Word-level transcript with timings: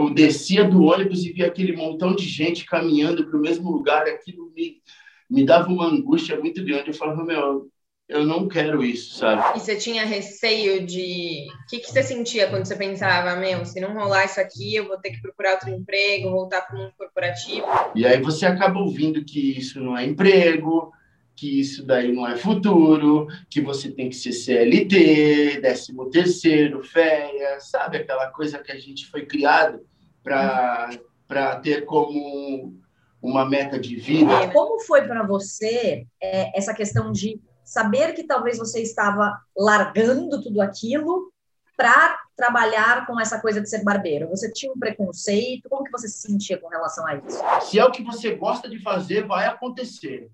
eu 0.00 0.14
descia 0.14 0.64
do 0.64 0.82
ônibus 0.84 1.24
e 1.24 1.32
via 1.32 1.46
aquele 1.46 1.76
montão 1.76 2.14
de 2.14 2.26
gente 2.26 2.64
caminhando 2.64 3.26
para 3.26 3.38
o 3.38 3.42
mesmo 3.42 3.70
lugar, 3.70 4.06
aquilo 4.06 4.50
me, 4.54 4.80
me 5.28 5.44
dava 5.44 5.68
uma 5.68 5.86
angústia 5.86 6.38
muito 6.38 6.64
grande. 6.64 6.88
Eu 6.88 6.94
falava, 6.94 7.24
meu, 7.24 7.70
eu 8.08 8.24
não 8.24 8.48
quero 8.48 8.82
isso, 8.82 9.18
sabe? 9.18 9.56
E 9.56 9.60
você 9.60 9.76
tinha 9.76 10.04
receio 10.04 10.84
de. 10.84 11.46
O 11.64 11.66
que, 11.68 11.78
que 11.78 11.90
você 11.90 12.02
sentia 12.02 12.48
quando 12.48 12.66
você 12.66 12.74
pensava, 12.74 13.36
meu, 13.36 13.64
se 13.64 13.80
não 13.80 13.94
rolar 13.94 14.24
isso 14.24 14.40
aqui, 14.40 14.74
eu 14.74 14.88
vou 14.88 14.98
ter 14.98 15.10
que 15.10 15.22
procurar 15.22 15.52
outro 15.52 15.70
emprego, 15.70 16.30
voltar 16.30 16.62
para 16.62 16.76
o 16.76 16.78
mundo 16.80 16.92
corporativo? 16.98 17.66
E 17.94 18.04
aí 18.04 18.20
você 18.20 18.46
acaba 18.46 18.80
ouvindo 18.80 19.24
que 19.24 19.56
isso 19.56 19.80
não 19.80 19.96
é 19.96 20.04
emprego, 20.04 20.92
que 21.36 21.60
isso 21.60 21.86
daí 21.86 22.12
não 22.12 22.26
é 22.26 22.36
futuro, 22.36 23.28
que 23.48 23.60
você 23.60 23.90
tem 23.90 24.08
que 24.08 24.16
ser 24.16 24.32
CLT, 24.32 25.60
décimo 25.60 26.10
terceiro, 26.10 26.82
férias, 26.82 27.70
sabe? 27.70 27.98
Aquela 27.98 28.26
coisa 28.26 28.58
que 28.58 28.72
a 28.72 28.78
gente 28.78 29.06
foi 29.06 29.24
criado 29.24 29.80
para 30.22 31.56
ter 31.62 31.84
como 31.84 32.74
uma 33.22 33.44
meta 33.44 33.78
de 33.78 33.96
vida. 33.96 34.50
Como 34.52 34.80
foi 34.80 35.06
para 35.06 35.26
você 35.26 36.06
é, 36.22 36.56
essa 36.58 36.74
questão 36.74 37.12
de 37.12 37.40
saber 37.64 38.14
que 38.14 38.24
talvez 38.24 38.58
você 38.58 38.80
estava 38.80 39.38
largando 39.56 40.42
tudo 40.42 40.60
aquilo 40.60 41.30
para 41.76 42.18
trabalhar 42.36 43.06
com 43.06 43.20
essa 43.20 43.40
coisa 43.40 43.60
de 43.60 43.68
ser 43.68 43.84
barbeiro? 43.84 44.28
Você 44.28 44.50
tinha 44.52 44.72
um 44.72 44.78
preconceito? 44.78 45.68
Como 45.68 45.84
que 45.84 45.92
você 45.92 46.08
se 46.08 46.26
sentia 46.28 46.58
com 46.58 46.68
relação 46.68 47.06
a 47.06 47.16
isso? 47.16 47.40
Se 47.62 47.78
é 47.78 47.84
o 47.84 47.92
que 47.92 48.02
você 48.02 48.34
gosta 48.34 48.68
de 48.68 48.82
fazer, 48.82 49.26
vai 49.26 49.46
acontecer. 49.46 50.30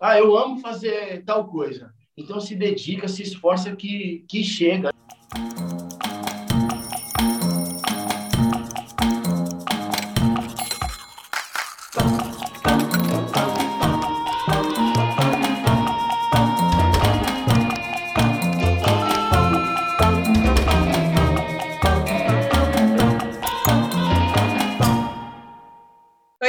Ah, 0.00 0.18
eu 0.18 0.36
amo 0.36 0.60
fazer 0.60 1.22
tal 1.24 1.46
coisa. 1.46 1.92
Então 2.16 2.40
se 2.40 2.54
dedica, 2.54 3.06
se 3.06 3.22
esforça 3.22 3.74
que, 3.76 4.24
que 4.28 4.42
chega. 4.42 4.90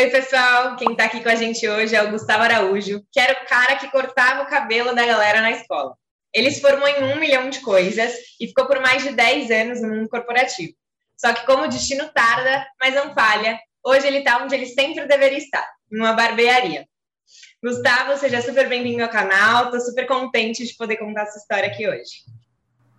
Pessoal, 0.09 0.75
quem 0.77 0.91
está 0.91 1.05
aqui 1.05 1.21
com 1.21 1.29
a 1.29 1.35
gente 1.35 1.67
hoje 1.67 1.95
é 1.95 2.01
o 2.01 2.11
Gustavo 2.11 2.43
Araújo, 2.43 3.03
que 3.11 3.19
era 3.19 3.43
o 3.43 3.47
cara 3.47 3.75
que 3.75 3.91
cortava 3.91 4.43
o 4.43 4.47
cabelo 4.47 4.95
da 4.95 5.05
galera 5.05 5.41
na 5.41 5.51
escola. 5.51 5.95
Ele 6.33 6.49
se 6.49 6.61
formou 6.61 6.87
em 6.87 7.03
um 7.03 7.19
milhão 7.19 7.49
de 7.49 7.59
coisas 7.59 8.13
e 8.39 8.47
ficou 8.47 8.65
por 8.65 8.79
mais 8.79 9.03
de 9.03 9.11
10 9.11 9.51
anos 9.51 9.81
no 9.81 9.89
mundo 9.89 10.09
corporativo. 10.09 10.73
Só 11.17 11.33
que 11.33 11.45
como 11.45 11.65
o 11.65 11.67
destino 11.67 12.09
tarda, 12.13 12.65
mas 12.79 12.95
não 12.95 13.13
falha, 13.13 13.59
hoje 13.85 14.07
ele 14.07 14.19
está 14.19 14.43
onde 14.43 14.55
ele 14.55 14.65
sempre 14.65 15.05
deveria 15.05 15.37
estar, 15.37 15.67
numa 15.91 16.13
barbearia. 16.13 16.87
Gustavo, 17.63 18.17
seja 18.17 18.41
super 18.41 18.67
bem-vindo 18.67 19.03
ao 19.03 19.09
canal, 19.09 19.65
estou 19.65 19.81
super 19.81 20.07
contente 20.07 20.65
de 20.65 20.73
poder 20.75 20.97
contar 20.97 21.23
essa 21.23 21.37
história 21.37 21.67
aqui 21.67 21.87
hoje. 21.87 22.23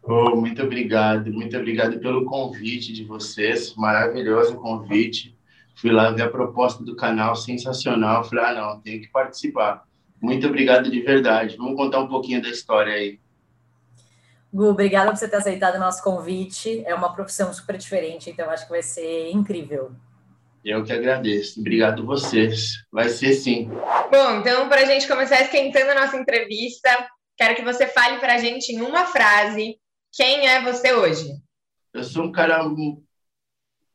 Oh, 0.04 0.36
muito 0.36 0.62
obrigado, 0.62 1.32
muito 1.32 1.56
obrigado 1.56 1.98
pelo 2.00 2.24
convite 2.26 2.92
de 2.92 3.04
vocês, 3.04 3.74
maravilhoso 3.74 4.56
convite. 4.56 5.36
Fui 5.74 5.90
lá 5.90 6.10
ver 6.10 6.22
a 6.22 6.30
proposta 6.30 6.84
do 6.84 6.94
canal, 6.94 7.34
sensacional. 7.34 8.24
Falei, 8.24 8.44
ah, 8.44 8.54
não, 8.54 8.80
tenho 8.80 9.00
que 9.00 9.08
participar. 9.08 9.84
Muito 10.20 10.46
obrigado 10.46 10.90
de 10.90 11.00
verdade. 11.00 11.56
Vamos 11.56 11.76
contar 11.76 12.00
um 12.00 12.08
pouquinho 12.08 12.40
da 12.40 12.48
história 12.48 12.94
aí. 12.94 13.18
Gu, 14.52 14.66
obrigada 14.66 15.10
por 15.10 15.16
você 15.16 15.28
ter 15.28 15.36
aceitado 15.36 15.76
o 15.76 15.80
nosso 15.80 16.02
convite. 16.02 16.82
É 16.86 16.94
uma 16.94 17.12
profissão 17.12 17.52
super 17.52 17.76
diferente, 17.76 18.30
então 18.30 18.48
acho 18.50 18.64
que 18.64 18.70
vai 18.70 18.82
ser 18.82 19.30
incrível. 19.30 19.92
Eu 20.64 20.84
que 20.84 20.92
agradeço. 20.92 21.58
Obrigado 21.58 22.06
vocês. 22.06 22.84
Vai 22.92 23.08
ser 23.08 23.32
sim. 23.32 23.68
Bom, 24.10 24.38
então, 24.38 24.68
para 24.68 24.82
a 24.82 24.84
gente 24.84 25.08
começar 25.08 25.40
esquentando 25.40 25.90
a 25.90 26.02
nossa 26.02 26.16
entrevista, 26.16 26.90
quero 27.36 27.56
que 27.56 27.62
você 27.62 27.88
fale 27.88 28.18
para 28.18 28.34
a 28.34 28.38
gente 28.38 28.72
em 28.72 28.80
uma 28.80 29.06
frase 29.06 29.76
quem 30.12 30.46
é 30.46 30.62
você 30.62 30.92
hoje. 30.92 31.32
Eu 31.92 32.04
sou 32.04 32.24
um 32.24 32.32
cara 32.32 32.62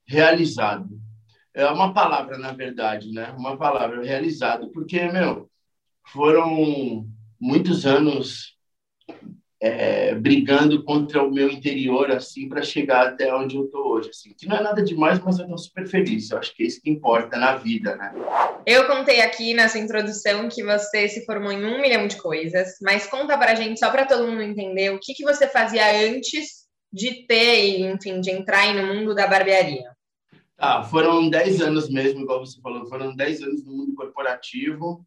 realizado 0.06 0.90
é 1.58 1.72
uma 1.72 1.92
palavra, 1.92 2.38
na 2.38 2.52
verdade, 2.52 3.12
né? 3.12 3.34
Uma 3.36 3.58
palavra 3.58 4.04
realizado, 4.04 4.70
porque, 4.72 5.02
meu, 5.12 5.50
foram 6.14 7.08
muitos 7.42 7.84
anos 7.84 8.56
é, 9.60 10.14
brigando 10.14 10.84
contra 10.84 11.24
o 11.24 11.32
meu 11.32 11.50
interior, 11.50 12.12
assim, 12.12 12.48
para 12.48 12.62
chegar 12.62 13.08
até 13.08 13.34
onde 13.34 13.56
eu 13.56 13.66
tô 13.72 13.92
hoje, 13.92 14.12
assim. 14.12 14.36
Que 14.38 14.48
não 14.48 14.56
é 14.56 14.62
nada 14.62 14.84
demais, 14.84 15.20
mas 15.20 15.40
eu 15.40 15.48
tô 15.48 15.58
super 15.58 15.88
feliz. 15.88 16.30
Eu 16.30 16.38
acho 16.38 16.56
que 16.56 16.62
é 16.62 16.68
isso 16.68 16.80
que 16.80 16.92
importa 16.92 17.40
na 17.40 17.56
vida, 17.56 17.96
né? 17.96 18.14
Eu 18.64 18.86
contei 18.86 19.22
aqui 19.22 19.56
nessa 19.56 19.80
introdução 19.80 20.48
que 20.48 20.64
você 20.64 21.10
se 21.10 21.26
formou 21.26 21.52
em 21.52 21.66
um 21.66 21.82
milhão 21.82 22.06
de 22.06 22.18
coisas, 22.18 22.78
mas 22.84 23.08
conta 23.08 23.36
pra 23.36 23.56
gente, 23.56 23.80
só 23.80 23.90
para 23.90 24.06
todo 24.06 24.28
mundo 24.28 24.44
entender, 24.44 24.92
o 24.92 25.00
que, 25.00 25.16
que 25.16 25.24
você 25.24 25.48
fazia 25.48 26.08
antes 26.08 26.68
de 26.94 27.26
ter, 27.26 27.80
enfim, 27.80 28.22
de 28.22 28.30
entrar 28.30 28.76
no 28.76 28.94
mundo 28.94 29.16
da 29.16 29.26
barbearia. 29.26 29.97
Ah, 30.58 30.84
foram 30.84 31.30
10 31.30 31.62
anos 31.62 31.90
mesmo, 31.90 32.22
igual 32.22 32.44
você 32.44 32.60
falou, 32.60 32.88
foram 32.88 33.16
10 33.16 33.44
anos 33.44 33.64
no 33.64 33.74
mundo 33.74 33.94
corporativo, 33.94 35.06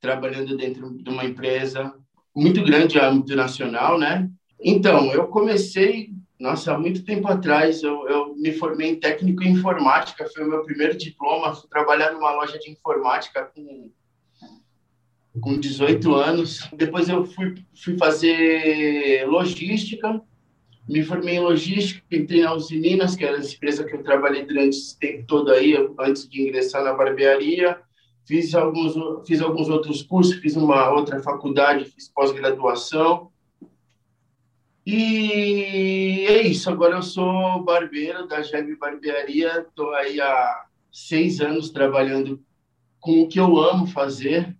trabalhando 0.00 0.56
dentro 0.56 0.90
de 1.02 1.08
uma 1.08 1.24
empresa 1.24 1.94
muito 2.34 2.62
grande, 2.62 2.98
âmbito 2.98 3.34
nacional, 3.34 3.98
né? 3.98 4.28
Então, 4.60 5.12
eu 5.12 5.26
comecei, 5.28 6.10
nossa, 6.38 6.74
há 6.74 6.78
muito 6.78 7.04
tempo 7.04 7.26
atrás, 7.28 7.82
eu, 7.82 8.06
eu 8.08 8.34
me 8.36 8.52
formei 8.52 8.90
em 8.90 9.00
técnico 9.00 9.42
em 9.42 9.52
informática, 9.52 10.28
foi 10.32 10.44
o 10.44 10.48
meu 10.48 10.62
primeiro 10.62 10.96
diploma, 10.96 11.54
fui 11.54 11.68
trabalhar 11.68 12.12
numa 12.12 12.32
loja 12.32 12.58
de 12.58 12.70
informática 12.70 13.50
com, 13.54 13.90
com 15.40 15.58
18 15.58 16.14
anos. 16.14 16.68
Depois 16.72 17.08
eu 17.08 17.24
fui, 17.24 17.54
fui 17.74 17.96
fazer 17.96 19.26
logística, 19.26 20.22
me 20.88 21.02
formei 21.02 21.36
em 21.36 21.40
logística, 21.40 22.02
entrei 22.10 22.42
na 22.42 22.54
Usininas, 22.54 23.14
que 23.14 23.24
era 23.24 23.38
a 23.38 23.40
empresa 23.40 23.84
que 23.84 23.94
eu 23.94 24.02
trabalhei 24.02 24.44
durante 24.44 24.76
esse 24.76 24.98
tempo 24.98 25.24
todo 25.26 25.52
aí, 25.52 25.74
antes 25.98 26.28
de 26.28 26.42
ingressar 26.42 26.82
na 26.82 26.92
barbearia. 26.92 27.80
Fiz 28.24 28.54
alguns, 28.54 28.94
fiz 29.26 29.40
alguns 29.40 29.68
outros 29.68 30.02
cursos, 30.02 30.36
fiz 30.36 30.56
uma 30.56 30.90
outra 30.90 31.20
faculdade, 31.20 31.84
fiz 31.84 32.08
pós-graduação. 32.08 33.30
E 34.84 36.26
é 36.28 36.42
isso, 36.42 36.68
agora 36.68 36.96
eu 36.96 37.02
sou 37.02 37.62
barbeiro 37.62 38.26
da 38.26 38.42
Jeb 38.42 38.74
Barbearia, 38.76 39.60
estou 39.60 39.94
aí 39.94 40.20
há 40.20 40.64
seis 40.90 41.40
anos 41.40 41.70
trabalhando 41.70 42.42
com 42.98 43.22
o 43.22 43.28
que 43.28 43.38
eu 43.38 43.58
amo 43.58 43.86
fazer, 43.86 44.56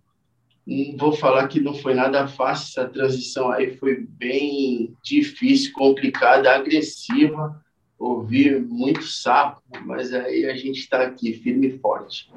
vou 0.97 1.11
falar 1.11 1.47
que 1.47 1.59
não 1.59 1.73
foi 1.73 1.93
nada 1.93 2.27
fácil, 2.27 2.81
essa 2.81 2.89
transição 2.89 3.51
aí 3.51 3.75
foi 3.77 3.97
bem 3.97 4.95
difícil, 5.03 5.73
complicada, 5.73 6.55
agressiva, 6.55 7.61
ouvi 7.99 8.59
muito 8.59 9.03
sapo, 9.03 9.61
mas 9.85 10.13
aí 10.13 10.45
a 10.45 10.55
gente 10.55 10.79
está 10.79 11.01
aqui 11.01 11.33
firme 11.33 11.67
e 11.67 11.79
forte. 11.79 12.31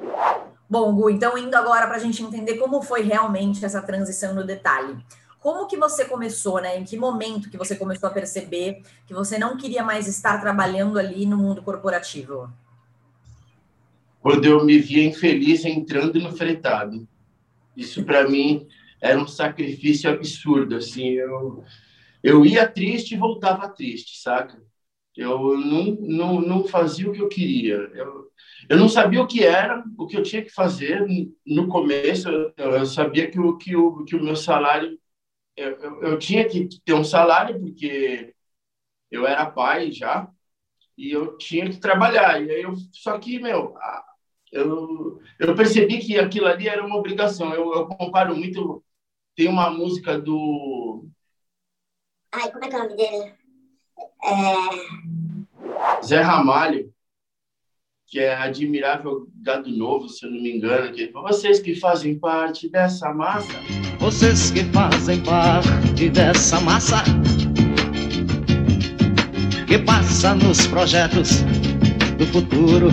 Bom, 0.69 0.93
Gu, 0.95 1.11
então 1.11 1.39
indo 1.39 1.55
agora 1.55 1.87
para 1.87 1.97
a 1.97 2.01
gente 2.01 2.23
entender 2.23 2.57
como 2.57 2.83
foi 2.83 3.03
realmente 3.03 3.65
essa 3.65 3.81
transição 3.81 4.35
no 4.35 4.45
detalhe. 4.45 4.97
Como 5.39 5.69
que 5.69 5.77
você 5.77 6.05
começou, 6.05 6.61
né? 6.61 6.77
Em 6.77 6.85
que 6.85 6.97
momento 6.97 7.49
que 7.49 7.57
você 7.57 7.77
começou 7.77 8.09
a 8.09 8.13
perceber 8.13 8.83
que 9.07 9.15
você 9.15 9.39
não 9.39 9.57
queria 9.57 9.85
mais 9.85 10.09
estar 10.09 10.41
trabalhando 10.41 10.99
ali 10.99 11.25
no 11.25 11.37
mundo 11.37 11.63
corporativo? 11.63 12.51
Quando 14.21 14.45
eu 14.45 14.65
me 14.65 14.77
via 14.77 15.05
infeliz 15.05 15.65
entrando 15.65 16.19
no 16.19 16.33
fretado 16.33 17.07
isso 17.77 18.05
para 18.05 18.29
mim 18.29 18.67
era 19.01 19.19
um 19.21 19.27
sacrifício 19.27 20.11
absurdo, 20.11 20.77
assim, 20.77 21.11
eu 21.11 21.65
eu 22.23 22.45
ia 22.45 22.67
triste 22.69 23.15
e 23.15 23.19
voltava 23.19 23.69
triste, 23.69 24.21
saca? 24.21 24.61
Eu 25.17 25.57
não, 25.57 25.85
não, 26.01 26.41
não 26.41 26.65
fazia 26.69 27.09
o 27.09 27.13
que 27.13 27.21
eu 27.21 27.29
queria. 27.29 27.77
Eu, 27.95 28.31
eu 28.69 28.77
não 28.77 28.89
sabia 28.89 29.23
o 29.23 29.27
que 29.27 29.45
era, 29.45 29.85
o 29.97 30.07
que 30.07 30.17
eu 30.17 30.23
tinha 30.23 30.43
que 30.43 30.51
fazer 30.51 31.07
no 31.47 31.69
começo. 31.69 32.29
Eu, 32.29 32.53
eu 32.57 32.87
sabia 32.87 33.31
que 33.31 33.39
o, 33.41 33.57
que, 33.57 33.77
o, 33.77 34.05
que 34.05 34.17
o 34.17 34.23
meu 34.23 34.37
salário. 34.37 34.99
Eu, 35.57 35.71
eu, 35.81 36.03
eu, 36.03 36.19
tinha 36.19 36.47
que 36.49 36.69
ter 36.85 36.95
um 36.95 37.05
salário, 37.05 37.59
porque 37.61 38.35
eu 39.11 39.27
era 39.27 39.51
pai 39.51 39.93
já, 39.93 40.29
e 40.99 41.13
eu 41.13 41.37
tinha 41.39 41.71
que 41.71 41.79
trabalhar. 41.79 42.43
E 42.43 42.51
aí 42.51 42.63
eu, 42.63 42.75
só 42.93 43.19
que, 43.19 43.39
meu, 43.39 43.75
eu, 44.57 45.21
eu 45.39 45.55
percebi 45.55 45.99
que 45.99 46.19
aquilo 46.19 46.47
ali 46.47 46.69
era 46.69 46.85
uma 46.85 46.97
obrigação. 46.97 47.53
Eu, 47.53 47.73
eu 47.75 47.87
comparo 47.87 48.35
muito. 48.35 48.83
Tem 49.35 49.49
uma 49.49 49.71
música 49.71 50.19
do. 50.19 51.07
Ai, 52.33 52.51
como 52.51 52.65
é 52.65 52.69
que 52.69 52.75
é 52.75 52.79
o 52.79 52.83
nome 52.83 52.97
dele? 52.97 53.35
É... 54.25 56.03
Zé 56.03 56.21
Ramalho, 56.21 56.93
que 58.07 58.19
é 58.19 58.35
Admirável 58.35 59.27
Gado 59.43 59.71
Novo, 59.71 60.09
se 60.09 60.25
eu 60.25 60.31
não 60.31 60.41
me 60.41 60.57
engano. 60.57 60.93
Que 60.93 61.11
vocês 61.13 61.61
que 61.61 61.75
fazem 61.75 62.19
parte 62.19 62.69
dessa 62.69 63.13
massa. 63.13 63.53
Vocês 63.99 64.51
que 64.51 64.65
fazem 64.73 65.23
parte 65.23 66.09
dessa 66.09 66.61
massa. 66.61 67.05
Que 69.67 69.79
passa 69.79 70.35
nos 70.35 70.67
projetos 70.67 71.43
do 72.17 72.27
futuro. 72.27 72.89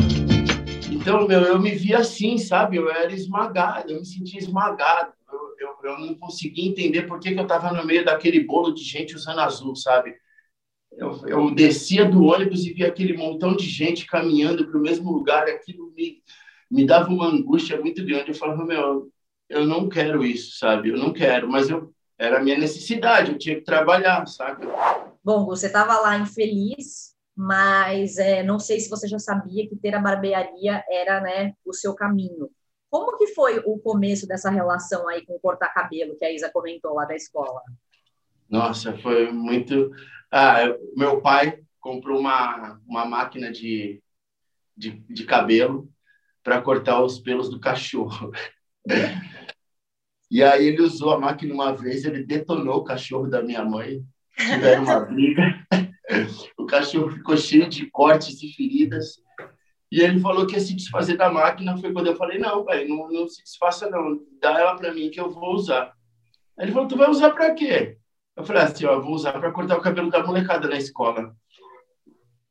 Então, 1.03 1.27
meu, 1.27 1.41
eu 1.41 1.59
me 1.59 1.71
via 1.71 1.97
assim, 1.97 2.37
sabe? 2.37 2.77
Eu 2.77 2.89
era 2.89 3.11
esmagado, 3.11 3.91
eu 3.91 3.99
me 3.99 4.05
sentia 4.05 4.39
esmagado. 4.39 5.11
Eu, 5.29 5.39
eu, 5.59 5.91
eu 5.91 5.99
não 5.99 6.15
conseguia 6.15 6.65
entender 6.65 7.01
por 7.01 7.19
que, 7.19 7.33
que 7.33 7.37
eu 7.37 7.43
estava 7.43 7.73
no 7.73 7.85
meio 7.85 8.05
daquele 8.05 8.39
bolo 8.39 8.73
de 8.73 8.81
gente 8.81 9.13
usando 9.13 9.39
azul, 9.39 9.75
sabe? 9.75 10.15
Eu, 10.93 11.27
eu 11.27 11.53
descia 11.53 12.05
do 12.05 12.23
ônibus 12.23 12.65
e 12.65 12.71
via 12.71 12.87
aquele 12.87 13.17
montão 13.17 13.53
de 13.53 13.65
gente 13.65 14.05
caminhando 14.05 14.65
para 14.65 14.77
o 14.77 14.81
mesmo 14.81 15.11
lugar, 15.11 15.43
aquilo 15.43 15.91
me, 15.91 16.23
me 16.71 16.85
dava 16.85 17.09
uma 17.09 17.27
angústia 17.27 17.77
muito 17.81 18.05
grande. 18.05 18.29
Eu 18.29 18.35
falava, 18.35 18.63
meu, 18.63 19.11
eu 19.49 19.65
não 19.65 19.89
quero 19.89 20.23
isso, 20.23 20.57
sabe? 20.57 20.87
Eu 20.87 20.97
não 20.97 21.11
quero, 21.11 21.51
mas 21.51 21.69
eu 21.69 21.93
era 22.17 22.37
a 22.37 22.41
minha 22.41 22.57
necessidade, 22.57 23.31
eu 23.31 23.37
tinha 23.37 23.55
que 23.55 23.65
trabalhar, 23.65 24.25
sabe? 24.25 24.65
Bom, 25.21 25.45
você 25.45 25.65
estava 25.65 25.99
lá 25.99 26.17
infeliz, 26.17 27.12
mas 27.35 28.17
é, 28.17 28.43
não 28.43 28.59
sei 28.59 28.79
se 28.79 28.89
você 28.89 29.07
já 29.07 29.17
sabia 29.19 29.67
que 29.67 29.75
ter 29.75 29.95
a 29.95 29.99
barbearia 29.99 30.83
era 30.89 31.19
né, 31.21 31.53
o 31.65 31.73
seu 31.73 31.95
caminho. 31.95 32.49
Como 32.89 33.17
que 33.17 33.27
foi 33.27 33.59
o 33.65 33.79
começo 33.79 34.27
dessa 34.27 34.51
relação 34.51 35.07
aí 35.07 35.25
com 35.25 35.39
cortar 35.39 35.73
cabelo 35.73 36.15
que 36.15 36.23
a 36.23 36.31
Isa 36.31 36.51
comentou 36.51 36.93
lá 36.93 37.05
da 37.05 37.15
escola? 37.15 37.61
Nossa, 38.47 38.95
foi 38.99 39.31
muito. 39.31 39.91
Ah, 40.31 40.59
meu 40.95 41.19
pai 41.19 41.59
comprou 41.79 42.19
uma, 42.19 42.79
uma 42.87 43.03
máquina 43.03 43.51
de, 43.51 44.01
de, 44.77 44.91
de 44.91 45.25
cabelo 45.25 45.89
para 46.43 46.61
cortar 46.61 47.01
os 47.01 47.19
pelos 47.19 47.49
do 47.49 47.59
cachorro. 47.59 48.31
E 50.29 50.43
aí 50.43 50.67
ele 50.67 50.81
usou 50.81 51.11
a 51.13 51.19
máquina 51.19 51.53
uma 51.53 51.75
vez, 51.75 52.05
ele 52.05 52.23
detonou 52.23 52.77
o 52.77 52.83
cachorro 52.83 53.27
da 53.27 53.41
minha 53.41 53.63
mãe, 53.63 54.03
tiveram 54.37 54.83
uma 54.83 54.99
briga. 55.05 55.41
Cachorro 56.73 57.11
ficou 57.11 57.37
cheio 57.37 57.69
de 57.69 57.85
cortes 57.91 58.41
e 58.41 58.51
feridas. 58.51 59.21
E 59.91 60.01
ele 60.01 60.19
falou 60.19 60.47
que 60.47 60.55
ia 60.55 60.59
se 60.59 60.73
desfazer 60.73 61.15
da 61.15 61.31
máquina. 61.31 61.77
Foi 61.77 61.93
quando 61.93 62.07
eu 62.07 62.15
falei: 62.15 62.39
Não, 62.39 62.65
pai, 62.65 62.87
não, 62.87 63.07
não 63.11 63.27
se 63.27 63.43
desfaça, 63.43 63.87
não. 63.91 64.19
Dá 64.41 64.59
ela 64.59 64.75
para 64.75 64.91
mim 64.91 65.11
que 65.11 65.19
eu 65.19 65.29
vou 65.29 65.53
usar. 65.53 65.93
Aí 66.57 66.65
ele 66.65 66.71
falou: 66.71 66.87
Tu 66.87 66.97
vai 66.97 67.07
usar 67.11 67.29
para 67.29 67.53
quê? 67.53 67.99
Eu 68.35 68.43
falei 68.43 68.63
assim: 68.63 68.85
Ó, 68.85 68.99
vou 68.99 69.11
usar 69.11 69.33
para 69.33 69.51
cortar 69.51 69.77
o 69.77 69.81
cabelo 69.81 70.09
da 70.09 70.25
molecada 70.25 70.67
na 70.67 70.77
escola. 70.77 71.35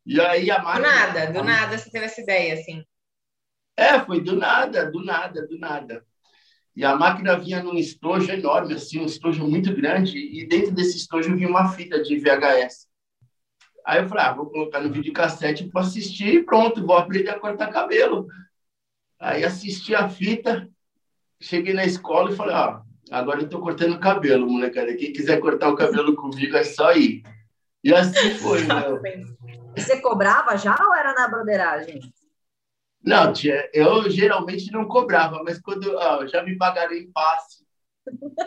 E 0.07 0.21
aí 0.21 0.53
a 0.53 0.63
máquina. 0.63 0.89
Do 0.89 0.95
nada, 0.95 1.33
do 1.33 1.43
nada 1.43 1.79
você 1.79 1.91
teve 1.91 2.05
essa 2.05 2.21
ideia, 2.21 2.55
assim. 2.55 2.85
É, 3.77 3.99
foi 3.99 4.21
do 4.21 4.37
nada, 4.37 4.89
do 4.89 5.05
nada, 5.05 5.45
do 5.49 5.59
nada. 5.59 6.07
E 6.77 6.85
a 6.85 6.95
máquina 6.95 7.37
vinha 7.37 7.61
num 7.61 7.75
estojo 7.75 8.31
enorme, 8.31 8.75
assim, 8.75 9.01
um 9.01 9.07
estojo 9.07 9.47
muito 9.49 9.75
grande, 9.75 10.17
e 10.17 10.47
dentro 10.47 10.71
desse 10.71 10.97
estojo 10.97 11.35
vinha 11.35 11.49
uma 11.49 11.73
fita 11.73 12.01
de 12.01 12.17
VHS. 12.19 12.92
Aí 13.85 14.01
eu 14.01 14.09
falei, 14.09 14.25
ah, 14.25 14.33
vou 14.33 14.47
colocar 14.47 14.81
no 14.81 14.93
videocassete 14.93 15.69
para 15.69 15.83
assistir 15.83 16.35
e 16.35 16.43
pronto, 16.45 16.85
vou 16.87 16.97
aprender 16.97 17.31
a 17.31 17.39
cortar 17.39 17.73
cabelo. 17.73 18.27
Aí 19.19 19.45
assisti 19.45 19.95
a 19.95 20.09
fita, 20.09 20.69
cheguei 21.41 21.75
na 21.75 21.85
escola 21.85 22.31
e 22.31 22.37
falei, 22.37 22.55
ó, 22.55 22.59
ah, 22.59 22.83
agora 23.11 23.41
eu 23.41 23.45
estou 23.45 23.61
cortando 23.61 23.99
cabelo, 23.99 24.49
molecada. 24.49 24.95
Quem 24.97 25.13
quiser 25.13 25.41
cortar 25.41 25.69
o 25.69 25.77
cabelo 25.77 26.15
comigo 26.15 26.57
é 26.57 26.65
só 26.65 26.93
ir. 26.93 27.23
E 27.85 27.93
assim 27.93 28.35
foi, 28.37 28.63
né? 28.65 28.85
Você 29.77 30.01
cobrava 30.01 30.57
já 30.57 30.77
ou 30.81 30.95
era 30.95 31.13
na 31.15 31.29
broderagem? 31.29 32.01
Não, 33.05 33.33
tia, 33.33 33.69
eu 33.75 34.09
geralmente 34.09 34.71
não 34.71 34.87
cobrava, 34.87 35.43
mas 35.43 35.61
quando 35.61 35.93
ó, 35.97 36.25
já 36.27 36.43
me 36.45 36.57
pagaram 36.57 36.93
em 36.93 37.11
passe, 37.11 37.67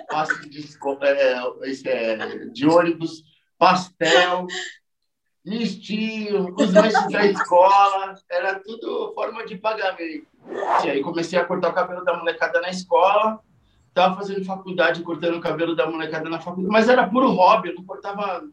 passe 0.10 0.50
de, 0.50 0.66
é, 1.02 1.92
é, 1.92 2.46
de 2.46 2.66
ônibus, 2.66 3.22
pastel, 3.58 4.48
mistinho, 5.46 6.54
os 6.58 6.74
lanches 6.74 7.12
da 7.12 7.26
escola, 7.26 8.16
era 8.30 8.60
tudo 8.60 9.14
forma 9.14 9.46
de 9.46 9.58
pagamento. 9.58 10.26
E 10.84 10.90
aí 10.90 11.02
comecei 11.02 11.38
a 11.38 11.46
cortar 11.46 11.70
o 11.70 11.74
cabelo 11.74 12.04
da 12.04 12.18
molecada 12.18 12.60
na 12.60 12.70
escola, 12.70 13.40
estava 13.90 14.16
fazendo 14.16 14.44
faculdade, 14.44 15.04
cortando 15.04 15.38
o 15.38 15.42
cabelo 15.42 15.76
da 15.76 15.90
molecada 15.90 16.30
na 16.30 16.40
faculdade, 16.40 16.72
mas 16.72 16.90
era 16.90 17.08
puro 17.08 17.30
hobby, 17.32 17.70
eu 17.70 17.76
não 17.76 17.84
cortava, 17.84 18.44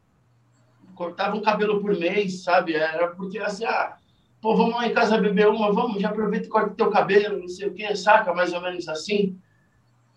cortava 0.94 1.34
um 1.34 1.42
cabelo 1.42 1.80
por 1.80 1.96
mês, 1.98 2.44
sabe? 2.44 2.74
Era 2.74 3.08
porque 3.08 3.38
assim, 3.38 3.64
ah, 3.64 3.96
pô, 4.40 4.54
vamos 4.54 4.74
lá 4.74 4.86
em 4.86 4.92
casa 4.92 5.16
beber 5.16 5.48
uma, 5.48 5.72
vamos, 5.72 6.00
já 6.00 6.10
aproveita 6.10 6.46
e 6.46 6.50
corta 6.50 6.74
teu 6.74 6.90
cabelo, 6.90 7.40
não 7.40 7.48
sei 7.48 7.68
o 7.68 7.74
quê, 7.74 7.96
saca? 7.96 8.34
Mais 8.34 8.52
ou 8.52 8.60
menos 8.60 8.86
assim. 8.86 9.38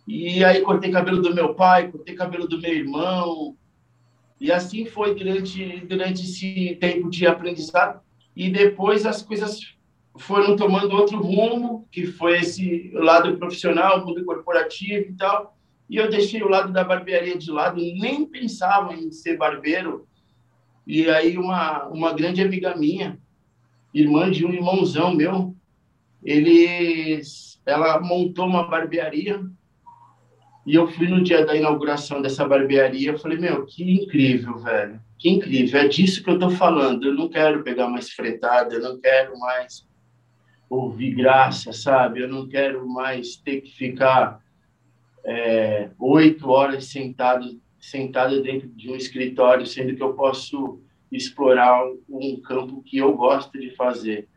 E 0.05 0.43
aí 0.43 0.61
cortei 0.61 0.91
cabelo 0.91 1.21
do 1.21 1.33
meu 1.33 1.55
pai, 1.55 1.89
cortei 1.89 2.15
cabelo 2.15 2.47
do 2.47 2.59
meu 2.59 2.71
irmão, 2.71 3.55
e 4.39 4.51
assim 4.51 4.85
foi 4.85 5.15
durante, 5.15 5.85
durante 5.85 6.23
esse 6.23 6.75
tempo 6.79 7.09
de 7.09 7.25
aprendizado. 7.25 8.01
E 8.35 8.49
depois 8.49 9.05
as 9.05 9.21
coisas 9.21 9.75
foram 10.17 10.55
tomando 10.55 10.95
outro 10.95 11.21
rumo, 11.21 11.87
que 11.91 12.05
foi 12.05 12.39
esse 12.39 12.91
lado 12.93 13.37
profissional, 13.37 14.05
mundo 14.05 14.25
corporativo 14.25 15.09
e 15.09 15.13
tal. 15.13 15.57
E 15.89 15.97
eu 15.97 16.09
deixei 16.09 16.41
o 16.41 16.49
lado 16.49 16.73
da 16.73 16.83
barbearia 16.83 17.37
de 17.37 17.49
lado, 17.49 17.77
nem 17.77 18.25
pensava 18.25 18.93
em 18.93 19.11
ser 19.11 19.37
barbeiro. 19.37 20.07
E 20.85 21.09
aí 21.09 21.37
uma, 21.37 21.85
uma 21.87 22.13
grande 22.13 22.41
amiga 22.41 22.75
minha, 22.75 23.19
irmã 23.93 24.29
de 24.29 24.45
um 24.45 24.53
irmãozão 24.53 25.13
meu, 25.15 25.55
eles, 26.23 27.61
ela 27.65 28.01
montou 28.01 28.45
uma 28.45 28.67
barbearia 28.67 29.41
e 30.65 30.73
eu 30.73 30.87
fui 30.87 31.07
no 31.07 31.21
dia 31.21 31.45
da 31.45 31.55
inauguração 31.55 32.21
dessa 32.21 32.47
barbearia, 32.47 33.11
eu 33.11 33.19
falei, 33.19 33.37
meu, 33.37 33.65
que 33.65 33.83
incrível, 33.83 34.57
velho. 34.57 34.99
Que 35.19 35.29
incrível, 35.29 35.79
é 35.79 35.87
disso 35.87 36.23
que 36.23 36.29
eu 36.29 36.39
tô 36.39 36.49
falando. 36.49 37.05
Eu 37.05 37.13
não 37.13 37.29
quero 37.29 37.63
pegar 37.63 37.87
mais 37.87 38.09
fretada, 38.09 38.73
eu 38.73 38.81
não 38.81 38.99
quero 38.99 39.37
mais 39.39 39.87
ouvir 40.69 41.13
graça, 41.13 41.71
sabe? 41.71 42.21
Eu 42.21 42.27
não 42.27 42.47
quero 42.47 42.87
mais 42.87 43.35
ter 43.35 43.61
que 43.61 43.71
ficar 43.71 44.41
é, 45.23 45.91
oito 45.99 46.49
horas 46.49 46.85
sentado, 46.85 47.61
sentado 47.79 48.41
dentro 48.41 48.67
de 48.67 48.89
um 48.89 48.95
escritório, 48.95 49.67
sendo 49.67 49.95
que 49.95 50.01
eu 50.01 50.13
posso 50.13 50.81
explorar 51.11 51.83
um 52.09 52.41
campo 52.41 52.81
que 52.83 52.97
eu 52.97 53.13
gosto 53.15 53.59
de 53.59 53.69
fazer. 53.75 54.27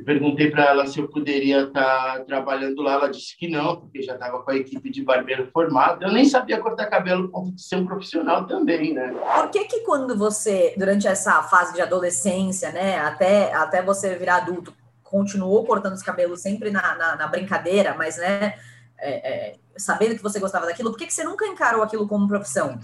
Eu 0.00 0.04
perguntei 0.04 0.50
para 0.50 0.64
ela 0.64 0.86
se 0.86 0.98
eu 0.98 1.08
poderia 1.08 1.64
estar 1.64 2.18
tá 2.18 2.24
trabalhando 2.24 2.80
lá. 2.80 2.94
Ela 2.94 3.10
disse 3.10 3.36
que 3.36 3.48
não, 3.48 3.76
porque 3.76 4.02
já 4.02 4.14
estava 4.14 4.42
com 4.42 4.50
a 4.50 4.56
equipe 4.56 4.90
de 4.90 5.04
barbeiro 5.04 5.50
formada. 5.52 6.06
Eu 6.06 6.12
nem 6.12 6.24
sabia 6.24 6.58
cortar 6.58 6.86
cabelo, 6.86 7.28
ponto 7.28 7.52
de 7.52 7.62
ser 7.62 7.76
um 7.76 7.86
profissional 7.86 8.46
também, 8.46 8.94
né? 8.94 9.12
Por 9.12 9.50
que 9.50 9.66
que 9.66 9.80
quando 9.80 10.16
você, 10.16 10.74
durante 10.76 11.06
essa 11.06 11.42
fase 11.42 11.74
de 11.74 11.82
adolescência, 11.82 12.72
né, 12.72 12.98
até, 12.98 13.52
até 13.52 13.82
você 13.82 14.14
virar 14.16 14.36
adulto, 14.36 14.72
continuou 15.02 15.66
cortando 15.66 15.92
os 15.92 16.02
cabelos 16.02 16.40
sempre 16.40 16.70
na, 16.70 16.94
na, 16.96 17.16
na 17.16 17.26
brincadeira, 17.26 17.94
mas, 17.94 18.16
né, 18.16 18.54
é, 18.98 19.50
é, 19.50 19.56
sabendo 19.76 20.14
que 20.14 20.22
você 20.22 20.40
gostava 20.40 20.64
daquilo, 20.64 20.90
por 20.90 20.98
que 20.98 21.06
que 21.06 21.14
você 21.14 21.24
nunca 21.24 21.46
encarou 21.46 21.82
aquilo 21.82 22.08
como 22.08 22.26
profissão? 22.26 22.78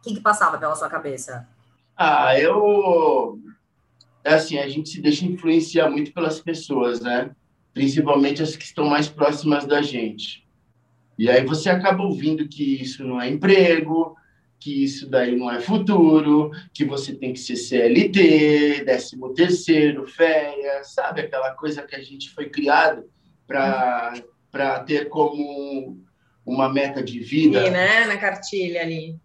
O 0.00 0.02
que 0.02 0.14
que 0.14 0.20
passava 0.20 0.58
pela 0.58 0.74
sua 0.74 0.88
cabeça? 0.88 1.46
Ah, 1.96 2.38
eu 2.38 3.38
é 4.26 4.34
assim, 4.34 4.58
a 4.58 4.68
gente 4.68 4.88
se 4.88 5.00
deixa 5.00 5.24
influenciar 5.24 5.88
muito 5.88 6.12
pelas 6.12 6.40
pessoas, 6.40 7.00
né? 7.00 7.30
Principalmente 7.72 8.42
as 8.42 8.56
que 8.56 8.64
estão 8.64 8.86
mais 8.86 9.08
próximas 9.08 9.64
da 9.64 9.80
gente. 9.80 10.44
E 11.16 11.30
aí 11.30 11.44
você 11.44 11.70
acaba 11.70 12.02
ouvindo 12.02 12.48
que 12.48 12.82
isso 12.82 13.04
não 13.04 13.20
é 13.20 13.28
emprego, 13.28 14.16
que 14.58 14.82
isso 14.82 15.08
daí 15.08 15.36
não 15.36 15.50
é 15.50 15.60
futuro, 15.60 16.50
que 16.74 16.84
você 16.84 17.14
tem 17.14 17.32
que 17.32 17.38
ser 17.38 17.56
CLT, 17.56 18.84
décimo 18.84 19.32
terceiro, 19.32 20.06
férias, 20.06 20.92
sabe? 20.92 21.20
Aquela 21.20 21.52
coisa 21.52 21.82
que 21.82 21.94
a 21.94 22.02
gente 22.02 22.30
foi 22.30 22.50
criado 22.50 23.04
para 23.46 24.80
ter 24.86 25.08
como 25.08 25.98
uma 26.44 26.72
meta 26.72 27.02
de 27.02 27.20
vida. 27.20 27.66
E, 27.66 27.70
né? 27.70 28.06
Na 28.06 28.16
cartilha 28.16 28.82
ali. 28.82 29.16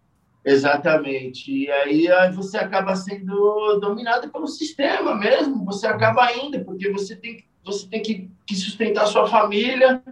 Exatamente. 0.44 1.52
E 1.52 1.70
aí, 1.70 2.10
aí 2.10 2.32
você 2.32 2.58
acaba 2.58 2.96
sendo 2.96 3.78
dominado 3.80 4.28
pelo 4.30 4.48
sistema 4.48 5.14
mesmo. 5.14 5.64
Você 5.64 5.86
acaba 5.86 6.32
indo, 6.36 6.64
porque 6.64 6.90
você 6.90 7.14
tem, 7.14 7.44
você 7.64 7.86
tem 7.88 8.02
que, 8.02 8.30
que 8.46 8.56
sustentar 8.56 9.06
sua 9.06 9.26
família 9.26 10.02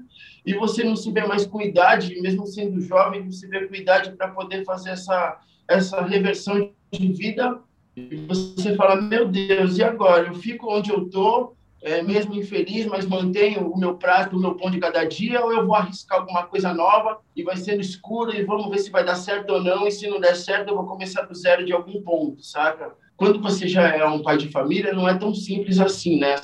e 0.47 0.55
você 0.55 0.85
não 0.85 0.97
se 0.97 1.11
vê 1.11 1.27
mais 1.27 1.45
com 1.45 1.61
idade, 1.61 2.21
mesmo 2.21 2.47
sendo 2.47 2.81
jovem, 2.81 3.31
você 3.31 3.47
vê 3.47 3.67
com 3.67 3.75
idade 3.75 4.13
para 4.13 4.29
poder 4.29 4.65
fazer 4.65 4.91
essa, 4.91 5.39
essa 5.69 6.01
reversão 6.03 6.73
de 6.93 7.13
vida. 7.13 7.61
E 7.97 8.17
você 8.27 8.75
fala, 8.77 9.01
meu 9.01 9.29
Deus, 9.29 9.79
e 9.79 9.83
agora? 9.83 10.29
Eu 10.29 10.35
fico 10.35 10.73
onde 10.73 10.91
eu 10.91 11.05
estou, 11.05 11.57
é, 11.83 12.03
mesmo 12.03 12.35
infeliz, 12.35 12.87
mas 12.87 13.07
mantenho 13.07 13.71
o 13.71 13.79
meu 13.79 13.95
prato, 13.97 14.37
o 14.37 14.41
meu 14.41 14.55
pão 14.55 14.71
de 14.71 14.79
cada 14.79 15.05
dia, 15.05 15.43
ou 15.43 15.53
eu 15.53 15.67
vou 15.67 15.75
arriscar 15.75 16.21
alguma 16.21 16.47
coisa 16.47 16.75
nova 16.75 17.19
e 17.35 17.43
vai 17.43 17.57
ser 17.57 17.77
no 17.77 17.81
escuro 17.81 18.35
e 18.35 18.45
vamos 18.45 18.69
ver 18.69 18.79
se 18.79 18.91
vai 18.91 19.05
dar 19.05 19.15
certo 19.15 19.51
ou 19.51 19.63
não, 19.63 19.87
e 19.87 19.91
se 19.91 20.07
não 20.07 20.21
der 20.21 20.37
certo, 20.37 20.69
eu 20.69 20.77
vou 20.77 20.87
começar 20.87 21.23
do 21.23 21.35
zero 21.35 21.65
de 21.65 21.73
algum 21.73 22.03
ponto, 22.03 22.43
saca? 22.43 22.93
Quando 23.17 23.41
você 23.41 23.67
já 23.67 23.89
é 23.89 24.05
um 24.05 24.23
pai 24.23 24.37
de 24.37 24.49
família, 24.49 24.93
não 24.93 25.09
é 25.09 25.17
tão 25.17 25.35
simples 25.35 25.79
assim, 25.79 26.19
né? 26.19 26.37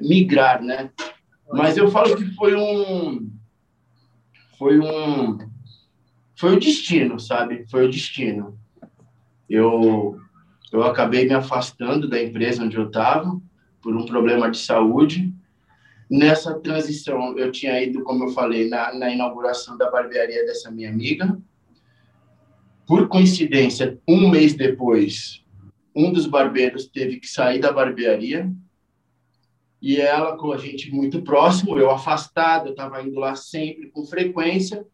Migrar, 0.00 0.62
né? 0.62 0.90
Mas 1.52 1.76
eu 1.76 1.90
falo 1.90 2.16
que 2.16 2.24
foi 2.34 2.54
um... 2.54 3.30
Foi 4.58 4.78
um... 4.78 5.38
Foi 6.36 6.56
o 6.56 6.60
destino, 6.60 7.18
sabe? 7.18 7.64
Foi 7.70 7.86
o 7.86 7.90
destino. 7.90 8.58
Eu, 9.48 10.18
eu 10.72 10.82
acabei 10.82 11.26
me 11.26 11.34
afastando 11.34 12.08
da 12.08 12.20
empresa 12.20 12.64
onde 12.64 12.76
eu 12.76 12.86
estava, 12.86 13.40
por 13.84 13.94
um 13.94 14.06
problema 14.06 14.50
de 14.50 14.56
saúde. 14.56 15.30
Nessa 16.10 16.58
transição, 16.58 17.36
eu 17.36 17.52
tinha 17.52 17.80
ido, 17.82 18.02
como 18.02 18.24
eu 18.24 18.28
falei, 18.30 18.66
na, 18.66 18.94
na 18.94 19.10
inauguração 19.10 19.76
da 19.76 19.90
barbearia 19.90 20.46
dessa 20.46 20.70
minha 20.70 20.88
amiga. 20.88 21.38
Por 22.86 23.08
coincidência, 23.08 23.98
um 24.08 24.30
mês 24.30 24.54
depois, 24.54 25.44
um 25.94 26.10
dos 26.10 26.26
barbeiros 26.26 26.86
teve 26.86 27.20
que 27.20 27.28
sair 27.28 27.58
da 27.58 27.70
barbearia 27.70 28.50
e 29.80 30.00
ela 30.00 30.36
com 30.38 30.50
a 30.50 30.56
gente 30.56 30.90
muito 30.90 31.20
próximo, 31.20 31.78
eu 31.78 31.90
afastado, 31.90 32.68
eu 32.68 32.70
estava 32.70 33.02
indo 33.02 33.20
lá 33.20 33.34
sempre 33.34 33.90
com 33.90 34.06
frequência. 34.06 34.86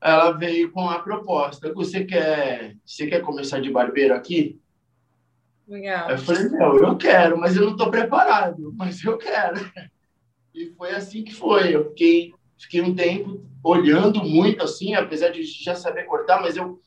Ela 0.00 0.32
veio 0.32 0.72
com 0.72 0.88
a 0.88 0.98
proposta: 0.98 1.72
"Você 1.74 2.04
quer, 2.04 2.76
você 2.84 3.06
quer 3.06 3.20
começar 3.20 3.60
de 3.60 3.70
barbeiro 3.70 4.14
aqui?" 4.14 4.58
Legal. 5.70 6.10
Eu 6.10 6.18
falei: 6.18 6.48
"Não, 6.48 6.76
eu 6.76 6.96
quero, 6.96 7.38
mas 7.38 7.56
eu 7.56 7.64
não 7.64 7.72
estou 7.72 7.90
preparado, 7.90 8.74
mas 8.76 9.02
eu 9.04 9.16
quero." 9.16 9.56
E 10.54 10.66
foi 10.76 10.90
assim 10.90 11.22
que 11.22 11.32
foi. 11.32 11.74
Eu 11.74 11.90
fiquei, 11.90 12.34
fiquei 12.58 12.82
um 12.82 12.94
tempo 12.94 13.40
olhando 13.62 14.22
muito 14.24 14.64
assim, 14.64 14.94
apesar 14.94 15.28
de 15.28 15.44
já 15.44 15.74
saber 15.74 16.04
cortar, 16.04 16.40
mas 16.42 16.56
eu 16.56 16.78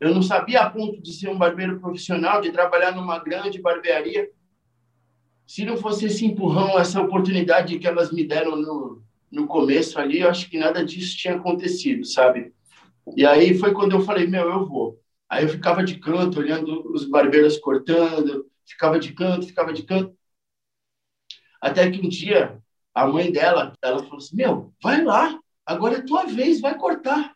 eu 0.00 0.12
não 0.12 0.20
sabia 0.20 0.60
a 0.60 0.68
ponto 0.68 1.00
de 1.00 1.12
ser 1.12 1.28
um 1.28 1.38
barbeiro 1.38 1.78
profissional, 1.78 2.40
de 2.40 2.50
trabalhar 2.50 2.92
numa 2.92 3.20
grande 3.20 3.62
barbearia 3.62 4.28
se 5.46 5.64
não 5.64 5.76
fosse 5.76 6.06
esse 6.06 6.24
empurrão, 6.24 6.78
essa 6.78 7.00
oportunidade 7.00 7.78
que 7.78 7.86
elas 7.86 8.10
me 8.10 8.24
deram 8.24 8.56
no, 8.56 9.02
no 9.30 9.46
começo 9.46 9.98
ali, 9.98 10.20
eu 10.20 10.30
acho 10.30 10.48
que 10.48 10.58
nada 10.58 10.84
disso 10.84 11.16
tinha 11.16 11.36
acontecido, 11.36 12.04
sabe? 12.04 12.52
E 13.16 13.26
aí 13.26 13.56
foi 13.56 13.72
quando 13.72 13.92
eu 13.92 14.00
falei, 14.00 14.26
meu, 14.26 14.48
eu 14.48 14.66
vou. 14.66 14.98
Aí 15.34 15.42
eu 15.42 15.48
ficava 15.48 15.82
de 15.82 15.98
canto, 15.98 16.38
olhando 16.38 16.92
os 16.92 17.06
barbeiros 17.06 17.58
cortando, 17.58 18.48
ficava 18.64 19.00
de 19.00 19.12
canto, 19.12 19.48
ficava 19.48 19.72
de 19.72 19.82
canto. 19.82 20.16
Até 21.60 21.90
que 21.90 21.98
um 21.98 22.08
dia, 22.08 22.62
a 22.94 23.04
mãe 23.08 23.32
dela, 23.32 23.72
ela 23.82 23.98
falou 24.04 24.18
assim, 24.18 24.36
meu, 24.36 24.72
vai 24.80 25.02
lá, 25.02 25.36
agora 25.66 25.96
é 25.96 26.02
tua 26.02 26.24
vez, 26.24 26.60
vai 26.60 26.78
cortar. 26.78 27.34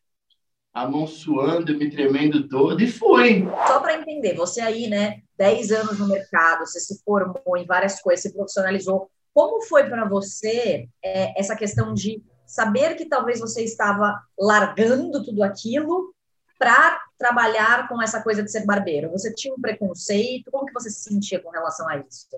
A 0.72 0.86
mão 0.86 1.08
suando, 1.08 1.76
me 1.76 1.90
tremendo 1.90 2.48
todo, 2.48 2.80
e 2.80 2.86
foi. 2.86 3.44
Só 3.66 3.80
para 3.80 3.96
entender, 3.96 4.36
você 4.36 4.60
aí, 4.60 4.86
né, 4.86 5.22
10 5.36 5.72
anos 5.72 5.98
no 5.98 6.06
mercado, 6.06 6.66
você 6.66 6.78
se 6.78 7.02
formou 7.02 7.56
em 7.56 7.66
várias 7.66 8.00
coisas, 8.00 8.22
se 8.22 8.32
profissionalizou. 8.32 9.10
Como 9.34 9.60
foi 9.62 9.88
para 9.88 10.08
você 10.08 10.88
é, 11.02 11.36
essa 11.36 11.56
questão 11.56 11.92
de 11.92 12.22
saber 12.46 12.94
que 12.94 13.06
talvez 13.06 13.40
você 13.40 13.64
estava 13.64 14.22
largando 14.38 15.24
tudo 15.24 15.42
aquilo 15.42 16.14
para 16.56 17.07
trabalhar 17.18 17.88
com 17.88 18.00
essa 18.00 18.22
coisa 18.22 18.42
de 18.42 18.50
ser 18.50 18.64
barbeiro? 18.64 19.10
Você 19.10 19.34
tinha 19.34 19.54
um 19.54 19.60
preconceito? 19.60 20.50
Como 20.50 20.66
que 20.66 20.72
você 20.72 20.90
se 20.90 21.02
sentia 21.02 21.40
com 21.40 21.50
relação 21.50 21.88
a 21.88 21.98
isso? 21.98 22.28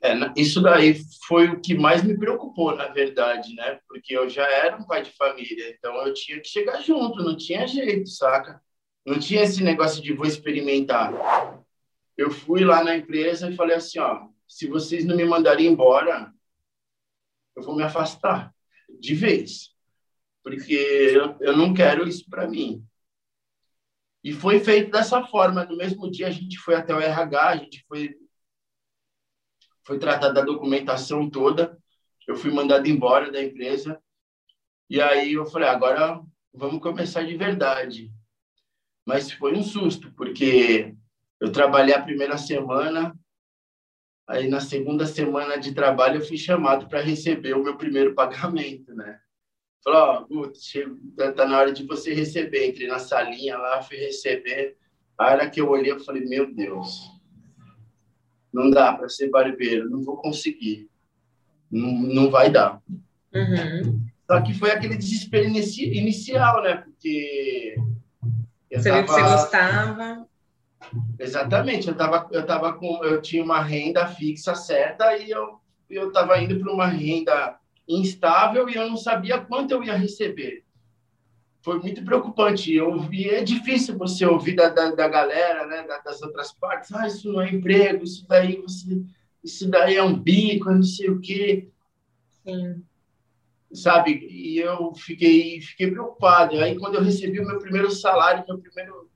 É, 0.00 0.14
isso 0.36 0.60
daí 0.60 1.00
foi 1.28 1.48
o 1.48 1.60
que 1.60 1.74
mais 1.74 2.02
me 2.02 2.18
preocupou, 2.18 2.74
na 2.74 2.88
verdade, 2.88 3.54
né? 3.54 3.78
Porque 3.86 4.16
eu 4.16 4.28
já 4.28 4.48
era 4.48 4.76
um 4.76 4.84
pai 4.84 5.02
de 5.02 5.12
família, 5.12 5.70
então 5.70 5.94
eu 6.04 6.12
tinha 6.12 6.40
que 6.40 6.48
chegar 6.48 6.80
junto, 6.80 7.22
não 7.22 7.36
tinha 7.36 7.68
jeito, 7.68 8.08
saca? 8.08 8.60
Não 9.06 9.18
tinha 9.18 9.42
esse 9.42 9.62
negócio 9.62 10.02
de 10.02 10.12
vou 10.12 10.26
experimentar 10.26 11.12
eu 12.16 12.30
fui 12.30 12.64
lá 12.64 12.84
na 12.84 12.96
empresa 12.96 13.50
e 13.50 13.56
falei 13.56 13.76
assim, 13.76 13.98
ó, 13.98 14.28
se 14.46 14.66
vocês 14.68 15.04
não 15.04 15.16
me 15.16 15.24
mandarem 15.24 15.66
embora, 15.66 16.32
eu 17.56 17.62
vou 17.62 17.74
me 17.74 17.82
afastar 17.82 18.54
de 19.00 19.14
vez, 19.14 19.70
porque 20.42 20.74
eu, 20.74 21.36
eu 21.40 21.56
não 21.56 21.72
quero 21.72 22.06
isso 22.06 22.28
para 22.28 22.48
mim. 22.48 22.84
E 24.22 24.32
foi 24.32 24.60
feito 24.60 24.90
dessa 24.90 25.24
forma. 25.24 25.64
No 25.64 25.76
mesmo 25.76 26.10
dia 26.10 26.28
a 26.28 26.30
gente 26.30 26.58
foi 26.58 26.74
até 26.74 26.94
o 26.94 27.00
RH, 27.00 27.48
a 27.48 27.56
gente 27.56 27.84
foi 27.88 28.16
foi 29.84 29.98
tratada 29.98 30.32
da 30.32 30.42
documentação 30.42 31.28
toda. 31.28 31.76
Eu 32.26 32.36
fui 32.36 32.52
mandado 32.52 32.88
embora 32.88 33.32
da 33.32 33.42
empresa. 33.42 34.00
E 34.88 35.00
aí 35.00 35.32
eu 35.32 35.46
falei, 35.46 35.68
agora 35.68 36.22
vamos 36.52 36.80
começar 36.80 37.24
de 37.24 37.36
verdade. 37.36 38.12
Mas 39.04 39.32
foi 39.32 39.54
um 39.54 39.62
susto, 39.62 40.12
porque 40.12 40.94
eu 41.40 41.50
trabalhei 41.50 41.94
a 41.94 42.02
primeira 42.02 42.38
semana, 42.38 43.18
aí 44.28 44.48
na 44.48 44.60
segunda 44.60 45.06
semana 45.06 45.56
de 45.56 45.74
trabalho 45.74 46.20
eu 46.20 46.24
fui 46.24 46.36
chamado 46.36 46.88
para 46.88 47.00
receber 47.00 47.54
o 47.54 47.62
meu 47.62 47.76
primeiro 47.76 48.14
pagamento, 48.14 48.94
né? 48.94 49.18
Falou, 49.84 50.26
ó, 50.30 50.46
tá, 51.16 51.32
tá 51.32 51.46
na 51.46 51.58
hora 51.58 51.72
de 51.72 51.84
você 51.84 52.14
receber. 52.14 52.68
Entrei 52.68 52.86
na 52.86 52.98
salinha 52.98 53.56
lá, 53.58 53.82
fui 53.82 53.96
receber. 53.96 54.76
A 55.18 55.26
hora 55.26 55.50
que 55.50 55.60
eu 55.60 55.68
olhei, 55.68 55.92
eu 55.92 56.00
falei, 56.00 56.24
meu 56.24 56.52
Deus, 56.52 57.10
não 58.52 58.70
dá 58.70 58.92
para 58.92 59.08
ser 59.08 59.30
barbeiro, 59.30 59.90
não 59.90 60.02
vou 60.02 60.16
conseguir. 60.16 60.88
Não, 61.70 61.92
não 61.92 62.30
vai 62.30 62.50
dar. 62.50 62.80
Uhum. 63.34 64.04
Só 64.30 64.40
que 64.40 64.54
foi 64.54 64.70
aquele 64.70 64.96
desespero 64.96 65.44
inicial, 65.44 66.62
né? 66.62 66.76
Porque. 66.76 67.74
Você 68.72 68.88
tava... 68.88 69.02
viu 69.02 69.06
que 69.06 69.12
você 69.12 69.22
gostava. 69.22 70.26
Exatamente, 71.18 71.88
eu 71.88 71.94
tava, 71.94 72.28
eu 72.32 72.44
tava 72.44 72.72
com, 72.72 73.04
eu 73.04 73.22
tinha 73.22 73.42
uma 73.42 73.62
renda 73.62 74.06
fixa 74.06 74.54
certa 74.54 75.16
e 75.16 75.30
eu 75.30 75.62
eu 75.92 76.08
estava 76.08 76.40
indo 76.40 76.58
para 76.58 76.72
uma 76.72 76.86
renda 76.86 77.58
instável 77.88 78.68
e 78.68 78.74
eu 78.74 78.88
não 78.88 78.96
sabia 78.96 79.40
quanto 79.40 79.72
eu 79.72 79.82
ia 79.82 79.96
receber. 79.96 80.64
Foi 81.60 81.78
muito 81.78 82.04
preocupante. 82.04 82.74
Eu 82.74 82.90
ouvi, 82.90 83.28
é 83.28 83.42
difícil 83.42 83.96
você 83.96 84.26
ouvir 84.26 84.56
da, 84.56 84.68
da, 84.68 84.90
da 84.90 85.08
galera, 85.08 85.66
né, 85.66 85.86
das 86.04 86.20
outras 86.22 86.52
partes. 86.52 86.92
Ah, 86.92 87.06
isso 87.06 87.32
não 87.32 87.40
é 87.40 87.50
emprego, 87.50 88.02
isso 88.02 88.26
daí 88.26 88.60
você, 88.60 89.02
isso 89.44 89.70
daí 89.70 89.96
é 89.96 90.02
um 90.02 90.18
bico, 90.18 90.70
não 90.70 90.82
sei 90.82 91.10
o 91.10 91.20
quê. 91.20 91.68
Sim. 92.44 92.82
Sabe? 93.72 94.26
E 94.28 94.58
eu 94.58 94.92
fiquei, 94.94 95.60
fiquei 95.60 95.90
preocupado. 95.90 96.58
Aí 96.58 96.78
quando 96.78 96.96
eu 96.96 97.02
recebi 97.02 97.40
o 97.40 97.46
meu 97.46 97.58
primeiro 97.58 97.90
salário, 97.90 98.44
meu 98.46 98.58
primeiro 98.58 99.10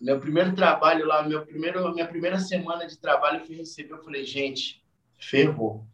meu 0.00 0.18
primeiro 0.18 0.54
trabalho 0.54 1.06
lá, 1.06 1.22
meu 1.22 1.44
primeiro, 1.44 1.92
minha 1.92 2.08
primeira 2.08 2.38
semana 2.38 2.86
de 2.86 2.98
trabalho, 2.98 3.40
eu 3.40 3.46
fui 3.46 3.56
receber, 3.56 3.92
eu 3.92 4.02
falei, 4.02 4.24
gente, 4.24 4.82
ferrou. 5.18 5.86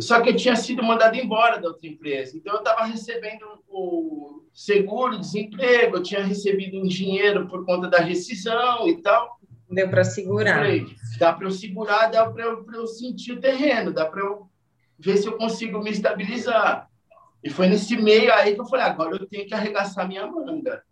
Só 0.00 0.20
que 0.20 0.30
eu 0.30 0.36
tinha 0.36 0.56
sido 0.56 0.82
mandado 0.82 1.16
embora 1.16 1.60
da 1.60 1.68
outra 1.68 1.86
empresa, 1.86 2.36
então 2.36 2.54
eu 2.54 2.58
estava 2.58 2.84
recebendo 2.84 3.46
o 3.68 4.42
seguro, 4.52 5.18
desemprego, 5.18 5.96
eu 5.96 6.02
tinha 6.02 6.24
recebido 6.24 6.78
um 6.78 6.86
dinheiro 6.86 7.46
por 7.46 7.64
conta 7.64 7.88
da 7.88 7.98
rescisão 7.98 8.88
e 8.88 9.00
tal. 9.00 9.38
Deu 9.70 9.88
para 9.88 10.04
segurar. 10.04 10.58
Falei, 10.58 10.86
dá 11.18 11.32
para 11.32 11.46
eu 11.46 11.50
segurar, 11.50 12.06
dá 12.06 12.30
para 12.30 12.44
eu, 12.44 12.66
eu 12.72 12.86
sentir 12.86 13.32
o 13.32 13.40
terreno, 13.40 13.92
dá 13.92 14.06
para 14.06 14.20
eu 14.20 14.48
ver 14.98 15.16
se 15.16 15.26
eu 15.26 15.36
consigo 15.36 15.82
me 15.82 15.90
estabilizar. 15.90 16.88
E 17.42 17.50
foi 17.50 17.68
nesse 17.68 17.96
meio 17.96 18.32
aí 18.32 18.54
que 18.54 18.60
eu 18.60 18.66
falei, 18.66 18.86
agora 18.86 19.16
eu 19.16 19.26
tenho 19.26 19.46
que 19.46 19.54
arregaçar 19.54 20.08
minha 20.08 20.26
manga. 20.26 20.82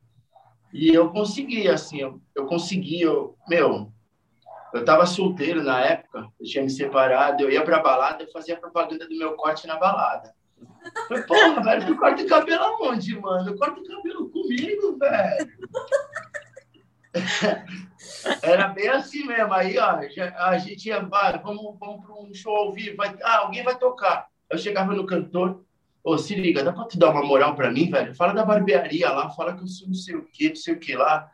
E 0.72 0.88
eu 0.88 1.10
consegui, 1.10 1.68
assim, 1.68 2.00
eu, 2.00 2.20
eu 2.34 2.46
consegui, 2.46 3.00
eu, 3.00 3.36
meu, 3.48 3.92
eu 4.74 4.80
estava 4.80 5.06
solteiro 5.06 5.62
na 5.62 5.80
época, 5.80 6.28
eu 6.38 6.44
tinha 6.44 6.64
me 6.64 6.68
separado, 6.68 7.42
eu 7.42 7.50
ia 7.50 7.62
pra 7.62 7.78
balada, 7.78 8.24
eu 8.24 8.32
fazia 8.32 8.56
propaganda 8.56 9.08
do 9.08 9.16
meu 9.16 9.34
corte 9.34 9.68
na 9.68 9.76
balada. 9.76 10.34
Porra, 11.28 11.62
velho, 11.62 11.86
tu 11.86 11.96
corta 11.96 12.22
o 12.22 12.26
cabelo 12.26 12.64
aonde, 12.64 13.18
mano? 13.18 13.50
Eu 13.50 13.56
corto 13.56 13.80
o 13.80 13.86
cabelo 13.86 14.28
comigo, 14.30 14.98
velho. 14.98 15.48
Era 18.42 18.68
bem 18.68 18.88
assim 18.88 19.24
mesmo. 19.24 19.52
Aí, 19.54 19.78
ó, 19.78 20.00
a 20.38 20.58
gente 20.58 20.88
ia, 20.88 21.00
vai, 21.00 21.38
vamos, 21.38 21.78
vamos 21.78 22.04
para 22.04 22.14
um 22.14 22.34
show 22.34 22.56
ao 22.56 22.72
vivo, 22.72 22.96
vai, 22.96 23.16
ah, 23.22 23.38
alguém 23.38 23.62
vai 23.62 23.78
tocar. 23.78 24.26
Eu 24.50 24.58
chegava 24.58 24.92
no 24.92 25.06
cantor, 25.06 25.64
Ô, 26.02 26.18
se 26.18 26.34
liga, 26.34 26.62
dá 26.62 26.70
pra 26.70 26.84
tu 26.84 26.98
dar 26.98 27.10
uma 27.10 27.24
moral 27.24 27.54
pra 27.54 27.70
mim, 27.70 27.88
velho? 27.90 28.14
Fala 28.14 28.34
da 28.34 28.44
barbearia 28.44 29.10
lá, 29.10 29.30
fala 29.30 29.56
que 29.56 29.62
eu 29.62 29.66
sou 29.66 29.88
não 29.88 29.94
sei 29.94 30.14
o 30.14 30.24
quê, 30.30 30.50
não 30.50 30.56
sei 30.56 30.74
o 30.74 30.78
que 30.78 30.94
lá. 30.94 31.30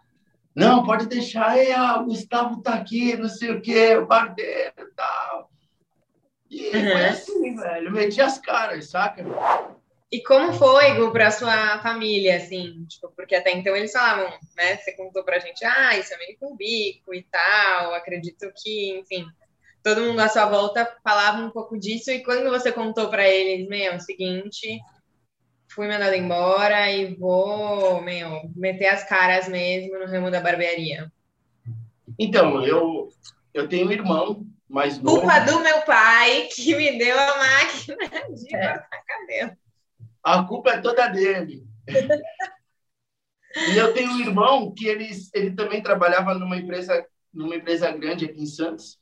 Não, 0.55 0.85
pode 0.85 1.07
deixar, 1.07 1.51
aí, 1.51 1.73
ah, 1.73 2.01
o 2.01 2.07
Gustavo 2.07 2.61
tá 2.61 2.75
aqui, 2.75 3.17
não 3.17 3.29
sei 3.29 3.53
o 3.53 3.61
quê, 3.61 3.97
o 3.97 4.07
barbeiro 4.07 4.75
e 4.79 4.95
tal. 4.97 5.51
E 6.51 6.67
uhum. 6.67 6.93
foi 6.93 7.05
assim, 7.07 7.55
velho, 7.55 7.93
meti 7.93 8.21
as 8.21 8.39
caras, 8.39 8.91
saca? 8.91 9.25
E 10.13 10.21
como 10.25 10.53
foi, 10.53 11.09
pra 11.13 11.31
sua 11.31 11.79
família, 11.79 12.37
assim? 12.37 12.85
Tipo, 12.87 13.13
porque 13.15 13.37
até 13.37 13.53
então 13.53 13.77
eles 13.77 13.93
falavam, 13.93 14.29
né? 14.57 14.77
Você 14.77 14.93
contou 14.97 15.23
pra 15.23 15.39
gente, 15.39 15.65
ah, 15.65 15.97
isso 15.97 16.13
é 16.13 16.19
meio 16.19 16.37
com 16.37 16.57
bico 16.57 17.15
e 17.15 17.23
tal. 17.23 17.95
Acredito 17.95 18.53
que, 18.61 18.99
enfim, 18.99 19.25
todo 19.85 20.03
mundo 20.03 20.19
à 20.19 20.29
sua 20.29 20.47
volta 20.47 20.97
falava 21.05 21.39
um 21.39 21.51
pouco 21.51 21.79
disso. 21.79 22.11
E 22.11 22.25
quando 22.25 22.51
você 22.51 22.73
contou 22.73 23.09
para 23.09 23.29
eles, 23.29 23.69
meu, 23.69 24.01
seguinte, 24.01 24.81
fui 25.71 25.87
mandado 25.87 26.15
embora 26.15 26.91
e 26.91 27.15
vou, 27.15 28.03
meu, 28.03 28.51
meter 28.57 28.87
as 28.87 29.05
caras 29.05 29.49
mesmo 29.49 29.99
no 29.99 30.07
ramo 30.07 30.31
da 30.31 30.41
barbearia? 30.41 31.11
Então, 32.19 32.65
eu, 32.67 33.09
eu 33.55 33.69
tenho 33.69 33.87
um 33.87 33.93
irmão 33.93 34.47
mais 34.69 34.99
novo. 34.99 35.21
Culpa 35.21 35.41
do 35.41 35.61
meu 35.61 35.83
pai 35.83 36.49
que 36.53 36.75
me 36.75 36.99
deu 36.99 37.19
a 37.19 37.39
máquina 37.39 38.35
de 38.35 38.57
é. 38.57 38.69
cortar 38.69 39.03
cabelo. 39.07 39.57
A 40.23 40.43
culpa 40.45 40.71
é 40.71 40.81
toda 40.81 41.09
dele. 41.09 41.65
e 43.73 43.77
eu 43.77 43.95
tenho 43.95 44.11
um 44.11 44.21
irmão 44.21 44.75
que 44.75 44.87
ele, 44.87 45.09
ele 45.33 45.53
também 45.53 45.83
trabalhava 45.83 46.35
numa 46.35 46.57
empresa, 46.57 47.07
numa 47.33 47.55
empresa 47.55 47.91
grande 47.93 48.25
aqui 48.25 48.43
em 48.43 48.47
Santos 48.47 48.99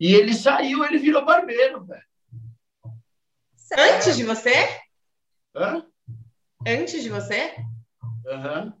E 0.00 0.14
ele 0.14 0.32
saiu, 0.32 0.84
ele 0.84 0.98
virou 0.98 1.24
barbeiro, 1.24 1.84
velho. 1.84 2.02
Antes 3.76 4.16
de 4.16 4.22
você? 4.22 4.80
Hã? 5.54 5.84
Antes 6.66 7.02
de 7.02 7.10
você? 7.10 7.54
Aham. 8.26 8.74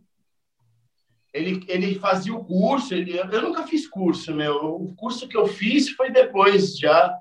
Ele, 1.34 1.64
ele 1.68 1.98
fazia 1.98 2.32
o 2.32 2.44
curso, 2.44 2.94
ele, 2.94 3.18
eu 3.18 3.42
nunca 3.42 3.66
fiz 3.66 3.88
curso, 3.88 4.32
meu. 4.32 4.76
O 4.76 4.94
curso 4.94 5.28
que 5.28 5.36
eu 5.36 5.46
fiz 5.46 5.90
foi 5.90 6.10
depois 6.10 6.78
já. 6.78 7.18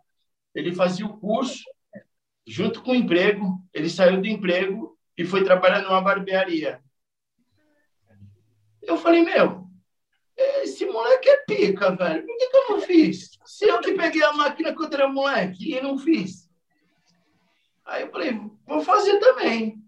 Ele 0.53 0.73
fazia 0.73 1.05
o 1.05 1.17
curso 1.17 1.63
junto 2.45 2.81
com 2.81 2.91
o 2.91 2.95
emprego. 2.95 3.59
Ele 3.73 3.89
saiu 3.89 4.21
do 4.21 4.27
emprego 4.27 4.97
e 5.17 5.25
foi 5.25 5.43
trabalhar 5.43 5.81
numa 5.81 5.99
barbearia. 5.99 6.81
Eu 8.81 8.97
falei, 8.97 9.21
meu, 9.21 9.67
esse 10.61 10.85
moleque 10.85 11.29
é 11.29 11.37
pica, 11.45 11.95
velho. 11.95 12.25
Por 12.25 12.37
que, 12.37 12.47
que 12.47 12.55
eu 12.55 12.69
não 12.69 12.81
fiz? 12.81 13.31
Se 13.45 13.65
eu 13.65 13.81
que 13.81 13.93
peguei 13.93 14.23
a 14.23 14.33
máquina 14.33 14.73
contra 14.73 15.07
o 15.07 15.13
moleque 15.13 15.73
e 15.73 15.81
não 15.81 15.97
fiz. 15.97 16.49
Aí 17.83 18.03
eu 18.03 18.11
falei, 18.11 18.39
vou 18.65 18.81
fazer 18.81 19.19
também. 19.19 19.82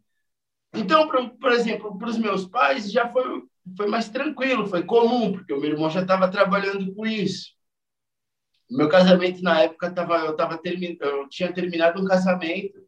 Então, 0.75 1.08
por, 1.08 1.29
por 1.32 1.51
exemplo, 1.51 1.98
para 1.98 2.10
os 2.10 2.17
meus 2.17 2.46
pais 2.46 2.91
já 2.91 3.10
foi, 3.10 3.44
foi 3.77 3.88
mais 3.88 4.10
tranquilo, 4.10 4.67
foi 4.67 4.84
comum, 4.84 5.32
porque 5.32 5.53
o 5.53 5.60
meu 5.60 5.72
irmão 5.72 5.89
já 5.89 6.01
estava 6.01 6.29
trabalhando 6.29 6.94
com 6.94 7.05
isso. 7.05 7.53
Meu 8.70 8.89
casamento 8.89 9.41
na 9.44 9.62
época 9.62 9.91
tava, 9.91 10.17
eu 10.17 10.36
tava 10.36 10.60
eu 10.63 11.29
tinha 11.29 11.53
terminado 11.53 12.01
um 12.01 12.05
casamento, 12.05 12.79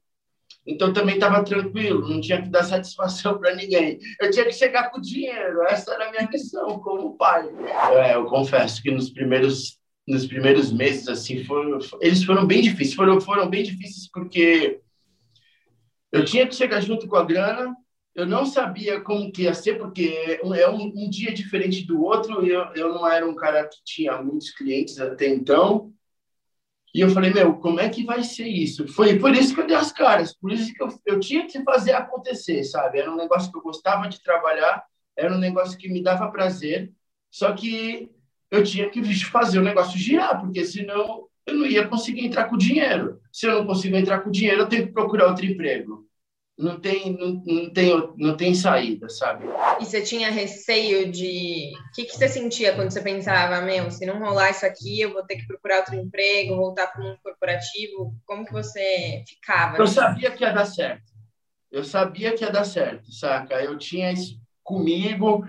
então 0.66 0.92
também 0.92 1.16
estava 1.16 1.44
tranquilo, 1.44 2.08
não 2.08 2.20
tinha 2.20 2.42
que 2.42 2.50
dar 2.50 2.64
satisfação 2.64 3.38
para 3.38 3.56
ninguém. 3.56 4.00
Eu 4.20 4.32
tinha 4.32 4.46
que 4.46 4.52
chegar 4.54 4.90
com 4.90 5.00
dinheiro, 5.00 5.64
essa 5.64 5.94
era 5.94 6.08
a 6.08 6.12
minha 6.12 6.28
missão 6.28 6.80
como 6.80 7.16
pai. 7.16 7.48
É, 7.94 8.16
eu 8.16 8.26
confesso 8.26 8.82
que 8.82 8.92
nos 8.92 9.10
primeiros 9.10 9.78
nos 10.08 10.26
primeiros 10.26 10.72
meses 10.72 11.08
assim 11.10 11.44
foram, 11.44 11.80
eles 12.00 12.24
foram 12.24 12.48
bem 12.48 12.62
difíceis, 12.62 12.94
foram 12.94 13.20
foram 13.20 13.50
bem 13.50 13.62
difíceis 13.64 14.10
porque 14.10 14.80
eu 16.12 16.26
tinha 16.26 16.48
que 16.48 16.56
chegar 16.56 16.82
junto 16.82 17.08
com 17.08 17.16
a 17.16 17.24
grana, 17.24 17.76
eu 18.16 18.26
não 18.26 18.46
sabia 18.46 19.00
como 19.02 19.32
que 19.32 19.44
ia 19.44 19.54
ser, 19.54 19.78
porque 19.78 20.40
é 20.42 20.70
um, 20.70 20.92
um 20.96 21.10
dia 21.10 21.34
diferente 21.34 21.86
do 21.86 22.02
outro, 22.02 22.46
eu, 22.46 22.62
eu 22.76 22.94
não 22.94 23.08
era 23.08 23.28
um 23.28 23.36
cara 23.36 23.68
que 23.68 23.78
tinha 23.86 24.22
muitos 24.22 24.50
clientes 24.52 25.00
até 25.00 25.28
então, 25.28 25.94
e 26.98 27.02
eu 27.02 27.12
falei, 27.12 27.32
meu, 27.32 27.56
como 27.58 27.80
é 27.80 27.90
que 27.90 28.04
vai 28.04 28.24
ser 28.24 28.48
isso? 28.48 28.88
Foi 28.88 29.20
por 29.20 29.32
isso 29.36 29.54
que 29.54 29.62
eu 29.62 29.68
dei 29.68 29.76
as 29.76 29.92
caras, 29.92 30.34
por 30.34 30.52
isso 30.52 30.74
que 30.74 30.82
eu, 30.82 30.90
eu 31.06 31.20
tinha 31.20 31.46
que 31.46 31.62
fazer 31.64 31.92
acontecer, 31.92 32.64
sabe? 32.64 33.00
Era 33.00 33.12
um 33.12 33.16
negócio 33.16 33.52
que 33.52 33.58
eu 33.58 33.62
gostava 33.62 34.08
de 34.08 34.20
trabalhar, 34.24 34.84
era 35.16 35.32
um 35.32 35.38
negócio 35.38 35.78
que 35.78 35.90
me 35.90 36.02
dava 36.02 36.32
prazer, 36.32 36.92
só 37.30 37.54
que 37.54 38.10
eu 38.50 38.64
tinha 38.64 38.90
que 38.90 39.02
fazer 39.26 39.60
o 39.60 39.64
negócio 39.64 40.00
girar, 40.00 40.42
porque 40.42 40.66
senão 40.66 41.28
eu 41.46 41.56
não 41.56 41.66
ia 41.66 41.88
conseguir 41.88 42.26
entrar 42.26 42.46
com 42.46 42.58
dinheiro. 42.58 43.22
Se 43.38 43.46
eu 43.46 43.54
não 43.54 43.68
consigo 43.68 43.96
entrar 43.96 44.22
com 44.22 44.32
dinheiro, 44.32 44.62
eu 44.62 44.68
tenho 44.68 44.88
que 44.88 44.94
procurar 44.94 45.28
outro 45.28 45.46
emprego. 45.46 46.04
Não 46.58 46.80
tem, 46.80 47.16
não, 47.16 47.44
não 47.46 47.72
tem, 47.72 48.14
não 48.18 48.36
tem 48.36 48.56
saída, 48.56 49.08
sabe? 49.10 49.46
E 49.80 49.86
você 49.86 50.02
tinha 50.02 50.32
receio 50.32 51.12
de. 51.12 51.72
O 51.76 51.94
que, 51.94 52.06
que 52.06 52.18
você 52.18 52.28
sentia 52.28 52.74
quando 52.74 52.90
você 52.90 53.00
pensava, 53.00 53.62
meu, 53.62 53.92
se 53.92 54.08
não 54.08 54.18
rolar 54.18 54.50
isso 54.50 54.66
aqui, 54.66 55.02
eu 55.02 55.14
vou 55.14 55.22
ter 55.24 55.36
que 55.36 55.46
procurar 55.46 55.82
outro 55.82 55.94
emprego, 55.94 56.56
voltar 56.56 56.88
para 56.88 57.06
um 57.06 57.16
corporativo? 57.22 58.12
Como 58.26 58.44
que 58.44 58.52
você 58.52 59.24
ficava? 59.28 59.78
Eu 59.78 59.86
sabia 59.86 60.32
que 60.32 60.44
ia 60.44 60.52
dar 60.52 60.66
certo. 60.66 61.14
Eu 61.72 61.84
sabia 61.84 62.34
que 62.34 62.44
ia 62.44 62.50
dar 62.50 62.64
certo, 62.64 63.12
saca? 63.12 63.62
Eu 63.62 63.78
tinha 63.78 64.12
isso 64.12 64.42
comigo, 64.64 65.46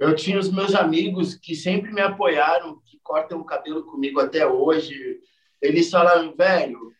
eu 0.00 0.16
tinha 0.16 0.38
os 0.38 0.50
meus 0.50 0.74
amigos 0.74 1.34
que 1.34 1.54
sempre 1.54 1.92
me 1.92 2.00
apoiaram, 2.00 2.80
que 2.86 2.98
cortam 3.02 3.38
o 3.38 3.44
cabelo 3.44 3.84
comigo 3.84 4.18
até 4.18 4.46
hoje. 4.46 5.20
Eles 5.60 5.90
falaram, 5.90 6.34
velho, 6.34 6.96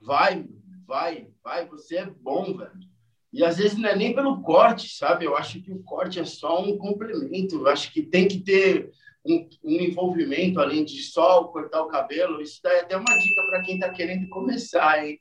vai, 0.00 0.46
vai, 0.86 1.28
vai, 1.42 1.66
você 1.66 1.98
é 1.98 2.06
bom, 2.06 2.56
velho. 2.56 2.90
E 3.32 3.44
às 3.44 3.58
vezes 3.58 3.78
não 3.78 3.88
é 3.88 3.94
nem 3.94 4.14
pelo 4.14 4.42
corte, 4.42 4.88
sabe? 4.88 5.24
Eu 5.24 5.36
acho 5.36 5.62
que 5.62 5.70
o 5.70 5.82
corte 5.82 6.18
é 6.18 6.24
só 6.24 6.62
um 6.62 6.76
complemento. 6.76 7.56
Eu 7.56 7.68
acho 7.68 7.92
que 7.92 8.02
tem 8.02 8.26
que 8.26 8.40
ter 8.40 8.90
um, 9.24 9.48
um 9.62 9.80
envolvimento 9.80 10.60
além 10.60 10.84
de 10.84 11.00
só 11.02 11.44
cortar 11.44 11.82
o 11.82 11.88
cabelo. 11.88 12.40
Isso 12.40 12.60
daí 12.62 12.78
é 12.78 12.80
até 12.80 12.96
uma 12.96 13.18
dica 13.18 13.42
para 13.46 13.62
quem 13.62 13.74
está 13.74 13.90
querendo 13.90 14.28
começar, 14.28 15.06
hein? 15.06 15.20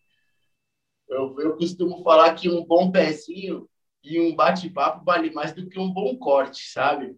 Eu, 1.08 1.36
eu 1.40 1.56
costumo 1.56 2.04
falar 2.04 2.34
que 2.34 2.50
um 2.50 2.66
bom 2.66 2.92
pezinho 2.92 3.70
e 4.04 4.20
um 4.20 4.36
bate-papo 4.36 5.04
vale 5.04 5.32
mais 5.32 5.54
do 5.54 5.68
que 5.68 5.80
um 5.80 5.92
bom 5.92 6.16
corte, 6.18 6.68
sabe? 6.72 7.16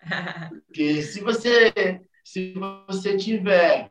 Porque 0.66 1.02
se 1.02 1.20
você 1.20 2.00
se 2.24 2.52
você 2.86 3.16
tiver 3.16 3.90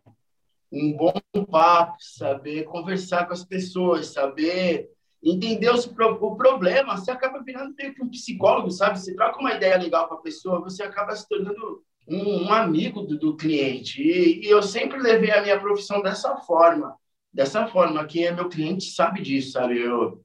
um 0.71 0.95
bom 0.95 1.13
papo, 1.49 1.97
saber 1.99 2.63
conversar 2.65 3.25
com 3.25 3.33
as 3.33 3.43
pessoas, 3.43 4.07
saber 4.07 4.89
entender 5.23 5.69
o, 5.69 6.35
problema, 6.35 6.95
você 6.95 7.11
acaba 7.11 7.43
virando 7.43 7.75
meio 7.75 7.93
que 7.93 8.01
um 8.01 8.09
psicólogo, 8.09 8.71
sabe? 8.71 8.99
Você 8.99 9.13
troca 9.15 9.39
uma 9.39 9.53
ideia 9.53 9.77
legal 9.77 10.07
com 10.07 10.15
a 10.15 10.21
pessoa, 10.21 10.61
você 10.61 10.83
acaba 10.83 11.15
se 11.15 11.27
tornando 11.27 11.83
um, 12.07 12.45
um 12.45 12.53
amigo 12.53 13.01
do, 13.01 13.17
do 13.17 13.35
cliente. 13.35 14.01
E, 14.01 14.45
e, 14.45 14.49
eu 14.49 14.63
sempre 14.63 14.97
levei 14.99 15.31
a 15.31 15.41
minha 15.41 15.59
profissão 15.59 16.01
dessa 16.01 16.37
forma. 16.37 16.95
Dessa 17.31 17.67
forma, 17.67 18.05
quem 18.05 18.25
é 18.25 18.31
meu 18.31 18.49
cliente 18.49 18.85
sabe 18.91 19.21
disso, 19.21 19.51
sabe? 19.51 19.79
Eu, 19.79 20.23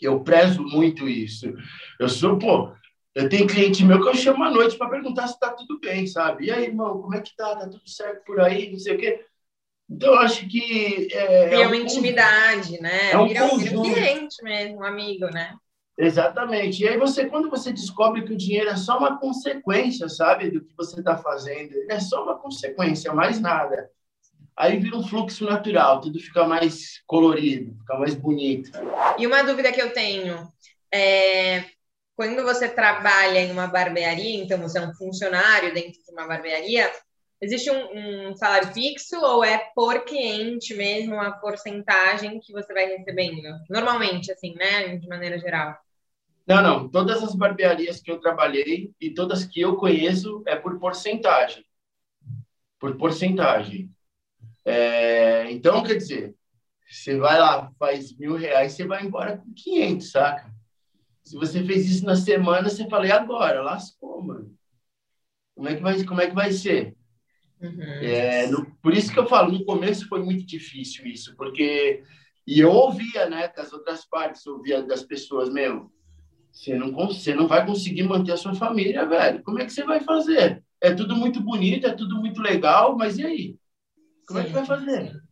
eu 0.00 0.20
prezo 0.22 0.62
muito 0.62 1.08
isso. 1.08 1.52
Eu 1.98 2.08
sou, 2.08 2.38
pô, 2.38 2.72
eu 3.14 3.28
tenho 3.28 3.46
cliente 3.46 3.84
meu 3.84 4.00
que 4.00 4.08
eu 4.08 4.14
chamo 4.14 4.44
à 4.44 4.50
noite 4.50 4.76
para 4.76 4.90
perguntar 4.90 5.26
se 5.26 5.38
tá 5.38 5.50
tudo 5.50 5.80
bem, 5.80 6.06
sabe? 6.06 6.46
E 6.46 6.50
aí, 6.50 6.64
irmão, 6.64 7.00
como 7.00 7.14
é 7.14 7.20
que 7.20 7.34
tá? 7.34 7.56
Tá 7.56 7.68
tudo 7.68 7.88
certo 7.88 8.24
por 8.24 8.40
aí? 8.40 8.70
Não 8.70 8.78
sei 8.78 8.94
o 8.94 8.98
quê. 8.98 9.24
Então, 9.92 10.14
eu 10.14 10.18
acho 10.20 10.48
que. 10.48 11.08
É, 11.12 11.54
é 11.54 11.66
uma 11.66 11.76
intimidade, 11.76 12.80
né? 12.80 13.10
É 13.12 13.18
um 13.18 13.28
vira, 13.28 13.46
vira 13.56 13.78
um 13.78 13.82
cliente 13.82 14.42
mesmo, 14.42 14.78
um 14.78 14.84
amigo, 14.84 15.26
né? 15.26 15.54
Exatamente. 15.98 16.82
E 16.82 16.88
aí, 16.88 16.96
você, 16.96 17.26
quando 17.26 17.50
você 17.50 17.72
descobre 17.72 18.24
que 18.24 18.32
o 18.32 18.36
dinheiro 18.36 18.70
é 18.70 18.76
só 18.76 18.98
uma 18.98 19.18
consequência, 19.18 20.08
sabe, 20.08 20.50
do 20.50 20.64
que 20.64 20.74
você 20.76 21.00
está 21.00 21.16
fazendo, 21.16 21.74
é 21.90 22.00
só 22.00 22.22
uma 22.22 22.38
consequência, 22.38 23.12
mais 23.12 23.38
nada. 23.38 23.90
Aí 24.56 24.78
vira 24.78 24.96
um 24.96 25.06
fluxo 25.06 25.44
natural, 25.44 26.00
tudo 26.00 26.18
fica 26.18 26.46
mais 26.46 27.02
colorido, 27.06 27.74
fica 27.78 27.98
mais 27.98 28.14
bonito. 28.14 28.70
E 29.18 29.26
uma 29.26 29.42
dúvida 29.42 29.72
que 29.72 29.80
eu 29.80 29.92
tenho 29.92 30.46
é 30.92 31.64
quando 32.14 32.42
você 32.42 32.68
trabalha 32.68 33.40
em 33.40 33.50
uma 33.50 33.66
barbearia, 33.66 34.42
então 34.42 34.60
você 34.60 34.78
é 34.78 34.82
um 34.82 34.94
funcionário 34.94 35.72
dentro 35.72 35.92
de 35.92 36.12
uma 36.12 36.26
barbearia, 36.26 36.90
Existe 37.42 37.68
um, 37.72 38.28
um, 38.28 38.36
salário 38.36 38.72
fixo 38.72 39.20
ou 39.20 39.44
é 39.44 39.58
por 39.74 40.04
cliente 40.04 40.74
mesmo 40.74 41.20
a 41.20 41.32
porcentagem 41.32 42.38
que 42.38 42.52
você 42.52 42.72
vai 42.72 42.86
recebendo? 42.86 43.48
Normalmente, 43.68 44.30
assim, 44.30 44.54
né? 44.54 44.96
De 44.96 45.08
maneira 45.08 45.36
geral. 45.40 45.76
Não, 46.46 46.62
não. 46.62 46.88
Todas 46.88 47.20
as 47.20 47.34
barbearias 47.34 48.00
que 48.00 48.12
eu 48.12 48.20
trabalhei 48.20 48.92
e 49.00 49.10
todas 49.10 49.44
que 49.44 49.60
eu 49.60 49.74
conheço 49.74 50.40
é 50.46 50.54
por 50.54 50.78
porcentagem. 50.78 51.66
Por 52.78 52.96
porcentagem. 52.96 53.90
É, 54.64 55.50
então, 55.50 55.82
quer 55.82 55.96
dizer, 55.96 56.36
você 56.88 57.16
vai 57.16 57.40
lá, 57.40 57.72
faz 57.76 58.16
mil 58.16 58.36
reais, 58.36 58.74
você 58.74 58.86
vai 58.86 59.04
embora 59.04 59.38
com 59.38 59.52
500, 59.52 60.12
saca? 60.12 60.54
Se 61.24 61.34
você 61.34 61.64
fez 61.64 61.90
isso 61.90 62.06
na 62.06 62.14
semana, 62.14 62.70
você 62.70 62.88
fala, 62.88 63.04
e 63.04 63.10
agora? 63.10 63.62
Lascou, 63.62 64.22
mano. 64.22 64.56
Como 65.56 65.68
é 65.68 65.74
que 65.74 65.82
vai, 65.82 66.04
como 66.04 66.20
é 66.20 66.28
que 66.28 66.34
vai 66.36 66.52
ser? 66.52 66.96
Uhum. 67.62 67.82
É, 68.02 68.46
no, 68.48 68.66
por 68.82 68.92
isso 68.92 69.12
que 69.12 69.18
eu 69.18 69.26
falo, 69.26 69.52
no 69.52 69.64
começo 69.64 70.08
foi 70.08 70.20
muito 70.22 70.44
difícil 70.44 71.06
isso, 71.06 71.36
porque 71.36 72.02
e 72.46 72.58
eu 72.58 72.70
ouvia, 72.70 73.28
né, 73.28 73.48
das 73.48 73.72
outras 73.72 74.04
partes, 74.04 74.44
ouvia 74.46 74.82
das 74.82 75.04
pessoas, 75.04 75.48
meu, 75.48 75.92
você 76.50 76.74
não 76.74 76.92
você 76.92 77.34
não 77.34 77.46
vai 77.46 77.64
conseguir 77.64 78.02
manter 78.02 78.32
a 78.32 78.36
sua 78.36 78.54
família, 78.54 79.06
velho. 79.06 79.42
Como 79.44 79.60
é 79.60 79.64
que 79.64 79.72
você 79.72 79.84
vai 79.84 80.00
fazer? 80.00 80.62
É 80.80 80.92
tudo 80.92 81.14
muito 81.14 81.40
bonito, 81.40 81.86
é 81.86 81.94
tudo 81.94 82.16
muito 82.16 82.42
legal, 82.42 82.96
mas 82.96 83.16
e 83.16 83.24
aí? 83.24 83.56
Como 84.26 84.40
Sim. 84.40 84.44
é 84.44 84.48
que 84.48 84.54
vai 84.54 84.66
fazer? 84.66 85.22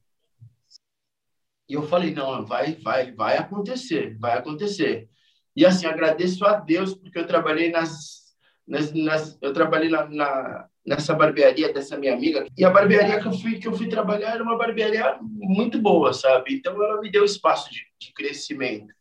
E 1.68 1.74
eu 1.74 1.82
falei, 1.82 2.14
não, 2.14 2.46
vai, 2.46 2.74
vai, 2.76 3.12
vai 3.12 3.36
acontecer, 3.36 4.16
vai 4.18 4.38
acontecer. 4.38 5.08
E 5.54 5.66
assim, 5.66 5.86
agradeço 5.86 6.44
a 6.44 6.54
Deus 6.54 6.94
porque 6.94 7.18
eu 7.18 7.26
trabalhei 7.26 7.70
nas, 7.70 8.34
nas, 8.66 8.92
nas 8.92 9.38
eu 9.42 9.52
trabalhei 9.52 9.88
na, 9.88 10.08
na 10.08 10.69
nessa 10.84 11.14
barbearia 11.14 11.72
dessa 11.72 11.96
minha 11.96 12.14
amiga. 12.14 12.46
E 12.56 12.64
a 12.64 12.70
barbearia 12.70 13.20
que 13.20 13.26
eu 13.26 13.32
fui 13.32 13.58
que 13.58 13.68
eu 13.68 13.74
fui 13.74 13.88
trabalhar 13.88 14.34
era 14.34 14.42
uma 14.42 14.56
barbearia 14.56 15.18
muito 15.20 15.78
boa, 15.78 16.12
sabe? 16.12 16.54
Então 16.54 16.82
ela 16.82 17.00
me 17.00 17.10
deu 17.10 17.24
espaço 17.24 17.70
de, 17.70 17.80
de 17.98 18.12
crescimento. 18.12 18.94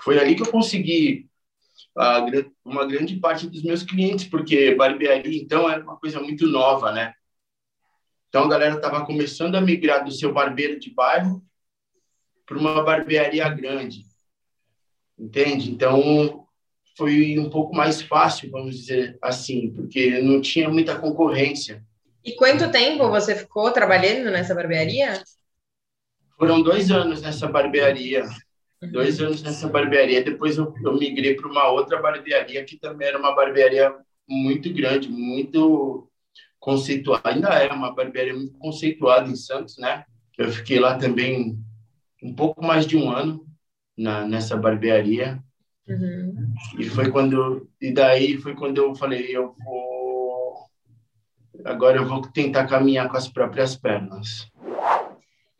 Foi 0.00 0.18
ali 0.18 0.34
que 0.34 0.42
eu 0.42 0.50
consegui 0.50 1.28
a, 1.96 2.26
uma 2.64 2.84
grande 2.84 3.16
parte 3.16 3.46
dos 3.46 3.62
meus 3.62 3.82
clientes, 3.82 4.26
porque 4.26 4.74
barbearia 4.74 5.40
então 5.40 5.70
era 5.70 5.82
uma 5.82 5.96
coisa 5.96 6.20
muito 6.20 6.46
nova, 6.46 6.92
né? 6.92 7.14
Então 8.28 8.44
a 8.44 8.48
galera 8.48 8.74
estava 8.74 9.06
começando 9.06 9.54
a 9.54 9.60
migrar 9.60 10.04
do 10.04 10.10
seu 10.10 10.32
barbeiro 10.32 10.78
de 10.78 10.92
bairro 10.92 11.40
para 12.44 12.58
uma 12.58 12.82
barbearia 12.82 13.48
grande. 13.48 14.02
Entende? 15.16 15.70
Então 15.70 16.43
foi 16.96 17.38
um 17.38 17.50
pouco 17.50 17.74
mais 17.74 18.00
fácil, 18.02 18.50
vamos 18.50 18.76
dizer 18.76 19.18
assim, 19.20 19.70
porque 19.70 20.20
não 20.20 20.40
tinha 20.40 20.68
muita 20.68 20.98
concorrência. 20.98 21.84
E 22.24 22.32
quanto 22.32 22.70
tempo 22.70 23.10
você 23.10 23.34
ficou 23.34 23.70
trabalhando 23.70 24.30
nessa 24.30 24.54
barbearia? 24.54 25.22
Foram 26.38 26.62
dois 26.62 26.90
anos 26.90 27.20
nessa 27.20 27.46
barbearia. 27.46 28.24
Uhum. 28.82 28.92
Dois 28.92 29.20
anos 29.20 29.42
nessa 29.42 29.68
barbearia. 29.68 30.22
Depois 30.22 30.56
eu, 30.56 30.74
eu 30.82 30.96
migrei 30.96 31.34
para 31.34 31.48
uma 31.48 31.68
outra 31.68 32.00
barbearia, 32.00 32.64
que 32.64 32.78
também 32.78 33.08
era 33.08 33.18
uma 33.18 33.34
barbearia 33.34 33.94
muito 34.26 34.72
grande, 34.72 35.10
muito 35.10 36.08
conceituada. 36.58 37.28
Ainda 37.28 37.48
é 37.48 37.70
uma 37.70 37.94
barbearia 37.94 38.34
muito 38.34 38.56
conceituada 38.58 39.28
em 39.28 39.36
Santos, 39.36 39.76
né? 39.76 40.04
Eu 40.38 40.50
fiquei 40.50 40.80
lá 40.80 40.96
também 40.96 41.58
um 42.22 42.34
pouco 42.34 42.64
mais 42.64 42.86
de 42.86 42.96
um 42.96 43.10
ano 43.10 43.46
na, 43.96 44.26
nessa 44.26 44.56
barbearia. 44.56 45.42
Uhum. 45.88 46.54
E 46.78 46.84
foi 46.88 47.10
quando 47.10 47.68
e 47.80 47.92
daí 47.92 48.38
foi 48.38 48.54
quando 48.54 48.78
eu 48.78 48.94
falei 48.94 49.36
eu 49.36 49.54
vou 49.62 50.70
agora 51.64 51.98
eu 51.98 52.06
vou 52.06 52.22
tentar 52.22 52.66
caminhar 52.66 53.08
com 53.08 53.16
as 53.16 53.28
próprias 53.28 53.76
pernas. 53.76 54.50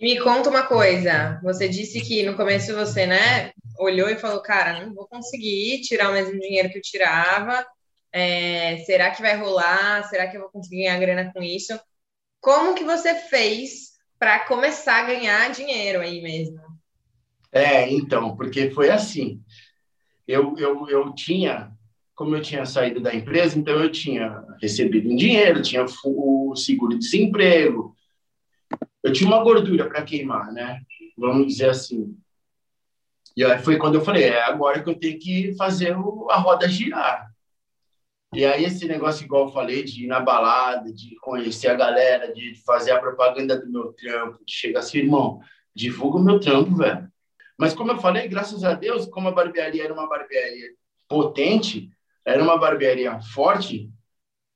Me 0.01 0.19
conta 0.21 0.51
uma 0.51 0.67
coisa. 0.67 1.41
Você 1.43 1.69
disse 1.69 2.01
que 2.01 2.23
no 2.25 2.37
começo 2.37 2.75
você, 2.75 3.07
né, 3.07 3.53
olhou 3.79 4.09
e 4.09 4.19
falou, 4.19 4.43
cara, 4.43 4.85
não 4.85 4.95
vou 4.95 5.07
conseguir 5.07 5.81
tirar 5.83 6.11
o 6.11 6.13
mesmo 6.13 6.39
dinheiro 6.39 6.69
que 6.69 6.79
eu 6.79 6.83
tirava. 6.83 7.65
É, 8.13 8.79
será 8.85 9.11
que 9.11 9.23
vai 9.23 9.37
rolar? 9.37 10.05
Será 10.05 10.29
que 10.29 10.37
eu 10.37 10.43
vou 10.43 10.51
conseguir 10.51 10.83
ganhar 10.83 10.99
grana 10.99 11.33
com 11.33 11.43
isso? 11.43 11.79
Como 12.41 12.75
que 12.75 12.85
você 12.85 13.15
fez 13.15 13.93
para 14.19 14.41
começar 14.41 15.03
a 15.03 15.07
ganhar 15.07 15.51
dinheiro 15.53 16.01
aí 16.01 16.23
mesmo? 16.23 16.61
É, 17.51 17.91
então, 17.91 18.37
porque 18.37 18.71
foi 18.71 18.91
assim. 18.91 19.41
Eu, 20.27 20.57
eu, 20.59 20.89
eu 20.89 21.15
tinha, 21.15 21.71
como 22.15 22.35
eu 22.35 22.43
tinha 22.43 22.65
saído 22.65 23.01
da 23.01 23.15
empresa, 23.15 23.59
então 23.59 23.75
eu 23.75 23.91
tinha 23.91 24.45
recebido 24.61 25.11
um 25.11 25.17
dinheiro, 25.17 25.63
tinha 25.63 25.85
o 26.05 26.57
seguro-desemprego, 26.57 27.95
eu 29.03 29.13
tinha 29.13 29.29
uma 29.29 29.43
gordura 29.43 29.89
para 29.89 30.03
queimar, 30.03 30.53
né? 30.53 30.81
Vamos 31.17 31.47
dizer 31.47 31.69
assim. 31.71 32.17
E 33.37 33.45
aí 33.45 33.59
foi 33.59 33.77
quando 33.77 33.97
eu 33.97 34.01
falei, 34.01 34.25
é 34.25 34.43
agora 34.43 34.83
que 34.83 34.89
eu 34.89 34.99
tenho 34.99 35.19
que 35.19 35.55
fazer 35.57 35.97
o, 35.97 36.31
a 36.31 36.37
roda 36.37 36.69
girar. 36.69 37.31
E 38.33 38.45
aí 38.45 38.65
esse 38.65 38.87
negócio, 38.87 39.25
igual 39.25 39.47
eu 39.47 39.53
falei, 39.53 39.85
de 39.85 40.05
ir 40.05 40.07
na 40.07 40.21
balada, 40.21 40.93
de 40.93 41.15
conhecer 41.21 41.69
a 41.69 41.75
galera, 41.75 42.33
de 42.33 42.55
fazer 42.65 42.91
a 42.91 42.99
propaganda 42.99 43.61
do 43.61 43.71
meu 43.71 43.93
trampo, 43.93 44.45
de 44.45 44.53
chegar 44.53 44.81
assim, 44.81 44.99
irmão, 44.99 45.41
divulga 45.75 46.19
o 46.19 46.23
meu 46.23 46.41
trampo, 46.41 46.75
velho. 46.75 47.09
Mas 47.59 47.75
como 47.75 47.93
eu 47.93 47.99
falei, 47.99 48.29
graças 48.29 48.65
a 48.65 48.75
Deus, 48.75 49.07
como 49.07 49.29
a 49.29 49.33
barbearia 49.33 49.85
era 49.85 49.95
uma 49.95 50.09
barbearia 50.09 50.71
potente, 51.09 51.91
era 52.25 52.43
uma 52.43 52.59
barbearia 52.59 53.21
forte, 53.21 53.91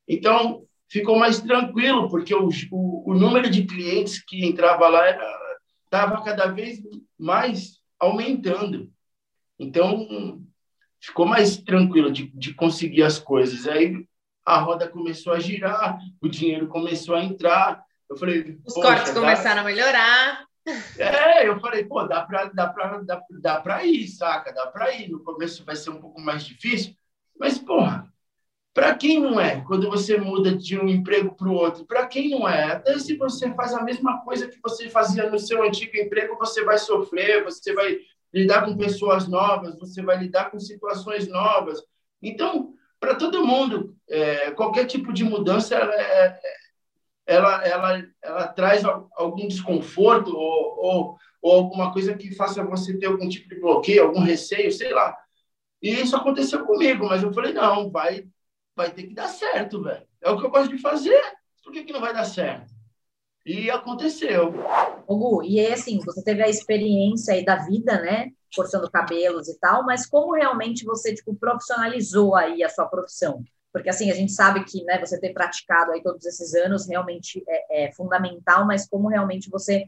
então 0.07 0.65
ficou 0.89 1.17
mais 1.17 1.39
tranquilo, 1.39 2.09
porque 2.09 2.33
o, 2.33 2.49
o, 2.71 3.11
o 3.11 3.13
número 3.13 3.49
de 3.49 3.63
clientes 3.63 4.23
que 4.23 4.45
entrava 4.45 4.87
lá 4.87 5.03
estava 5.85 6.23
cada 6.23 6.47
vez 6.47 6.79
mais 7.17 7.79
aumentando. 7.99 8.91
Então, 9.57 10.41
ficou 10.99 11.25
mais 11.25 11.57
tranquilo 11.57 12.11
de, 12.11 12.31
de 12.33 12.53
conseguir 12.53 13.03
as 13.03 13.19
coisas. 13.19 13.67
Aí 13.67 14.05
a 14.45 14.59
roda 14.59 14.87
começou 14.87 15.33
a 15.33 15.39
girar, 15.39 15.99
o 16.21 16.27
dinheiro 16.27 16.67
começou 16.67 17.15
a 17.15 17.23
entrar. 17.23 17.83
Eu 18.09 18.17
falei, 18.17 18.57
os 18.65 18.73
cortes 18.73 19.13
dá... 19.13 19.19
começaram 19.19 19.61
a 19.61 19.63
melhorar. 19.63 20.45
É, 20.97 21.47
eu 21.47 21.59
falei, 21.59 21.85
pô, 21.85 22.03
dá 22.03 22.21
para 22.21 22.45
dá 22.45 22.67
para 22.67 22.97
dá, 22.99 23.21
dá 23.41 23.61
para 23.61 23.85
ir, 23.85 24.07
saca? 24.07 24.53
Dá 24.53 24.67
para 24.67 24.93
ir. 24.93 25.09
No 25.09 25.23
começo 25.23 25.65
vai 25.65 25.75
ser 25.75 25.89
um 25.89 25.99
pouco 25.99 26.19
mais 26.19 26.43
difícil, 26.43 26.93
mas 27.39 27.57
porra, 27.57 28.11
para 28.73 28.95
quem 28.95 29.19
não 29.19 29.39
é? 29.39 29.61
Quando 29.61 29.89
você 29.89 30.17
muda 30.17 30.55
de 30.55 30.77
um 30.77 30.87
emprego 30.87 31.35
para 31.35 31.47
o 31.47 31.53
outro, 31.53 31.85
para 31.85 32.05
quem 32.07 32.29
não 32.29 32.47
é? 32.47 32.71
Até 32.71 32.97
se 32.99 33.17
você 33.17 33.53
faz 33.53 33.73
a 33.73 33.83
mesma 33.83 34.21
coisa 34.21 34.47
que 34.47 34.59
você 34.61 34.89
fazia 34.89 35.29
no 35.29 35.39
seu 35.39 35.63
antigo 35.63 35.97
emprego, 35.97 36.37
você 36.37 36.63
vai 36.63 36.77
sofrer, 36.77 37.43
você 37.43 37.73
vai 37.73 37.97
lidar 38.33 38.63
com 38.65 38.77
pessoas 38.77 39.27
novas, 39.27 39.77
você 39.77 40.01
vai 40.01 40.17
lidar 40.17 40.51
com 40.51 40.59
situações 40.59 41.27
novas. 41.27 41.83
Então, 42.21 42.73
para 42.99 43.15
todo 43.15 43.45
mundo, 43.45 43.95
é, 44.07 44.51
qualquer 44.51 44.85
tipo 44.85 45.11
de 45.11 45.23
mudança, 45.23 45.75
ela, 45.75 45.93
é, 45.93 46.39
ela, 47.29 47.63
ela, 47.63 48.03
ela 48.23 48.47
traz 48.47 48.83
algum 48.83 49.47
desconforto 49.47 50.35
ou, 50.35 50.79
ou, 50.79 51.17
ou 51.41 51.51
alguma 51.53 51.93
coisa 51.93 52.17
que 52.17 52.35
faça 52.35 52.63
você 52.63 52.97
ter 52.97 53.05
algum 53.05 53.29
tipo 53.29 53.47
de 53.47 53.61
bloqueio, 53.61 54.05
algum 54.05 54.21
receio, 54.21 54.71
sei 54.71 54.91
lá. 54.91 55.15
E 55.79 55.91
isso 55.91 56.15
aconteceu 56.15 56.65
comigo, 56.65 57.05
mas 57.05 57.21
eu 57.21 57.31
falei, 57.31 57.53
não, 57.53 57.91
vai 57.91 58.27
vai 58.75 58.91
ter 58.91 59.03
que 59.03 59.13
dar 59.13 59.27
certo, 59.27 59.83
velho. 59.83 60.07
É 60.21 60.31
o 60.31 60.39
que 60.39 60.45
eu 60.45 60.49
gosto 60.49 60.73
de 60.73 60.81
fazer. 60.81 61.21
Por 61.61 61.73
que, 61.73 61.83
que 61.83 61.91
não 61.91 61.99
vai 61.99 62.13
dar 62.13 62.23
certo? 62.23 62.71
E 63.45 63.69
aconteceu. 63.69 64.53
Hugo, 65.05 65.43
e 65.43 65.59
é 65.59 65.73
assim, 65.73 65.99
você 65.99 66.23
teve 66.23 66.41
a 66.41 66.47
experiência 66.47 67.33
aí 67.33 67.43
da 67.43 67.57
vida, 67.57 68.01
né? 68.01 68.31
Cortando 68.55 68.89
cabelos 68.89 69.49
e 69.49 69.59
tal, 69.59 69.85
mas 69.85 70.07
como 70.07 70.33
realmente 70.33 70.85
você, 70.85 71.13
tipo, 71.13 71.35
profissionalizou 71.35 72.35
aí 72.35 72.63
a 72.63 72.69
sua 72.69 72.85
profissão? 72.85 73.43
Porque, 73.71 73.89
assim, 73.89 74.09
a 74.11 74.15
gente 74.15 74.31
sabe 74.31 74.63
que, 74.63 74.83
né, 74.83 74.99
você 74.99 75.19
ter 75.19 75.33
praticado 75.33 75.91
aí 75.91 76.01
todos 76.01 76.25
esses 76.25 76.53
anos 76.55 76.87
realmente 76.87 77.43
é, 77.47 77.85
é 77.85 77.91
fundamental, 77.91 78.65
mas 78.65 78.87
como 78.87 79.07
realmente 79.07 79.49
você 79.49 79.85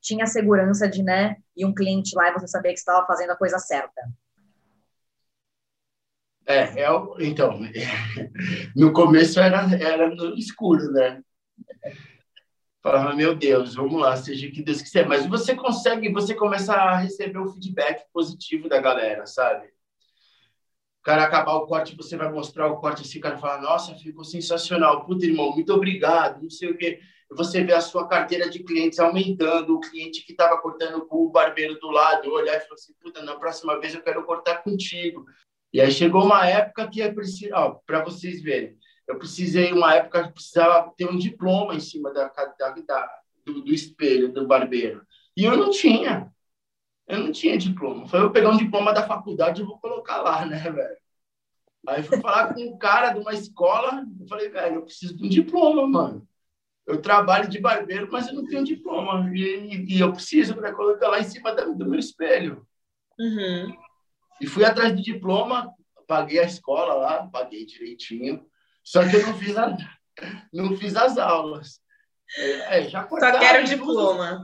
tinha 0.00 0.26
segurança 0.26 0.88
de, 0.88 1.02
né, 1.02 1.36
ir 1.56 1.64
um 1.64 1.74
cliente 1.74 2.14
lá 2.14 2.28
e 2.28 2.32
você 2.32 2.46
saber 2.46 2.72
que 2.72 2.78
estava 2.78 3.06
fazendo 3.06 3.30
a 3.30 3.36
coisa 3.36 3.58
certa? 3.58 4.00
É, 6.46 6.80
é 6.80 6.88
então, 7.20 7.60
no 8.74 8.92
começo 8.92 9.38
era, 9.38 9.68
era 9.74 10.08
no 10.14 10.34
escuro, 10.34 10.90
né? 10.92 11.20
Falava, 12.80 13.14
meu 13.14 13.34
Deus, 13.34 13.74
vamos 13.74 14.00
lá, 14.00 14.16
seja 14.16 14.46
o 14.46 14.52
que 14.52 14.62
Deus 14.62 14.80
quiser. 14.80 15.06
Mas 15.06 15.26
você 15.26 15.54
consegue, 15.54 16.10
você 16.10 16.34
começa 16.34 16.72
a 16.72 16.96
receber 16.96 17.38
o 17.38 17.52
feedback 17.52 18.06
positivo 18.12 18.68
da 18.68 18.80
galera, 18.80 19.26
sabe? 19.26 19.68
Cara 21.08 21.24
acabar 21.24 21.54
o 21.54 21.66
corte, 21.66 21.96
você 21.96 22.18
vai 22.18 22.30
mostrar 22.30 22.66
o 22.66 22.76
corte 22.76 23.00
assim, 23.00 23.18
o 23.18 23.22
cara 23.22 23.38
fala, 23.38 23.62
nossa, 23.62 23.94
ficou 23.94 24.22
sensacional. 24.24 25.06
Puta, 25.06 25.24
irmão, 25.24 25.52
muito 25.52 25.72
obrigado, 25.72 26.42
não 26.42 26.50
sei 26.50 26.70
o 26.70 26.76
quê. 26.76 27.00
Você 27.30 27.64
vê 27.64 27.72
a 27.72 27.80
sua 27.80 28.06
carteira 28.06 28.50
de 28.50 28.62
clientes 28.62 28.98
aumentando, 28.98 29.74
o 29.74 29.80
cliente 29.80 30.22
que 30.22 30.32
estava 30.32 30.60
cortando 30.60 31.06
com 31.06 31.24
o 31.24 31.30
barbeiro 31.30 31.80
do 31.80 31.88
lado 31.88 32.30
olhar 32.30 32.58
e 32.58 32.60
falar 32.60 32.74
assim, 32.74 32.92
puta, 33.00 33.22
na 33.22 33.36
próxima 33.36 33.80
vez 33.80 33.94
eu 33.94 34.02
quero 34.02 34.22
cortar 34.26 34.62
contigo. 34.62 35.24
E 35.72 35.80
aí 35.80 35.90
chegou 35.90 36.22
uma 36.22 36.46
época 36.46 36.86
que 36.90 37.00
é 37.00 37.10
preciso, 37.10 37.54
para 37.86 38.04
vocês 38.04 38.42
verem, 38.42 38.76
eu 39.08 39.16
precisei, 39.16 39.72
uma 39.72 39.94
época 39.94 40.24
que 40.24 40.34
precisava 40.34 40.92
ter 40.94 41.08
um 41.08 41.16
diploma 41.16 41.74
em 41.74 41.80
cima 41.80 42.12
da, 42.12 42.28
da, 42.28 42.68
da 42.68 43.10
do, 43.46 43.62
do, 43.62 43.72
espelho, 43.72 44.30
do 44.30 44.46
barbeiro. 44.46 45.00
E 45.34 45.42
eu 45.42 45.56
não 45.56 45.70
tinha. 45.70 46.30
Eu 47.08 47.20
não 47.20 47.32
tinha 47.32 47.56
diploma. 47.56 48.06
Foi 48.06 48.20
eu 48.20 48.30
pegar 48.30 48.50
um 48.50 48.56
diploma 48.56 48.92
da 48.92 49.06
faculdade 49.06 49.62
e 49.62 49.64
vou 49.64 49.78
colocar 49.78 50.20
lá, 50.20 50.44
né, 50.44 50.58
velho? 50.58 50.96
Aí 51.86 52.02
fui 52.02 52.20
falar 52.20 52.52
com 52.52 52.60
um 52.60 52.76
cara 52.76 53.12
de 53.12 53.20
uma 53.20 53.32
escola, 53.32 54.04
eu 54.20 54.28
falei, 54.28 54.50
velho, 54.50 54.76
eu 54.76 54.82
preciso 54.82 55.16
de 55.16 55.24
um 55.24 55.28
diploma, 55.28 55.86
mano. 55.86 56.28
Eu 56.86 57.00
trabalho 57.00 57.48
de 57.48 57.60
barbeiro, 57.60 58.08
mas 58.10 58.28
eu 58.28 58.34
não 58.34 58.46
tenho 58.46 58.64
diploma. 58.64 59.30
E, 59.34 59.94
e, 59.94 60.00
eu 60.00 60.12
preciso 60.12 60.54
para 60.54 60.74
colocar 60.74 61.08
lá 61.08 61.20
em 61.20 61.24
cima 61.24 61.54
do, 61.54 61.74
do 61.74 61.88
meu 61.88 61.98
espelho. 61.98 62.66
Uhum. 63.18 63.74
E 64.40 64.46
fui 64.46 64.64
atrás 64.64 64.94
do 64.94 65.02
diploma, 65.02 65.72
paguei 66.06 66.38
a 66.40 66.44
escola 66.44 66.94
lá, 66.94 67.26
paguei 67.26 67.64
direitinho. 67.64 68.46
Só 68.82 69.06
que 69.06 69.16
eu 69.16 69.26
não 69.26 69.34
fiz, 69.34 69.56
a, 69.56 69.76
não 70.52 70.76
fiz 70.76 70.96
as 70.96 71.18
aulas. 71.18 71.80
É, 72.36 72.80
é 72.80 72.88
já 72.88 73.06
Só 73.08 73.38
quero 73.38 73.64
o 73.64 73.66
diploma. 73.66 74.42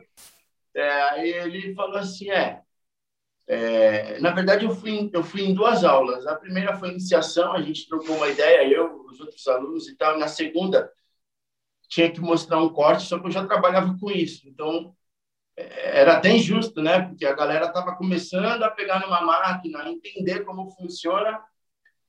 É, 0.74 1.28
ele 1.28 1.74
falou 1.74 1.96
assim, 1.96 2.30
é, 2.30 2.62
é, 3.46 4.18
na 4.20 4.30
verdade, 4.30 4.64
eu 4.64 4.74
fui, 4.74 5.10
eu 5.12 5.22
fui 5.22 5.42
em 5.42 5.54
duas 5.54 5.84
aulas. 5.84 6.26
A 6.26 6.36
primeira 6.36 6.76
foi 6.76 6.90
iniciação, 6.90 7.52
a 7.52 7.62
gente 7.62 7.88
trocou 7.88 8.16
uma 8.16 8.28
ideia, 8.28 8.66
eu, 8.68 9.04
os 9.06 9.20
outros 9.20 9.46
alunos 9.48 9.88
e 9.88 9.96
tal. 9.96 10.18
Na 10.18 10.28
segunda, 10.28 10.90
tinha 11.88 12.10
que 12.10 12.20
mostrar 12.20 12.58
um 12.62 12.70
corte, 12.70 13.04
só 13.04 13.18
que 13.18 13.26
eu 13.26 13.30
já 13.30 13.46
trabalhava 13.46 13.96
com 13.98 14.10
isso. 14.10 14.48
Então, 14.48 14.94
era 15.56 16.16
até 16.16 16.30
injusto, 16.30 16.82
né? 16.82 17.00
Porque 17.02 17.26
a 17.26 17.34
galera 17.34 17.66
estava 17.66 17.96
começando 17.96 18.62
a 18.62 18.70
pegar 18.70 19.00
numa 19.00 19.20
máquina, 19.22 19.82
a 19.82 19.90
entender 19.90 20.44
como 20.44 20.70
funciona, 20.72 21.40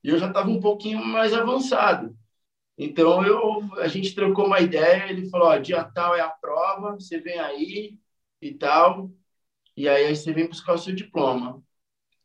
e 0.02 0.08
eu 0.10 0.18
já 0.18 0.28
estava 0.28 0.48
um 0.50 0.60
pouquinho 0.60 1.04
mais 1.04 1.32
avançado. 1.34 2.16
Então 2.78 3.24
eu, 3.24 3.62
a 3.80 3.88
gente 3.88 4.14
trocou 4.14 4.46
uma 4.46 4.60
ideia, 4.60 5.10
ele 5.10 5.28
falou: 5.30 5.48
ó, 5.48 5.58
dia 5.58 5.84
tal 5.84 6.14
é 6.16 6.20
a 6.20 6.28
prova, 6.30 6.92
você 6.94 7.20
vem 7.20 7.38
aí 7.38 7.98
e 8.48 8.54
tal, 8.54 9.10
e 9.76 9.88
aí, 9.88 10.06
aí 10.06 10.16
você 10.16 10.32
vem 10.32 10.46
buscar 10.48 10.74
o 10.74 10.78
seu 10.78 10.94
diploma. 10.94 11.62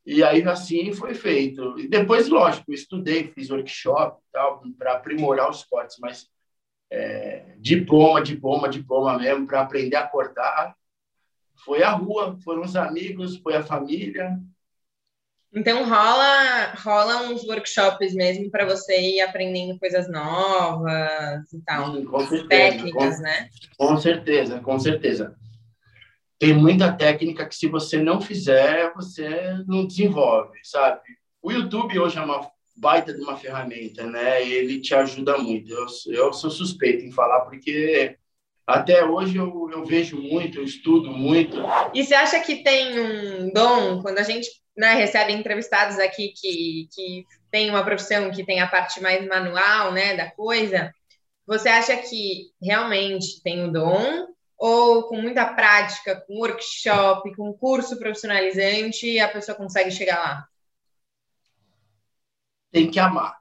E 0.05 0.23
aí 0.23 0.41
assim 0.43 0.93
foi 0.93 1.13
feito. 1.13 1.77
E 1.79 1.87
depois, 1.87 2.27
lógico, 2.27 2.73
estudei, 2.73 3.31
fiz 3.31 3.49
workshop 3.51 4.19
e 4.19 4.31
tal 4.31 4.63
para 4.77 4.93
aprimorar 4.93 5.49
os 5.49 5.63
cortes, 5.63 5.97
mas 5.99 6.27
é, 6.89 7.55
diploma, 7.59 8.21
diploma, 8.21 8.67
diploma 8.67 9.17
mesmo 9.17 9.45
para 9.45 9.61
aprender 9.61 9.95
a 9.95 10.07
cortar 10.07 10.75
foi 11.63 11.83
a 11.83 11.91
rua, 11.91 12.37
foram 12.43 12.63
os 12.63 12.75
amigos, 12.75 13.37
foi 13.37 13.55
a 13.55 13.63
família. 13.63 14.39
Então 15.53 15.83
rola, 15.87 16.73
rola 16.75 17.29
uns 17.29 17.43
workshops 17.43 18.13
mesmo 18.13 18.49
para 18.49 18.65
você 18.65 18.99
ir 18.99 19.21
aprendendo 19.21 19.77
coisas 19.77 20.09
novas 20.09 21.51
e 21.53 21.61
tal. 21.61 21.93
Sim, 21.93 22.05
com 22.05 22.19
certeza, 22.21 22.47
Técnicas, 22.47 23.17
com, 23.17 23.21
né? 23.21 23.49
com 23.77 23.97
certeza, 23.97 24.59
com 24.61 24.79
certeza. 24.79 25.35
Tem 26.41 26.55
muita 26.55 26.91
técnica 26.91 27.45
que 27.45 27.55
se 27.55 27.67
você 27.67 28.01
não 28.01 28.19
fizer, 28.19 28.91
você 28.95 29.63
não 29.67 29.85
desenvolve, 29.85 30.57
sabe? 30.63 30.99
O 31.39 31.51
YouTube 31.51 31.99
hoje 31.99 32.17
é 32.17 32.21
uma 32.21 32.49
baita 32.75 33.13
de 33.13 33.21
uma 33.21 33.37
ferramenta, 33.37 34.07
né? 34.07 34.41
Ele 34.41 34.81
te 34.81 34.95
ajuda 34.95 35.37
muito. 35.37 35.71
Eu, 35.71 35.85
eu 36.07 36.33
sou 36.33 36.49
suspeito 36.49 37.05
em 37.05 37.11
falar 37.11 37.41
porque 37.41 38.17
até 38.65 39.05
hoje 39.05 39.37
eu, 39.37 39.69
eu 39.71 39.85
vejo 39.85 40.19
muito, 40.19 40.57
eu 40.57 40.63
estudo 40.63 41.11
muito. 41.11 41.57
E 41.93 42.03
você 42.03 42.15
acha 42.15 42.39
que 42.39 42.63
tem 42.63 42.99
um 42.99 43.53
dom, 43.53 44.01
quando 44.01 44.17
a 44.17 44.23
gente 44.23 44.49
né, 44.75 44.95
recebe 44.95 45.33
entrevistados 45.33 45.99
aqui 45.99 46.29
que, 46.29 46.87
que 46.91 47.23
tem 47.51 47.69
uma 47.69 47.85
profissão 47.85 48.31
que 48.31 48.43
tem 48.43 48.61
a 48.61 48.67
parte 48.67 48.99
mais 48.99 49.23
manual 49.27 49.91
né, 49.91 50.17
da 50.17 50.31
coisa, 50.31 50.91
você 51.45 51.69
acha 51.69 51.95
que 51.97 52.47
realmente 52.59 53.43
tem 53.43 53.63
o 53.63 53.71
dom? 53.71 54.31
Ou 54.63 55.07
com 55.07 55.19
muita 55.19 55.43
prática, 55.55 56.21
com 56.21 56.35
workshop, 56.35 57.35
com 57.35 57.51
curso 57.51 57.97
profissionalizante, 57.97 59.19
a 59.19 59.27
pessoa 59.27 59.57
consegue 59.57 59.89
chegar 59.89 60.19
lá? 60.19 60.47
Tem 62.71 62.91
que 62.91 62.99
amar. 62.99 63.39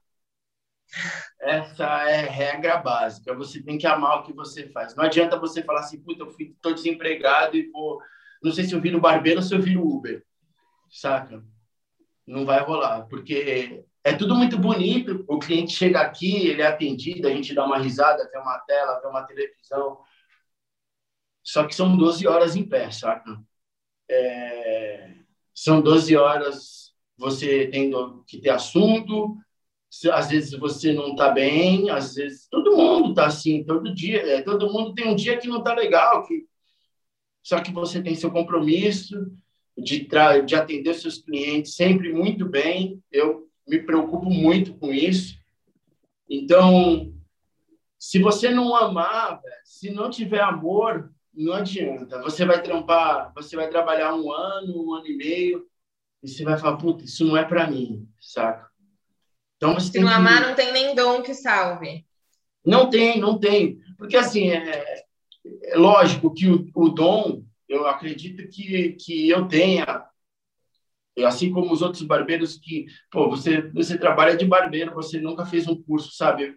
Essa 1.39 2.09
é 2.09 2.23
regra 2.23 2.79
básica. 2.79 3.35
Você 3.35 3.63
tem 3.63 3.77
que 3.77 3.87
amar 3.87 4.21
o 4.21 4.23
que 4.23 4.33
você 4.33 4.67
faz. 4.71 4.97
Não 4.97 5.05
adianta 5.05 5.39
você 5.39 5.63
falar 5.63 5.81
assim, 5.81 6.01
puta, 6.01 6.25
eu 6.25 6.35
estou 6.39 6.73
desempregado 6.73 7.55
e 7.55 7.71
vou. 7.71 8.01
Não 8.43 8.51
sei 8.51 8.65
se 8.65 8.75
eu 8.75 8.81
viro 8.81 8.99
barbeiro 8.99 9.41
ou 9.41 9.47
se 9.47 9.55
eu 9.55 9.61
viro 9.61 9.87
Uber. 9.87 10.25
Saca? 10.89 11.45
Não 12.27 12.47
vai 12.47 12.61
rolar. 12.61 13.03
Porque 13.11 13.85
é 14.03 14.15
tudo 14.15 14.35
muito 14.35 14.57
bonito. 14.57 15.23
O 15.29 15.39
cliente 15.39 15.73
chega 15.75 16.01
aqui, 16.01 16.47
ele 16.47 16.63
é 16.63 16.67
atendido, 16.67 17.29
a 17.29 17.31
gente 17.31 17.55
dá 17.55 17.63
uma 17.63 17.77
risada, 17.77 18.27
vê 18.33 18.39
uma 18.39 18.59
tela, 18.61 19.01
vê 19.03 19.07
uma 19.07 19.23
televisão. 19.25 19.99
Só 21.51 21.67
que 21.67 21.75
são 21.75 21.97
12 21.97 22.29
horas 22.29 22.55
em 22.55 22.63
pé, 22.63 22.93
saca? 22.93 23.43
É... 24.09 25.17
São 25.53 25.83
12 25.83 26.15
horas 26.15 26.95
você 27.19 27.67
tendo 27.67 28.23
que 28.25 28.41
ter 28.41 28.51
assunto, 28.51 29.37
às 30.13 30.31
vezes 30.31 30.57
você 30.57 30.93
não 30.93 31.09
está 31.11 31.29
bem, 31.31 31.91
às 31.91 32.15
vezes 32.15 32.47
todo 32.49 32.77
mundo 32.77 33.11
está 33.11 33.27
assim, 33.27 33.65
todo 33.65 33.93
dia, 33.93 34.23
é, 34.23 34.43
todo 34.43 34.73
mundo 34.73 34.95
tem 34.95 35.09
um 35.09 35.17
dia 35.17 35.37
que 35.39 35.49
não 35.49 35.59
está 35.59 35.75
legal, 35.75 36.25
que 36.25 36.47
só 37.43 37.61
que 37.61 37.73
você 37.73 38.01
tem 38.01 38.15
seu 38.15 38.31
compromisso 38.31 39.17
de 39.77 40.09
de 40.47 40.55
atender 40.55 40.95
seus 40.95 41.19
clientes 41.19 41.75
sempre 41.75 42.13
muito 42.13 42.47
bem. 42.47 43.03
Eu 43.11 43.49
me 43.67 43.81
preocupo 43.81 44.31
muito 44.31 44.75
com 44.75 44.93
isso. 44.93 45.37
Então, 46.29 47.13
se 47.99 48.21
você 48.21 48.51
não 48.51 48.77
amar, 48.77 49.41
se 49.65 49.91
não 49.91 50.11
tiver 50.11 50.43
amor, 50.43 51.11
não 51.33 51.53
adianta. 51.53 52.21
Você 52.23 52.45
vai 52.45 52.63
trampar, 52.63 53.33
você 53.35 53.57
vai 53.57 53.69
trabalhar 53.69 54.15
um 54.15 54.33
ano, 54.33 54.85
um 54.85 54.95
ano 54.95 55.07
e 55.07 55.17
meio, 55.17 55.67
e 56.23 56.29
você 56.29 56.45
vai 56.45 56.59
falar, 56.59 56.77
puta, 56.77 57.05
isso 57.05 57.25
não 57.25 57.37
é 57.37 57.45
para 57.45 57.67
mim, 57.71 58.09
saca? 58.21 58.69
Então 59.57 59.75
você 59.75 59.87
Se 59.87 59.93
tem 59.93 60.03
não 60.03 60.09
que... 60.09 60.15
amar, 60.15 60.41
não 60.41 60.55
tem 60.55 60.73
nem 60.73 60.95
dom 60.95 61.23
que 61.23 61.35
salve. 61.35 62.07
Não 62.65 62.91
tem, 62.91 63.21
não 63.21 63.39
tem. 63.39 63.79
Porque, 63.97 64.17
assim, 64.17 64.51
é, 64.51 65.05
é 65.65 65.77
lógico 65.77 66.33
que 66.33 66.49
o, 66.49 66.69
o, 66.75 66.89
dom, 66.89 67.43
eu 67.69 67.87
acredito 67.87 68.49
que, 68.49 68.93
que 68.93 69.29
eu 69.29 69.47
tenha, 69.49 70.05
assim 71.25 71.51
como 71.53 71.73
os 71.73 71.83
outros 71.83 72.03
barbeiros 72.03 72.59
que, 72.59 72.87
pô, 73.11 73.29
você, 73.29 73.63
você 73.71 73.97
trabalha 73.99 74.37
de 74.37 74.45
barbeiro, 74.45 74.95
você 74.95 75.21
nunca 75.21 75.47
fez 75.47 75.67
um 75.67 75.81
curso, 75.83 76.15
sabe? 76.15 76.55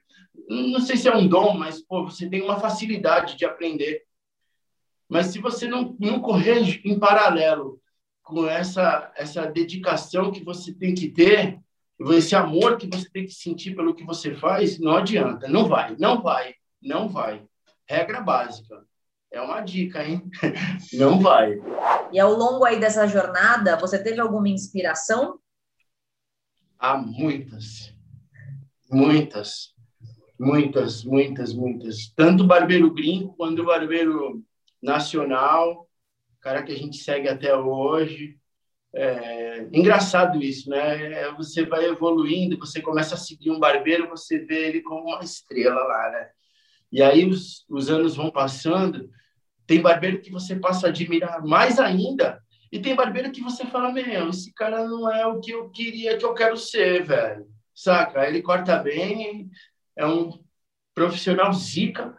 Não 0.49 0.79
sei 0.79 0.97
se 0.97 1.07
é 1.07 1.15
um 1.15 1.27
dom, 1.27 1.53
mas, 1.53 1.81
pô, 1.81 2.03
você 2.03 2.29
tem 2.29 2.41
uma 2.41 2.59
facilidade 2.59 3.38
de 3.38 3.45
aprender. 3.45 4.01
Mas 5.13 5.28
se 5.28 5.38
você 5.38 5.67
não, 5.67 5.95
não 5.99 6.19
correr 6.19 6.82
em 6.84 6.97
paralelo 6.97 7.80
com 8.23 8.47
essa, 8.47 9.13
essa 9.15 9.45
dedicação 9.45 10.32
que 10.32 10.43
você 10.43 10.73
tem 10.73 10.95
que 10.95 11.08
ter, 11.08 11.60
esse 12.13 12.36
amor 12.36 12.78
que 12.78 12.88
você 12.88 13.08
tem 13.12 13.23
que 13.23 13.32
sentir 13.32 13.76
pelo 13.76 13.93
que 13.93 14.04
você 14.04 14.34
faz, 14.34 14.80
não 14.80 14.95
adianta, 14.95 15.47
não 15.47 15.67
vai, 15.67 15.95
não 15.99 16.19
vai, 16.19 16.56
não 16.82 17.08
vai. 17.08 17.45
Regra 17.88 18.21
básica. 18.21 18.84
É 19.32 19.39
uma 19.39 19.62
dica, 19.62 20.04
hein? 20.04 20.30
Não 20.93 21.19
vai. 21.19 21.60
E 22.12 22.19
ao 22.19 22.34
longo 22.34 22.63
aí 22.63 22.80
dessa 22.80 23.08
jornada, 23.08 23.76
você 23.78 24.02
teve 24.02 24.21
alguma 24.21 24.47
inspiração? 24.47 25.39
Há 26.78 26.95
muitas. 26.95 27.95
Muitas. 28.91 29.73
Muitas, 30.39 31.04
muitas, 31.04 31.52
muitas. 31.52 32.13
Tanto 32.15 32.45
barbeiro 32.45 32.93
gringo 32.93 33.34
quanto 33.34 33.65
barbeiro 33.65 34.43
nacional, 34.84 35.89
cara 36.41 36.62
que 36.62 36.74
a 36.74 36.78
gente 36.78 36.98
segue 36.98 37.30
até 37.30 37.56
hoje. 37.56 38.38
É, 38.93 39.67
engraçado 39.72 40.43
isso, 40.43 40.69
né? 40.69 41.13
É, 41.13 41.32
você 41.32 41.65
vai 41.65 41.86
evoluindo, 41.86 42.60
você 42.60 42.82
começa 42.82 43.15
a 43.15 43.17
seguir 43.17 43.50
um 43.50 43.60
barbeiro, 43.60 44.10
você 44.10 44.38
vê 44.39 44.67
ele 44.67 44.82
como 44.82 45.06
uma 45.06 45.24
estrela 45.24 45.82
lá, 45.82 46.12
né? 46.12 46.30
E 46.91 47.02
aí 47.02 47.26
os, 47.28 47.65
os 47.67 47.89
anos 47.89 48.15
vão 48.15 48.30
passando, 48.30 49.10
tem 49.65 49.82
barbeiro 49.82 50.22
que 50.22 50.30
você 50.30 50.56
passa 50.56 50.88
a 50.88 50.89
admirar 50.89 51.41
mais 51.43 51.80
ainda, 51.80 52.39
e 52.72 52.80
tem 52.80 52.96
barbeiro 52.96 53.32
que 53.32 53.41
você 53.41 53.65
fala, 53.65 53.91
meu, 53.91 54.30
esse 54.30 54.54
cara 54.54 54.86
não 54.86 55.12
é 55.12 55.26
o 55.26 55.39
que 55.39 55.52
eu 55.52 55.69
queria, 55.72 56.17
que 56.17 56.26
eu 56.26 56.34
quero 56.34 56.58
ser, 56.58 57.04
velho. 57.04 57.48
Saca? 57.74 58.28
Ele 58.28 58.41
corta 58.43 58.78
bem, 58.78 59.50
é 59.96 60.06
um 60.06 60.39
profissional 60.93 61.52
zica, 61.54 62.15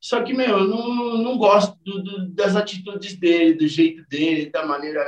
só 0.00 0.22
que, 0.22 0.32
meu, 0.32 0.58
eu 0.58 0.68
não, 0.68 1.18
não 1.18 1.38
gosto 1.38 1.77
do, 1.88 2.02
do, 2.02 2.28
das 2.34 2.54
atitudes 2.54 3.16
dele, 3.16 3.54
do 3.54 3.66
jeito 3.66 4.06
dele, 4.08 4.50
da 4.50 4.66
maneira 4.66 5.02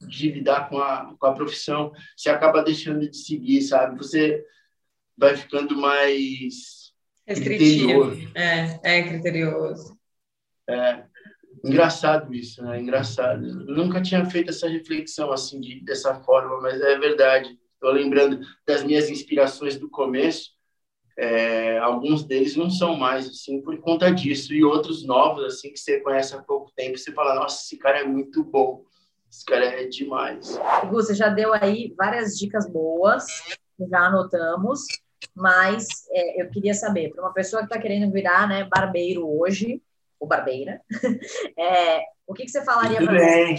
de 0.00 0.30
lidar 0.30 0.68
com 0.68 0.78
a, 0.78 1.14
com 1.18 1.26
a 1.26 1.32
profissão, 1.32 1.92
você 2.16 2.30
acaba 2.30 2.62
deixando 2.62 3.08
de 3.08 3.16
seguir, 3.16 3.62
sabe? 3.62 3.96
Você 3.98 4.44
vai 5.16 5.36
ficando 5.36 5.76
mais 5.76 6.92
restritivo. 7.26 8.12
É, 8.34 8.98
é 8.98 9.02
criterioso. 9.02 9.98
É 10.68 11.04
engraçado 11.64 12.32
isso, 12.34 12.62
né? 12.62 12.80
Engraçado. 12.80 13.44
Eu 13.44 13.76
nunca 13.76 14.00
tinha 14.00 14.24
feito 14.26 14.50
essa 14.50 14.68
reflexão 14.68 15.32
assim 15.32 15.60
de, 15.60 15.80
dessa 15.84 16.14
forma, 16.14 16.60
mas 16.60 16.80
é 16.80 16.98
verdade. 16.98 17.58
Estou 17.74 17.92
lembrando 17.92 18.40
das 18.66 18.82
minhas 18.82 19.08
inspirações 19.08 19.78
do 19.78 19.88
começo. 19.88 20.50
É, 21.20 21.78
alguns 21.78 22.22
deles 22.24 22.54
não 22.54 22.70
são 22.70 22.94
mais 22.94 23.26
assim 23.26 23.60
por 23.60 23.76
conta 23.80 24.08
disso 24.08 24.54
e 24.54 24.64
outros 24.64 25.04
novos 25.04 25.44
assim 25.44 25.72
que 25.72 25.80
você 25.80 25.98
conhece 25.98 26.32
há 26.32 26.40
pouco 26.40 26.70
tempo 26.76 26.96
você 26.96 27.10
fala 27.10 27.34
nossa 27.34 27.60
esse 27.60 27.76
cara 27.76 28.02
é 28.02 28.04
muito 28.04 28.44
bom 28.44 28.84
esse 29.30 29.44
cara 29.44 29.64
é 29.64 29.84
demais. 29.84 30.58
Gu, 30.86 30.94
você 30.94 31.14
já 31.14 31.28
deu 31.28 31.52
aí 31.52 31.94
várias 31.96 32.36
dicas 32.36 32.68
boas, 32.70 33.26
já 33.78 34.06
anotamos, 34.06 34.80
mas 35.34 35.86
é, 36.10 36.42
eu 36.42 36.50
queria 36.50 36.74
saber, 36.74 37.10
para 37.10 37.22
uma 37.22 37.32
pessoa 37.32 37.60
que 37.60 37.66
está 37.66 37.78
querendo 37.78 38.10
virar 38.10 38.48
né, 38.48 38.64
barbeiro 38.64 39.28
hoje, 39.28 39.82
ou 40.18 40.26
barbeira, 40.26 40.80
é, 41.58 42.00
o 42.26 42.34
que, 42.34 42.44
que 42.44 42.50
você 42.50 42.64
falaria 42.64 42.98
para 42.98 43.12
bem. 43.12 43.56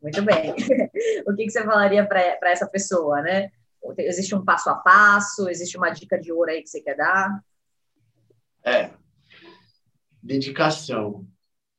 Muito 0.00 0.22
bem. 0.22 0.52
o 1.26 1.34
que, 1.34 1.44
que 1.44 1.50
você 1.50 1.64
falaria 1.64 2.06
para 2.06 2.50
essa 2.50 2.66
pessoa, 2.66 3.20
né? 3.22 3.50
Existe 3.98 4.34
um 4.34 4.44
passo 4.44 4.70
a 4.70 4.74
passo? 4.74 5.48
Existe 5.48 5.76
uma 5.76 5.90
dica 5.90 6.18
de 6.18 6.32
ouro 6.32 6.50
aí 6.50 6.62
que 6.62 6.68
você 6.68 6.80
quer 6.80 6.96
dar? 6.96 7.42
É. 8.64 8.90
Dedicação 10.22 11.26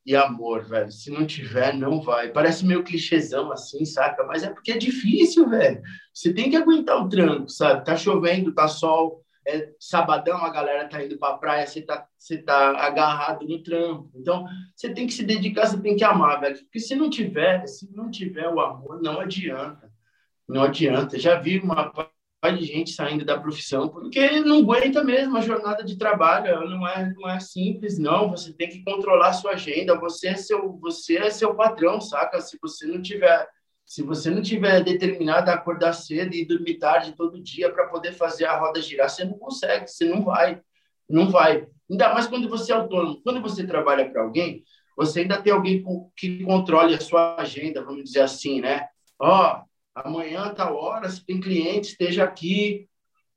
e 0.05 0.15
amor, 0.15 0.65
velho. 0.65 0.91
Se 0.91 1.11
não 1.11 1.25
tiver, 1.25 1.73
não 1.73 2.01
vai. 2.01 2.31
Parece 2.31 2.65
meio 2.65 2.83
clichêzão 2.83 3.51
assim, 3.51 3.85
saca? 3.85 4.23
Mas 4.23 4.43
é 4.43 4.49
porque 4.49 4.71
é 4.71 4.77
difícil, 4.77 5.47
velho. 5.49 5.81
Você 6.13 6.33
tem 6.33 6.49
que 6.49 6.55
aguentar 6.55 6.97
o 6.97 7.07
tranco, 7.07 7.49
sabe? 7.49 7.85
Tá 7.85 7.95
chovendo, 7.95 8.53
tá 8.53 8.67
sol, 8.67 9.23
é 9.47 9.71
sabadão, 9.79 10.37
a 10.37 10.49
galera 10.49 10.87
tá 10.87 11.03
indo 11.03 11.17
pra 11.17 11.37
praia, 11.37 11.65
você 11.65 11.81
tá, 11.81 12.07
você 12.17 12.37
tá 12.37 12.77
agarrado 12.85 13.47
no 13.47 13.61
trampo. 13.61 14.11
Então, 14.15 14.45
você 14.75 14.93
tem 14.93 15.07
que 15.07 15.13
se 15.13 15.23
dedicar, 15.23 15.67
você 15.67 15.79
tem 15.79 15.95
que 15.95 16.03
amar, 16.03 16.39
velho. 16.39 16.57
Porque 16.57 16.79
se 16.79 16.95
não 16.95 17.09
tiver, 17.09 17.65
se 17.67 17.91
não 17.95 18.09
tiver 18.09 18.47
o 18.47 18.59
amor, 18.59 19.01
não 19.01 19.19
adianta. 19.19 19.88
Não 20.49 20.63
adianta. 20.63 21.19
Já 21.19 21.39
vi 21.39 21.59
uma 21.59 21.93
de 22.57 22.65
gente 22.65 22.91
saindo 22.91 23.23
da 23.23 23.37
profissão 23.39 23.89
porque 23.89 24.39
não 24.39 24.59
aguenta 24.59 25.03
mesmo 25.03 25.37
a 25.37 25.41
jornada 25.41 25.83
de 25.83 25.95
trabalho. 25.95 26.67
Não 26.67 26.87
é 26.87 27.13
não 27.13 27.29
é 27.29 27.39
simples 27.39 27.99
não. 27.99 28.31
Você 28.31 28.51
tem 28.53 28.67
que 28.67 28.83
controlar 28.83 29.29
a 29.29 29.33
sua 29.33 29.51
agenda. 29.51 29.99
Você 29.99 30.29
é 30.29 30.35
seu 30.35 30.73
você 30.79 31.17
é 31.17 31.29
seu 31.29 31.53
patrão 31.53 32.01
saca? 32.01 32.41
Se 32.41 32.57
você 32.61 32.87
não 32.87 33.01
tiver 33.01 33.47
se 33.85 34.03
você 34.03 34.29
não 34.29 34.41
tiver 34.41 34.83
determinado 34.83 35.49
a 35.49 35.55
acordar 35.55 35.93
cedo 35.93 36.33
e 36.33 36.45
dormir 36.45 36.77
tarde 36.77 37.13
todo 37.15 37.41
dia 37.41 37.71
para 37.71 37.87
poder 37.87 38.13
fazer 38.13 38.45
a 38.45 38.57
roda 38.57 38.81
girar 38.81 39.09
você 39.09 39.25
não 39.25 39.33
consegue 39.33 39.87
você 39.87 40.05
não 40.05 40.23
vai 40.23 40.61
não 41.09 41.29
vai. 41.29 41.67
Ainda 41.89 42.13
mais 42.13 42.27
quando 42.27 42.47
você 42.49 42.71
é 42.71 42.75
autônomo. 42.75 43.21
Quando 43.23 43.41
você 43.41 43.67
trabalha 43.67 44.09
para 44.09 44.23
alguém 44.23 44.63
você 44.97 45.21
ainda 45.21 45.41
tem 45.41 45.53
alguém 45.53 45.83
que 46.15 46.43
controle 46.43 46.95
a 46.95 46.99
sua 46.99 47.35
agenda 47.39 47.83
vamos 47.83 48.03
dizer 48.05 48.21
assim 48.21 48.61
né? 48.61 48.87
Ó 49.19 49.53
oh, 49.53 49.68
amanhã, 50.03 50.53
tal 50.53 50.75
hora, 50.75 51.09
se 51.09 51.25
tem 51.25 51.39
cliente, 51.39 51.89
esteja 51.89 52.23
aqui, 52.23 52.87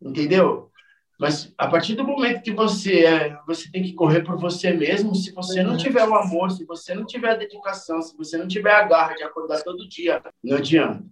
entendeu? 0.00 0.70
Mas 1.18 1.54
a 1.56 1.68
partir 1.68 1.94
do 1.94 2.04
momento 2.04 2.42
que 2.42 2.50
você 2.50 3.04
é, 3.04 3.38
você 3.46 3.70
tem 3.70 3.82
que 3.82 3.92
correr 3.92 4.22
por 4.22 4.36
você 4.38 4.72
mesmo, 4.72 5.14
se 5.14 5.32
você 5.32 5.62
não 5.62 5.76
tiver 5.76 6.04
o 6.04 6.14
amor, 6.14 6.50
se 6.50 6.64
você 6.64 6.94
não 6.94 7.06
tiver 7.06 7.30
a 7.30 7.36
dedicação, 7.36 8.02
se 8.02 8.16
você 8.16 8.36
não 8.36 8.48
tiver 8.48 8.72
a 8.72 8.82
garra 8.82 9.14
de 9.14 9.22
acordar 9.22 9.62
todo 9.62 9.88
dia, 9.88 10.20
não 10.42 10.56
adianta. 10.56 11.04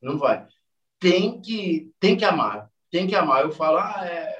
Não 0.00 0.16
vai. 0.16 0.46
Tem 1.00 1.40
que 1.40 1.92
tem 1.98 2.16
que 2.16 2.24
amar, 2.24 2.70
tem 2.90 3.06
que 3.06 3.16
amar. 3.16 3.42
Eu 3.42 3.50
falo, 3.50 3.78
ah, 3.78 4.00
é, 4.04 4.36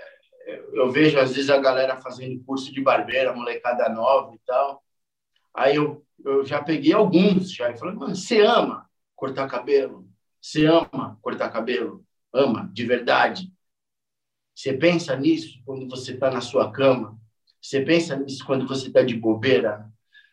eu 0.73 0.91
vejo 0.91 1.19
às 1.19 1.35
vezes 1.35 1.51
a 1.51 1.59
galera 1.59 1.97
fazendo 1.97 2.43
curso 2.45 2.73
de 2.73 2.81
barbeira, 2.81 3.35
molecada 3.35 3.89
nova 3.89 4.35
e 4.35 4.39
tal. 4.47 4.85
Aí 5.53 5.77
eu, 5.77 6.05
eu 6.25 6.45
já 6.45 6.63
peguei 6.63 6.93
alguns 6.93 7.51
já 7.51 7.71
e 7.71 7.77
falei, 7.77 7.95
mano, 7.95 8.15
você 8.15 8.41
ama 8.41 8.89
cortar 9.17 9.49
cabelo? 9.49 10.06
Você 10.47 10.65
ama 10.65 11.19
cortar 11.21 11.51
cabelo? 11.51 12.07
Ama, 12.33 12.71
de 12.73 12.87
verdade? 12.87 13.53
Você 14.55 14.73
pensa 14.73 15.17
nisso 15.17 15.61
quando 15.65 15.89
você 15.89 16.13
está 16.13 16.31
na 16.31 16.41
sua 16.41 16.71
cama? 16.71 17.21
Você 17.61 17.81
pensa 17.81 18.15
nisso 18.15 18.47
quando 18.47 18.65
você 18.65 18.87
está 18.87 19.03
de 19.03 19.17
bobeira? 19.17 19.91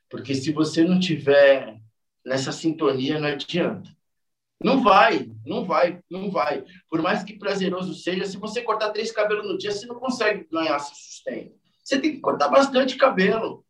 Porque 0.07 0.35
se 0.35 0.51
você 0.51 0.83
não 0.83 0.99
tiver 0.99 1.81
nessa 2.23 2.51
sintonia, 2.51 3.19
não 3.19 3.29
adianta. 3.29 3.89
Não 4.63 4.83
vai, 4.83 5.31
não 5.43 5.65
vai, 5.65 5.99
não 6.07 6.29
vai. 6.29 6.63
Por 6.91 7.01
mais 7.01 7.23
que 7.23 7.39
prazeroso 7.39 7.95
seja, 7.95 8.27
se 8.27 8.37
você 8.37 8.61
cortar 8.61 8.91
três 8.91 9.11
cabelos 9.11 9.47
no 9.47 9.57
dia, 9.57 9.71
você 9.71 9.87
não 9.87 9.95
consegue 9.95 10.47
ganhar 10.51 10.77
seu 10.77 10.95
sustento. 10.95 11.55
Você 11.83 11.99
tem 11.99 12.11
que 12.11 12.19
cortar 12.19 12.49
bastante 12.49 12.97
cabelo, 12.97 13.65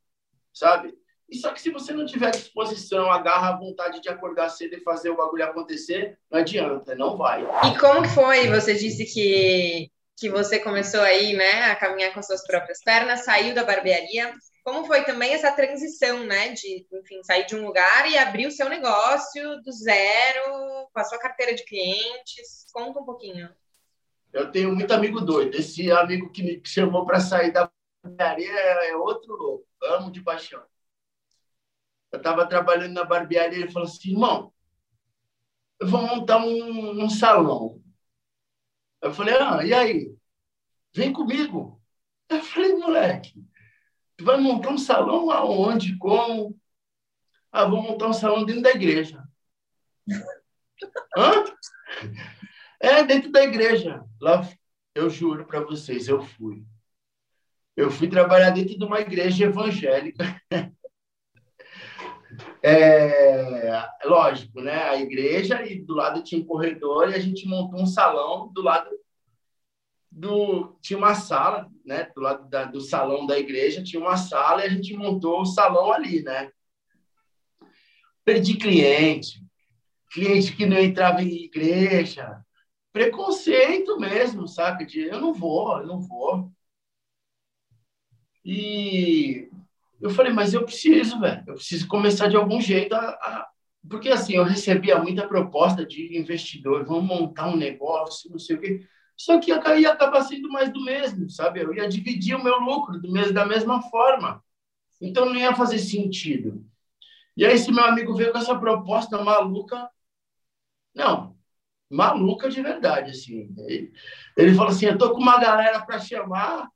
sabe? 0.53 0.93
E 1.33 1.35
só 1.35 1.51
que 1.51 1.59
se 1.59 1.71
você 1.71 1.91
não 1.91 2.05
tiver 2.05 2.29
disposição, 2.29 3.11
agarra 3.11 3.49
a 3.49 3.57
vontade 3.57 3.99
de 3.99 4.07
acordar 4.07 4.49
cedo 4.49 4.75
e 4.75 4.83
fazer 4.83 5.09
o 5.09 5.17
bagulho 5.17 5.43
acontecer, 5.43 6.15
não 6.29 6.39
adianta, 6.39 6.93
não 6.93 7.17
vai. 7.17 7.41
E 7.41 7.79
como 7.79 8.07
foi? 8.07 8.47
Você 8.49 8.75
disse 8.75 9.03
que 9.11 9.91
que 10.15 10.29
você 10.29 10.59
começou 10.59 11.01
aí, 11.01 11.33
né, 11.33 11.63
a 11.63 11.75
caminhar 11.75 12.13
com 12.13 12.21
suas 12.21 12.45
próprias 12.45 12.83
pernas, 12.83 13.25
saiu 13.25 13.55
da 13.55 13.63
barbearia. 13.63 14.31
Como 14.63 14.85
foi 14.85 15.03
também 15.03 15.33
essa 15.33 15.51
transição, 15.51 16.23
né, 16.23 16.49
de, 16.49 16.85
enfim, 16.93 17.21
sair 17.23 17.47
de 17.47 17.55
um 17.55 17.65
lugar 17.65 18.07
e 18.09 18.15
abrir 18.15 18.45
o 18.45 18.51
seu 18.51 18.69
negócio 18.69 19.59
do 19.63 19.71
zero, 19.71 20.87
com 20.93 20.99
a 20.99 21.03
sua 21.03 21.17
carteira 21.17 21.55
de 21.55 21.65
clientes? 21.65 22.67
Conta 22.71 22.99
um 22.99 23.05
pouquinho. 23.05 23.49
Eu 24.31 24.51
tenho 24.51 24.73
muito 24.73 24.93
amigo 24.93 25.19
doido. 25.19 25.57
Esse 25.57 25.91
amigo 25.91 26.31
que 26.31 26.43
me 26.43 26.61
chamou 26.63 27.07
para 27.07 27.19
sair 27.19 27.51
da 27.51 27.69
barbearia 28.03 28.51
é 28.51 28.95
outro 28.95 29.35
louco. 29.35 29.65
Amo 29.81 30.11
de 30.11 30.21
paixão. 30.21 30.61
Eu 32.13 32.17
estava 32.17 32.47
trabalhando 32.47 32.93
na 32.93 33.03
barbearia 33.03 33.57
ele 33.57 33.71
falou 33.71 33.89
assim, 33.89 34.11
irmão, 34.11 34.53
eu 35.79 35.87
vou 35.87 35.99
montar 35.99 36.37
um, 36.37 37.03
um 37.03 37.09
salão. 37.09 37.81
Eu 39.01 39.11
falei, 39.11 39.33
ah, 39.33 39.65
e 39.65 39.73
aí? 39.73 40.15
Vem 40.95 41.11
comigo. 41.11 41.81
Eu 42.29 42.43
falei, 42.43 42.75
moleque, 42.75 43.43
tu 44.15 44.23
vai 44.23 44.37
montar 44.37 44.69
um 44.69 44.77
salão 44.77 45.31
aonde, 45.31 45.97
como? 45.97 46.55
Ah, 47.51 47.65
vou 47.65 47.81
montar 47.81 48.07
um 48.07 48.13
salão 48.13 48.45
dentro 48.45 48.61
da 48.61 48.71
igreja. 48.71 49.23
Hã? 51.17 51.43
É, 52.79 53.03
dentro 53.03 53.31
da 53.31 53.43
igreja. 53.43 54.03
Lá, 54.21 54.47
eu 54.93 55.09
juro 55.09 55.47
para 55.47 55.61
vocês, 55.61 56.07
eu 56.07 56.21
fui. 56.21 56.63
Eu 57.75 57.89
fui 57.89 58.07
trabalhar 58.07 58.51
dentro 58.51 58.77
de 58.77 58.85
uma 58.85 58.99
igreja 59.01 59.45
evangélica. 59.45 60.39
É, 62.65 63.85
lógico, 64.05 64.61
né? 64.61 64.83
A 64.83 64.95
igreja 64.95 65.65
e 65.65 65.81
do 65.81 65.93
lado 65.93 66.23
tinha 66.23 66.41
um 66.41 66.45
corredor 66.45 67.09
e 67.09 67.15
a 67.15 67.19
gente 67.19 67.45
montou 67.45 67.81
um 67.81 67.85
salão 67.85 68.47
do 68.53 68.61
lado 68.61 68.89
do 70.09 70.77
tinha 70.81 70.97
uma 70.97 71.13
sala, 71.13 71.69
né? 71.85 72.09
Do 72.15 72.21
lado 72.21 72.47
da, 72.49 72.63
do 72.63 72.79
salão 72.79 73.25
da 73.25 73.37
igreja 73.37 73.83
tinha 73.83 74.01
uma 74.01 74.15
sala 74.15 74.63
e 74.63 74.67
a 74.67 74.69
gente 74.69 74.95
montou 74.95 75.41
o 75.41 75.45
salão 75.45 75.91
ali, 75.91 76.23
né? 76.23 76.51
Perdi 78.23 78.55
cliente, 78.55 79.43
cliente 80.11 80.55
que 80.55 80.65
não 80.65 80.77
entrava 80.77 81.21
em 81.21 81.45
igreja, 81.45 82.41
preconceito 82.93 83.99
mesmo, 83.99 84.47
sabe? 84.47 84.85
De 84.85 85.01
eu 85.01 85.19
não 85.19 85.33
vou, 85.33 85.79
eu 85.79 85.87
não 85.87 85.99
vou. 85.99 86.49
E 88.45 89.49
eu 90.03 90.09
falei, 90.09 90.33
mas 90.33 90.53
eu 90.53 90.65
preciso, 90.65 91.17
velho. 91.21 91.41
Eu 91.47 91.55
preciso 91.55 91.87
começar 91.87 92.27
de 92.27 92.35
algum 92.35 92.59
jeito 92.59 92.93
a, 92.93 92.99
a... 92.99 93.47
Porque, 93.89 94.09
assim, 94.09 94.33
eu 94.33 94.43
recebia 94.43 94.99
muita 94.99 95.25
proposta 95.25 95.85
de 95.85 96.17
investidor. 96.17 96.83
Vamos 96.83 97.05
montar 97.05 97.47
um 97.47 97.55
negócio, 97.55 98.29
não 98.29 98.37
sei 98.37 98.57
o 98.57 98.59
quê. 98.59 98.85
Só 99.15 99.39
que 99.39 99.49
ia 99.49 99.91
acabar 99.91 100.21
sendo 100.23 100.49
mais 100.49 100.73
do 100.73 100.83
mesmo, 100.83 101.29
sabe? 101.29 101.61
Eu 101.61 101.73
ia 101.73 101.87
dividir 101.87 102.35
o 102.35 102.43
meu 102.43 102.59
lucro 102.59 102.99
do 102.99 103.09
mesmo, 103.09 103.33
da 103.33 103.45
mesma 103.45 103.81
forma. 103.83 104.43
Então, 104.99 105.25
não 105.25 105.35
ia 105.35 105.55
fazer 105.55 105.79
sentido. 105.79 106.65
E 107.37 107.45
aí, 107.45 107.53
esse 107.53 107.71
meu 107.71 107.85
amigo 107.85 108.13
veio 108.13 108.33
com 108.33 108.39
essa 108.39 108.59
proposta 108.59 109.23
maluca. 109.23 109.89
Não, 110.93 111.33
maluca 111.89 112.49
de 112.49 112.61
verdade, 112.61 113.11
assim. 113.11 113.55
Ele, 113.57 113.93
ele 114.35 114.53
falou 114.53 114.71
assim, 114.71 114.87
eu 114.87 114.97
tô 114.97 115.13
com 115.13 115.21
uma 115.21 115.39
galera 115.39 115.79
para 115.85 115.97
chamar 115.97 116.67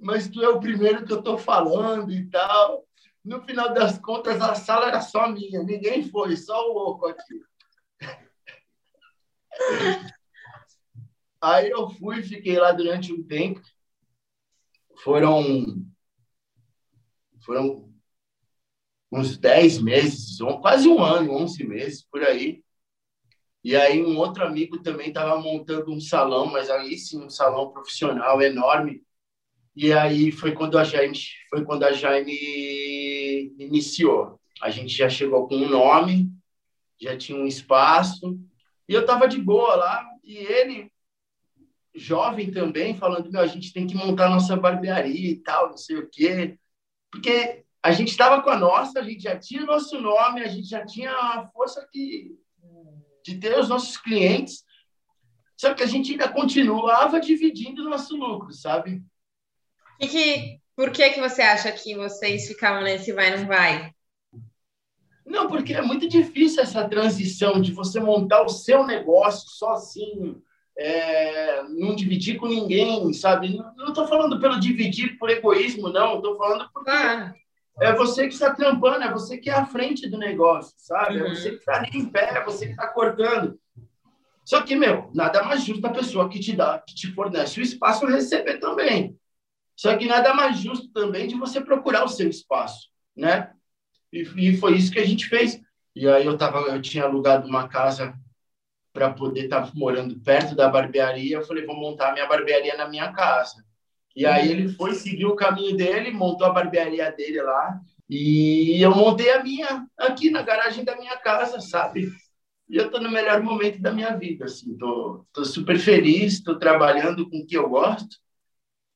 mas 0.00 0.28
tu 0.28 0.42
é 0.42 0.48
o 0.48 0.60
primeiro 0.60 1.04
que 1.04 1.12
eu 1.12 1.18
estou 1.18 1.38
falando 1.38 2.12
e 2.12 2.28
tal. 2.28 2.86
No 3.24 3.40
final 3.42 3.72
das 3.72 3.98
contas, 3.98 4.40
a 4.40 4.54
sala 4.54 4.88
era 4.88 5.00
só 5.00 5.28
minha, 5.28 5.62
ninguém 5.62 6.08
foi, 6.08 6.36
só 6.36 6.68
o 6.68 6.72
louco 6.72 7.06
aqui. 7.06 7.40
Aí 11.40 11.70
eu 11.70 11.90
fui, 11.90 12.22
fiquei 12.22 12.58
lá 12.58 12.70
durante 12.70 13.12
um 13.12 13.22
tempo. 13.22 13.60
Foram 15.02 15.84
foram 17.44 17.92
uns 19.10 19.36
10 19.36 19.82
meses, 19.82 20.38
quase 20.60 20.88
um 20.88 21.02
ano, 21.02 21.32
11 21.32 21.64
meses 21.64 22.04
por 22.04 22.22
aí. 22.22 22.62
E 23.64 23.74
aí 23.76 24.02
um 24.02 24.16
outro 24.18 24.44
amigo 24.44 24.82
também 24.82 25.08
estava 25.08 25.40
montando 25.40 25.92
um 25.92 26.00
salão, 26.00 26.46
mas 26.46 26.70
aí 26.70 26.96
sim 26.96 27.20
um 27.20 27.28
salão 27.28 27.72
profissional 27.72 28.40
enorme 28.40 29.04
e 29.74 29.92
aí 29.92 30.30
foi 30.30 30.52
quando 30.52 30.78
a 30.78 30.84
Jaime, 30.84 31.16
foi 31.48 31.64
quando 31.64 31.84
a 31.84 31.92
Jaime 31.92 33.54
iniciou. 33.58 34.38
A 34.60 34.70
gente 34.70 34.94
já 34.94 35.08
chegou 35.08 35.48
com 35.48 35.56
um 35.56 35.68
nome, 35.68 36.30
já 37.00 37.16
tinha 37.16 37.38
um 37.38 37.46
espaço, 37.46 38.38
e 38.88 38.94
eu 38.94 39.00
estava 39.00 39.26
de 39.26 39.40
boa 39.40 39.74
lá, 39.74 40.06
e 40.22 40.36
ele, 40.36 40.92
jovem 41.94 42.50
também, 42.50 42.94
falando, 42.94 43.30
meu, 43.30 43.40
a 43.40 43.46
gente 43.46 43.72
tem 43.72 43.86
que 43.86 43.94
montar 43.94 44.28
nossa 44.28 44.56
barbearia 44.56 45.30
e 45.30 45.36
tal, 45.36 45.70
não 45.70 45.76
sei 45.76 45.96
o 45.96 46.08
quê. 46.08 46.58
Porque 47.10 47.64
a 47.82 47.90
gente 47.90 48.08
estava 48.08 48.42
com 48.42 48.50
a 48.50 48.58
nossa, 48.58 49.00
a 49.00 49.02
gente 49.02 49.22
já 49.22 49.38
tinha 49.38 49.64
nosso 49.64 50.00
nome, 50.00 50.42
a 50.42 50.48
gente 50.48 50.68
já 50.68 50.84
tinha 50.84 51.10
a 51.10 51.48
força 51.52 51.86
que, 51.90 52.36
de 53.24 53.38
ter 53.38 53.58
os 53.58 53.68
nossos 53.68 53.96
clientes, 53.96 54.64
só 55.56 55.74
que 55.74 55.82
a 55.82 55.86
gente 55.86 56.12
ainda 56.12 56.28
continuava 56.28 57.20
dividindo 57.20 57.88
nosso 57.88 58.16
lucro, 58.16 58.52
sabe? 58.52 59.02
E 60.02 60.08
que, 60.08 60.58
por 60.74 60.90
que, 60.90 61.10
que 61.10 61.20
você 61.20 61.42
acha 61.42 61.70
que 61.70 61.94
vocês 61.94 62.48
ficavam 62.48 62.82
nesse 62.82 63.12
vai 63.12 63.36
não 63.36 63.46
vai? 63.46 63.94
Não, 65.24 65.46
porque 65.46 65.74
é 65.74 65.80
muito 65.80 66.08
difícil 66.08 66.60
essa 66.60 66.88
transição 66.88 67.60
de 67.60 67.70
você 67.70 68.00
montar 68.00 68.42
o 68.42 68.48
seu 68.48 68.84
negócio 68.84 69.48
sozinho, 69.50 70.42
é, 70.76 71.62
não 71.68 71.94
dividir 71.94 72.36
com 72.36 72.48
ninguém, 72.48 73.12
sabe? 73.12 73.56
Não 73.76 73.90
estou 73.90 74.08
falando 74.08 74.40
pelo 74.40 74.58
dividir 74.58 75.16
por 75.18 75.30
egoísmo, 75.30 75.88
não. 75.88 76.16
Estou 76.16 76.36
falando 76.36 76.68
porque 76.74 76.90
ah. 76.90 77.32
é 77.80 77.94
você 77.94 78.26
que 78.26 78.34
está 78.34 78.52
trampando, 78.52 79.04
é 79.04 79.12
você 79.12 79.38
que 79.38 79.50
é 79.50 79.54
à 79.54 79.64
frente 79.64 80.08
do 80.08 80.18
negócio, 80.18 80.74
sabe? 80.78 81.18
É 81.18 81.22
uhum. 81.22 81.28
É 81.28 81.34
você 81.36 81.50
que 81.50 81.58
está 81.58 81.76
ali 81.76 81.90
em 81.94 82.06
pé, 82.06 82.38
é 82.38 82.44
você 82.44 82.66
que 82.66 82.72
está 82.72 82.88
cortando. 82.88 83.56
Só 84.44 84.62
que, 84.62 84.74
meu, 84.74 85.08
nada 85.14 85.44
mais 85.44 85.62
justo 85.62 85.80
da 85.80 85.90
pessoa 85.90 86.28
que 86.28 86.40
te 86.40 86.56
dá, 86.56 86.82
que 86.84 86.92
te 86.92 87.14
fornece 87.14 87.60
o 87.60 87.62
espaço 87.62 88.04
receber 88.06 88.58
também. 88.58 89.16
Só 89.82 89.96
que 89.96 90.06
nada 90.06 90.32
mais 90.32 90.58
justo 90.58 90.86
também 90.92 91.26
de 91.26 91.34
você 91.34 91.60
procurar 91.60 92.04
o 92.04 92.08
seu 92.08 92.28
espaço, 92.28 92.88
né? 93.16 93.50
E, 94.12 94.20
e 94.36 94.56
foi 94.56 94.76
isso 94.76 94.92
que 94.92 95.00
a 95.00 95.04
gente 95.04 95.26
fez. 95.26 95.60
E 95.92 96.06
aí 96.06 96.24
eu 96.24 96.38
tava, 96.38 96.60
eu 96.60 96.80
tinha 96.80 97.02
alugado 97.02 97.48
uma 97.48 97.66
casa 97.66 98.14
para 98.92 99.12
poder 99.12 99.46
estar 99.46 99.62
tá 99.62 99.72
morando 99.74 100.20
perto 100.20 100.54
da 100.54 100.68
barbearia. 100.68 101.36
Eu 101.38 101.44
falei, 101.44 101.66
vou 101.66 101.74
montar 101.74 102.12
minha 102.12 102.28
barbearia 102.28 102.76
na 102.76 102.88
minha 102.88 103.12
casa. 103.12 103.64
E 104.14 104.24
aí 104.24 104.52
ele 104.52 104.68
foi 104.68 104.94
seguir 104.94 105.26
o 105.26 105.34
caminho 105.34 105.76
dele, 105.76 106.12
montou 106.12 106.46
a 106.46 106.52
barbearia 106.52 107.10
dele 107.10 107.42
lá. 107.42 107.80
E 108.08 108.80
eu 108.80 108.94
montei 108.94 109.32
a 109.32 109.42
minha 109.42 109.84
aqui 109.98 110.30
na 110.30 110.42
garagem 110.42 110.84
da 110.84 110.96
minha 110.96 111.16
casa, 111.16 111.60
sabe? 111.60 112.08
E 112.68 112.76
eu 112.76 112.88
tô 112.88 113.00
no 113.00 113.10
melhor 113.10 113.42
momento 113.42 113.82
da 113.82 113.90
minha 113.90 114.16
vida, 114.16 114.44
assim. 114.44 114.78
Tô, 114.78 115.26
tô 115.32 115.44
super 115.44 115.76
feliz, 115.76 116.40
tô 116.40 116.56
trabalhando 116.56 117.28
com 117.28 117.38
o 117.38 117.44
que 117.44 117.56
eu 117.56 117.68
gosto 117.68 118.22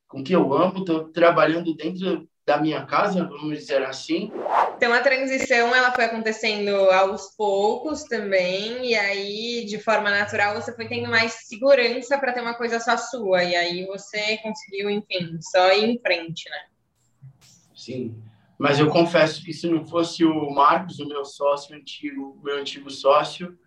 com 0.09 0.23
que 0.23 0.33
eu 0.33 0.53
amo, 0.53 0.81
estou 0.81 1.09
trabalhando 1.09 1.75
dentro 1.75 2.29
da 2.47 2.59
minha 2.61 2.87
casa, 2.87 3.25
vamos 3.25 3.59
dizer 3.59 3.83
assim. 3.83 4.31
Então 4.77 4.93
a 4.93 5.01
transição 5.01 5.75
ela 5.75 5.91
foi 5.93 6.05
acontecendo 6.05 6.71
aos 6.93 7.35
poucos 7.37 8.05
também, 8.05 8.91
e 8.91 8.95
aí 8.95 9.67
de 9.67 9.79
forma 9.81 10.11
natural 10.11 10.55
você 10.55 10.75
foi 10.75 10.87
tendo 10.87 11.11
mais 11.11 11.33
segurança 11.49 12.17
para 12.19 12.33
ter 12.33 12.41
uma 12.41 12.55
coisa 12.55 12.79
só 12.79 12.97
sua, 12.97 13.43
e 13.43 13.57
aí 13.57 13.87
você 13.87 14.39
conseguiu, 14.39 14.89
enfim, 14.89 15.39
só 15.41 15.73
ir 15.73 15.91
em 15.91 15.99
frente, 15.99 16.49
né? 16.49 16.67
Sim. 17.75 18.15
Mas 18.59 18.79
eu 18.79 18.89
confesso 18.89 19.45
que 19.45 19.53
se 19.53 19.69
não 19.69 19.85
fosse 19.85 20.25
o 20.25 20.51
Marcos, 20.51 20.99
o 20.99 21.07
meu 21.07 21.25
sócio 21.25 21.75
antigo, 21.75 22.41
meu 22.43 22.59
antigo 22.59 22.91
sócio, 22.91 23.59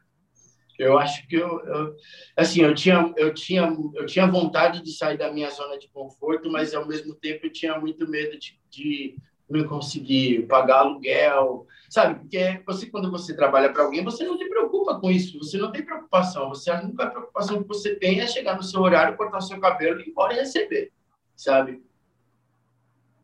eu 0.79 0.97
acho 0.97 1.27
que 1.27 1.35
eu, 1.35 1.59
eu, 1.59 1.95
assim 2.37 2.61
eu 2.61 2.73
tinha 2.73 3.13
eu 3.17 3.33
tinha 3.33 3.77
eu 3.95 4.05
tinha 4.05 4.25
vontade 4.25 4.81
de 4.81 4.93
sair 4.93 5.17
da 5.17 5.31
minha 5.31 5.49
zona 5.49 5.77
de 5.77 5.89
conforto 5.89 6.49
mas 6.49 6.73
ao 6.73 6.87
mesmo 6.87 7.13
tempo 7.13 7.45
eu 7.45 7.51
tinha 7.51 7.77
muito 7.77 8.09
medo 8.09 8.39
de, 8.39 8.57
de 8.69 9.15
não 9.49 9.67
conseguir 9.67 10.47
pagar 10.47 10.79
aluguel 10.79 11.67
sabe? 11.89 12.21
Porque 12.21 12.63
você 12.65 12.85
quando 12.85 13.11
você 13.11 13.35
trabalha 13.35 13.73
para 13.73 13.83
alguém 13.83 14.05
você 14.05 14.23
não 14.23 14.37
se 14.37 14.47
preocupa 14.47 14.97
com 14.97 15.11
isso 15.11 15.37
você 15.37 15.57
não 15.57 15.69
tem 15.69 15.83
preocupação 15.83 16.47
você 16.47 16.71
a 16.71 16.81
única 16.81 17.07
preocupação 17.07 17.61
que 17.61 17.67
você 17.67 17.95
tem 17.95 18.21
é 18.21 18.27
chegar 18.27 18.55
no 18.55 18.63
seu 18.63 18.79
horário 18.79 19.17
cortar 19.17 19.41
seu 19.41 19.59
cabelo 19.59 19.99
ir 19.99 20.09
embora 20.09 20.33
e 20.33 20.37
receber 20.37 20.93
sabe? 21.35 21.83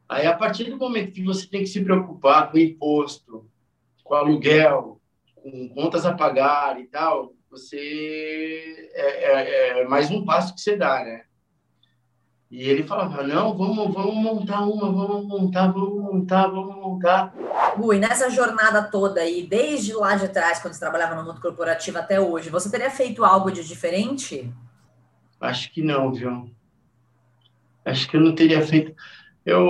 Aí 0.07 0.27
a 0.27 0.35
partir 0.35 0.65
do 0.65 0.77
momento 0.77 1.13
que 1.13 1.23
você 1.23 1.47
tem 1.47 1.61
que 1.61 1.67
se 1.67 1.81
preocupar 1.81 2.51
com 2.51 2.57
imposto 2.57 3.49
com 4.03 4.13
aluguel 4.13 4.99
com 5.35 5.69
contas 5.69 6.05
a 6.05 6.13
pagar 6.13 6.81
e 6.81 6.87
tal 6.87 7.35
você 7.55 8.89
é, 8.93 8.99
é, 8.99 9.81
é, 9.81 9.87
mais 9.87 10.11
um 10.11 10.25
passo 10.25 10.53
que 10.53 10.59
você 10.59 10.75
dá, 10.75 11.05
né? 11.05 11.23
E 12.51 12.61
ele 12.69 12.83
falava, 12.83 13.23
não, 13.23 13.57
vamos, 13.57 13.93
vamos 13.93 14.15
montar 14.15 14.61
uma, 14.61 14.91
vamos 14.91 15.25
montar, 15.25 15.67
vamos 15.71 16.03
montar, 16.03 16.47
vamos 16.47 16.75
montar. 16.75 17.33
Gui, 17.77 17.97
nessa 17.97 18.29
jornada 18.29 18.83
toda 18.83 19.21
aí, 19.21 19.47
desde 19.47 19.93
lá 19.93 20.15
de 20.15 20.27
trás, 20.27 20.59
quando 20.59 20.73
você 20.73 20.81
trabalhava 20.81 21.15
no 21.15 21.23
mundo 21.23 21.41
corporativo 21.41 21.97
até 21.97 22.19
hoje, 22.19 22.49
você 22.49 22.69
teria 22.69 22.91
feito 22.91 23.23
algo 23.23 23.49
de 23.49 23.65
diferente? 23.65 24.51
Acho 25.39 25.71
que 25.71 25.81
não, 25.81 26.11
viu? 26.11 26.49
Acho 27.85 28.09
que 28.09 28.17
eu 28.17 28.21
não 28.21 28.35
teria 28.35 28.61
feito. 28.61 28.93
Eu, 29.45 29.65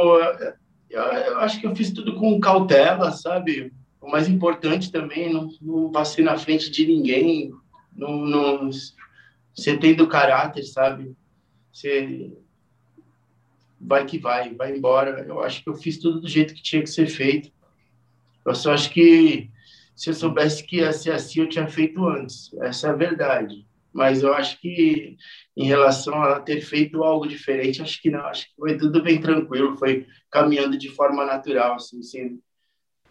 eu, 0.89 1.01
eu 1.01 1.39
acho 1.39 1.59
que 1.59 1.67
eu 1.67 1.75
fiz 1.75 1.91
tudo 1.91 2.15
com 2.15 2.39
cautela, 2.39 3.11
sabe? 3.11 3.71
O 4.01 4.09
mais 4.09 4.27
importante 4.27 4.91
também, 4.91 5.31
não, 5.31 5.49
não 5.61 5.91
passei 5.91 6.23
na 6.23 6.37
frente 6.37 6.69
de 6.69 6.85
ninguém, 6.85 7.51
não, 7.95 8.25
não, 8.25 8.69
você 9.55 9.77
tem 9.77 9.95
do 9.95 10.07
caráter, 10.07 10.63
sabe? 10.63 11.15
Você 11.71 12.31
vai 13.79 14.05
que 14.05 14.17
vai, 14.17 14.53
vai 14.53 14.75
embora. 14.75 15.25
Eu 15.27 15.41
acho 15.41 15.63
que 15.63 15.69
eu 15.69 15.75
fiz 15.75 15.97
tudo 15.97 16.19
do 16.19 16.27
jeito 16.27 16.53
que 16.53 16.61
tinha 16.61 16.81
que 16.81 16.89
ser 16.89 17.07
feito. 17.07 17.51
Eu 18.45 18.53
só 18.53 18.73
acho 18.73 18.91
que 18.91 19.49
se 19.95 20.09
eu 20.09 20.13
soubesse 20.13 20.65
que 20.65 20.77
ia 20.77 20.91
ser 20.91 21.11
assim, 21.11 21.41
eu 21.41 21.49
tinha 21.49 21.67
feito 21.67 22.05
antes. 22.05 22.53
Essa 22.61 22.87
é 22.87 22.89
a 22.91 22.95
verdade. 22.95 23.65
Mas 23.93 24.23
eu 24.23 24.33
acho 24.33 24.59
que 24.59 25.15
em 25.55 25.65
relação 25.65 26.21
a 26.21 26.39
ter 26.41 26.59
feito 26.59 27.01
algo 27.01 27.25
diferente, 27.25 27.81
acho 27.81 28.01
que 28.01 28.09
não. 28.09 28.25
Acho 28.25 28.47
que 28.47 28.55
foi 28.57 28.77
tudo 28.77 29.01
bem 29.01 29.21
tranquilo, 29.21 29.77
foi 29.77 30.05
caminhando 30.29 30.77
de 30.77 30.89
forma 30.89 31.25
natural, 31.25 31.75
assim, 31.75 32.03
sem, 32.03 32.41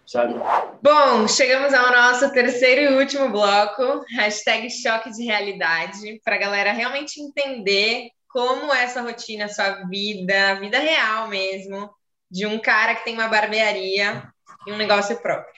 sabe? 0.07 0.35
Bom, 0.83 1.27
chegamos 1.27 1.73
ao 1.73 1.91
nosso 1.91 2.33
terceiro 2.33 2.81
e 2.93 2.97
último 2.99 3.31
bloco, 3.31 4.05
hashtag 4.17 4.71
choque 4.71 5.11
de 5.11 5.25
realidade, 5.25 6.21
para 6.25 6.37
a 6.37 6.39
galera 6.39 6.73
realmente 6.73 7.21
entender 7.21 8.11
como 8.29 8.73
é 8.73 8.85
essa 8.85 9.01
rotina, 9.01 9.49
sua 9.49 9.85
vida, 9.89 10.51
a 10.51 10.55
vida 10.55 10.79
real 10.79 11.29
mesmo, 11.29 11.91
de 12.31 12.47
um 12.47 12.59
cara 12.59 12.95
que 12.95 13.05
tem 13.05 13.15
uma 13.15 13.29
barbearia 13.29 14.25
e 14.67 14.73
um 14.73 14.77
negócio 14.77 15.17
próprio. 15.23 15.55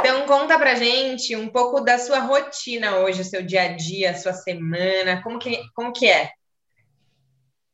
Então, 0.00 0.26
conta 0.26 0.56
pra 0.56 0.76
gente 0.76 1.34
um 1.34 1.48
pouco 1.48 1.80
da 1.80 1.98
sua 1.98 2.20
rotina 2.20 2.98
hoje, 2.98 3.24
seu 3.24 3.42
dia 3.42 3.62
a 3.62 3.68
dia, 3.68 4.16
sua 4.16 4.32
semana, 4.32 5.20
como 5.22 5.38
que, 5.38 5.60
como 5.74 5.92
que 5.92 6.08
é? 6.08 6.30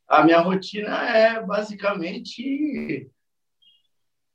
A 0.07 0.22
minha 0.22 0.38
rotina 0.40 1.09
é 1.09 1.42
basicamente 1.42 3.11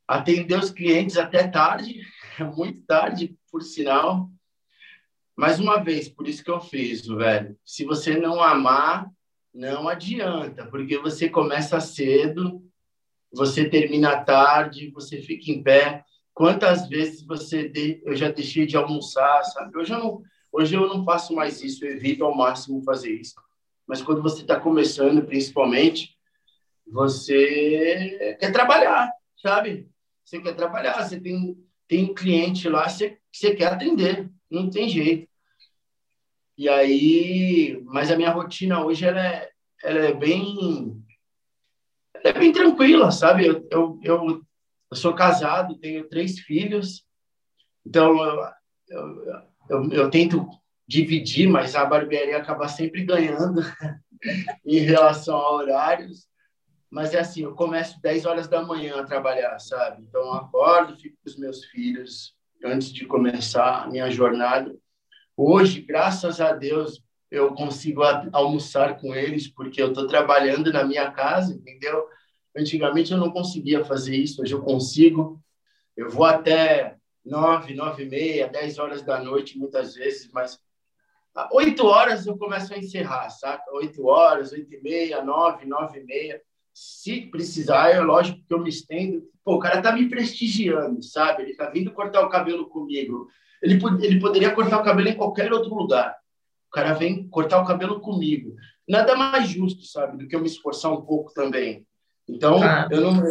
atender 0.08 0.58
os 0.58 0.72
clientes 0.72 1.16
até 1.16 1.48
tarde, 1.48 2.02
muito 2.58 2.82
tarde, 2.82 3.38
por 3.52 3.62
sinal. 3.62 4.30
Mais 5.38 5.60
uma 5.60 5.78
vez, 5.78 6.10
por 6.10 6.28
isso 6.28 6.44
que 6.44 6.50
eu 6.50 6.60
fiz, 6.60 7.06
velho. 7.06 7.56
Se 7.64 7.86
você 7.86 8.18
não 8.18 8.42
amar, 8.42 9.08
não 9.54 9.88
adianta, 9.88 10.66
porque 10.66 10.98
você 10.98 11.30
começa 11.30 11.80
cedo, 11.80 12.64
você 13.32 13.70
termina 13.70 14.24
tarde, 14.24 14.92
você 14.92 15.22
fica 15.22 15.52
em 15.52 15.62
pé. 15.62 16.04
Quantas 16.34 16.90
vezes 16.90 17.22
você 17.22 17.70
de... 17.70 18.02
eu 18.04 18.16
já 18.16 18.32
deixei 18.32 18.66
de 18.66 18.76
almoçar, 18.76 19.44
sabe? 19.44 19.78
Hoje 19.78 19.94
eu 19.94 20.00
não, 20.00 20.24
hoje 20.52 20.76
eu 20.76 20.88
não 20.88 21.06
faço 21.06 21.34
mais 21.36 21.62
isso, 21.62 21.86
eu 21.86 21.92
evito 21.92 22.26
ao 22.26 22.36
máximo 22.36 22.84
fazer 22.84 23.12
isso 23.12 23.36
mas 23.90 24.04
quando 24.04 24.22
você 24.22 24.44
está 24.44 24.60
começando, 24.60 25.26
principalmente, 25.26 26.16
você 26.86 28.38
quer 28.40 28.52
trabalhar, 28.52 29.12
sabe? 29.42 29.90
Você 30.24 30.40
quer 30.40 30.54
trabalhar, 30.54 31.02
você 31.02 31.20
tem, 31.20 31.58
tem 31.88 32.04
um 32.04 32.14
cliente 32.14 32.70
lá, 32.70 32.88
você, 32.88 33.18
você 33.34 33.56
quer 33.56 33.74
atender, 33.74 34.30
não 34.48 34.70
tem 34.70 34.88
jeito. 34.88 35.28
E 36.56 36.70
aí, 36.70 37.82
mas 37.86 38.12
a 38.12 38.16
minha 38.16 38.30
rotina 38.30 38.86
hoje 38.86 39.06
ela 39.06 39.26
é, 39.26 39.50
ela 39.84 40.00
é 40.06 40.14
bem 40.14 41.04
ela 42.14 42.30
é 42.30 42.40
bem 42.40 42.52
tranquila, 42.52 43.10
sabe? 43.10 43.48
Eu, 43.48 43.68
eu, 43.72 44.00
eu, 44.04 44.42
eu 44.92 44.96
sou 44.96 45.16
casado, 45.16 45.80
tenho 45.80 46.08
três 46.08 46.38
filhos, 46.38 47.04
então 47.84 48.24
eu, 48.24 48.46
eu, 48.88 49.44
eu, 49.68 49.92
eu 49.94 50.10
tento 50.12 50.48
dividir, 50.90 51.48
mas 51.48 51.76
a 51.76 51.86
barbearia 51.86 52.38
acaba 52.38 52.68
sempre 52.68 53.06
ganhando 53.06 53.62
em 54.66 54.80
relação 54.80 55.38
a 55.38 55.52
horários. 55.52 56.28
Mas 56.90 57.14
é 57.14 57.20
assim, 57.20 57.44
eu 57.44 57.54
começo 57.54 58.02
10 58.02 58.26
horas 58.26 58.48
da 58.48 58.64
manhã 58.64 59.00
a 59.00 59.06
trabalhar, 59.06 59.60
sabe? 59.60 60.02
Então 60.02 60.20
eu 60.20 60.34
acordo, 60.34 60.98
fico 60.98 61.16
com 61.24 61.30
os 61.30 61.38
meus 61.38 61.64
filhos 61.66 62.36
antes 62.66 62.92
de 62.92 63.06
começar 63.06 63.84
a 63.84 63.88
minha 63.88 64.10
jornada. 64.10 64.76
Hoje, 65.38 65.82
graças 65.82 66.42
a 66.42 66.54
Deus, 66.54 67.04
eu 67.30 67.54
consigo 67.54 68.02
almoçar 68.34 68.98
com 69.00 69.14
eles 69.14 69.48
porque 69.48 69.80
eu 69.80 69.90
estou 69.90 70.08
trabalhando 70.08 70.74
na 70.74 70.84
minha 70.84 71.12
casa, 71.12 71.54
entendeu? 71.54 72.04
Antigamente 72.58 73.12
eu 73.12 73.20
não 73.20 73.30
conseguia 73.30 73.86
fazer 73.86 74.16
isso, 74.16 74.42
hoje 74.42 74.56
eu 74.56 74.64
consigo. 74.64 75.40
Eu 75.96 76.10
vou 76.10 76.26
até 76.26 76.98
nove, 77.24 77.76
nove 77.76 78.06
e 78.06 78.10
meia, 78.10 78.48
dez 78.50 78.80
horas 78.80 79.04
da 79.04 79.24
noite 79.24 79.56
muitas 79.56 79.94
vezes, 79.94 80.32
mas 80.34 80.60
Oito 81.52 81.86
horas 81.86 82.26
eu 82.26 82.38
começo 82.38 82.74
a 82.74 82.78
encerrar, 82.78 83.30
saca? 83.30 83.64
Oito 83.74 84.06
horas, 84.06 84.52
oito 84.52 84.74
e 84.74 84.82
meia, 84.82 85.24
nove, 85.24 85.66
nove 85.66 86.00
e 86.00 86.04
meia. 86.04 86.42
Se 86.74 87.22
precisar, 87.22 87.90
é 87.90 88.00
lógico 88.00 88.40
que 88.48 88.54
eu 88.54 88.60
me 88.60 88.70
estendo. 88.70 89.24
Pô, 89.44 89.56
o 89.56 89.60
cara 89.60 89.82
tá 89.82 89.92
me 89.92 90.10
prestigiando, 90.10 91.02
sabe? 91.04 91.44
Ele 91.44 91.56
tá 91.56 91.70
vindo 91.70 91.92
cortar 91.92 92.22
o 92.22 92.30
cabelo 92.30 92.70
comigo. 92.70 93.28
Ele, 93.62 93.80
ele 94.02 94.20
poderia 94.20 94.54
cortar 94.54 94.80
o 94.80 94.84
cabelo 94.84 95.10
em 95.10 95.18
qualquer 95.18 95.52
outro 95.52 95.74
lugar. 95.74 96.16
O 96.68 96.72
cara 96.72 96.94
vem 96.94 97.28
cortar 97.28 97.62
o 97.62 97.66
cabelo 97.66 98.00
comigo. 98.00 98.56
Nada 98.88 99.16
mais 99.16 99.50
justo, 99.50 99.84
sabe? 99.84 100.18
Do 100.18 100.28
que 100.28 100.36
eu 100.36 100.40
me 100.40 100.48
esforçar 100.48 100.92
um 100.92 101.02
pouco 101.02 101.34
também. 101.34 101.86
Então, 102.28 102.62
ah. 102.62 102.88
eu 102.92 103.02
não 103.02 103.22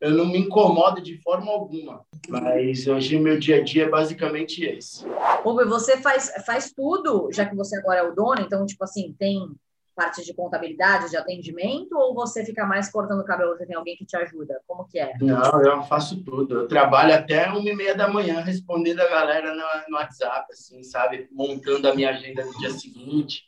eu 0.00 0.10
não 0.10 0.26
me 0.26 0.38
incomodo 0.38 1.00
de 1.00 1.20
forma 1.22 1.50
alguma. 1.50 2.04
Mas 2.28 2.86
hoje 2.86 3.18
meu 3.18 3.38
dia 3.38 3.56
a 3.56 3.62
dia 3.62 3.84
é 3.84 3.88
basicamente 3.88 4.64
esse. 4.64 5.04
Rubem, 5.42 5.66
você 5.66 5.96
faz, 5.98 6.32
faz 6.44 6.72
tudo, 6.72 7.30
já 7.32 7.46
que 7.46 7.56
você 7.56 7.76
agora 7.76 8.00
é 8.00 8.02
o 8.02 8.14
dono, 8.14 8.40
então, 8.40 8.66
tipo 8.66 8.84
assim, 8.84 9.14
tem 9.18 9.54
parte 9.96 10.22
de 10.22 10.34
contabilidade, 10.34 11.08
de 11.08 11.16
atendimento, 11.16 11.96
ou 11.96 12.14
você 12.14 12.44
fica 12.44 12.66
mais 12.66 12.90
cortando 12.90 13.20
o 13.20 13.24
cabelo, 13.24 13.56
você 13.56 13.64
tem 13.64 13.74
alguém 13.74 13.96
que 13.96 14.04
te 14.04 14.14
ajuda? 14.14 14.60
Como 14.66 14.86
que 14.86 14.98
é? 14.98 15.14
Não, 15.18 15.62
eu 15.62 15.82
faço 15.84 16.22
tudo. 16.22 16.54
Eu 16.54 16.68
trabalho 16.68 17.14
até 17.14 17.48
uma 17.48 17.68
e 17.70 17.74
meia 17.74 17.94
da 17.94 18.06
manhã 18.06 18.40
respondendo 18.40 19.00
a 19.00 19.08
galera 19.08 19.54
no, 19.54 19.90
no 19.90 19.96
WhatsApp, 19.96 20.46
assim, 20.52 20.82
sabe? 20.82 21.26
Montando 21.32 21.88
a 21.88 21.94
minha 21.94 22.10
agenda 22.10 22.44
no 22.44 22.52
dia 22.58 22.70
seguinte. 22.70 23.44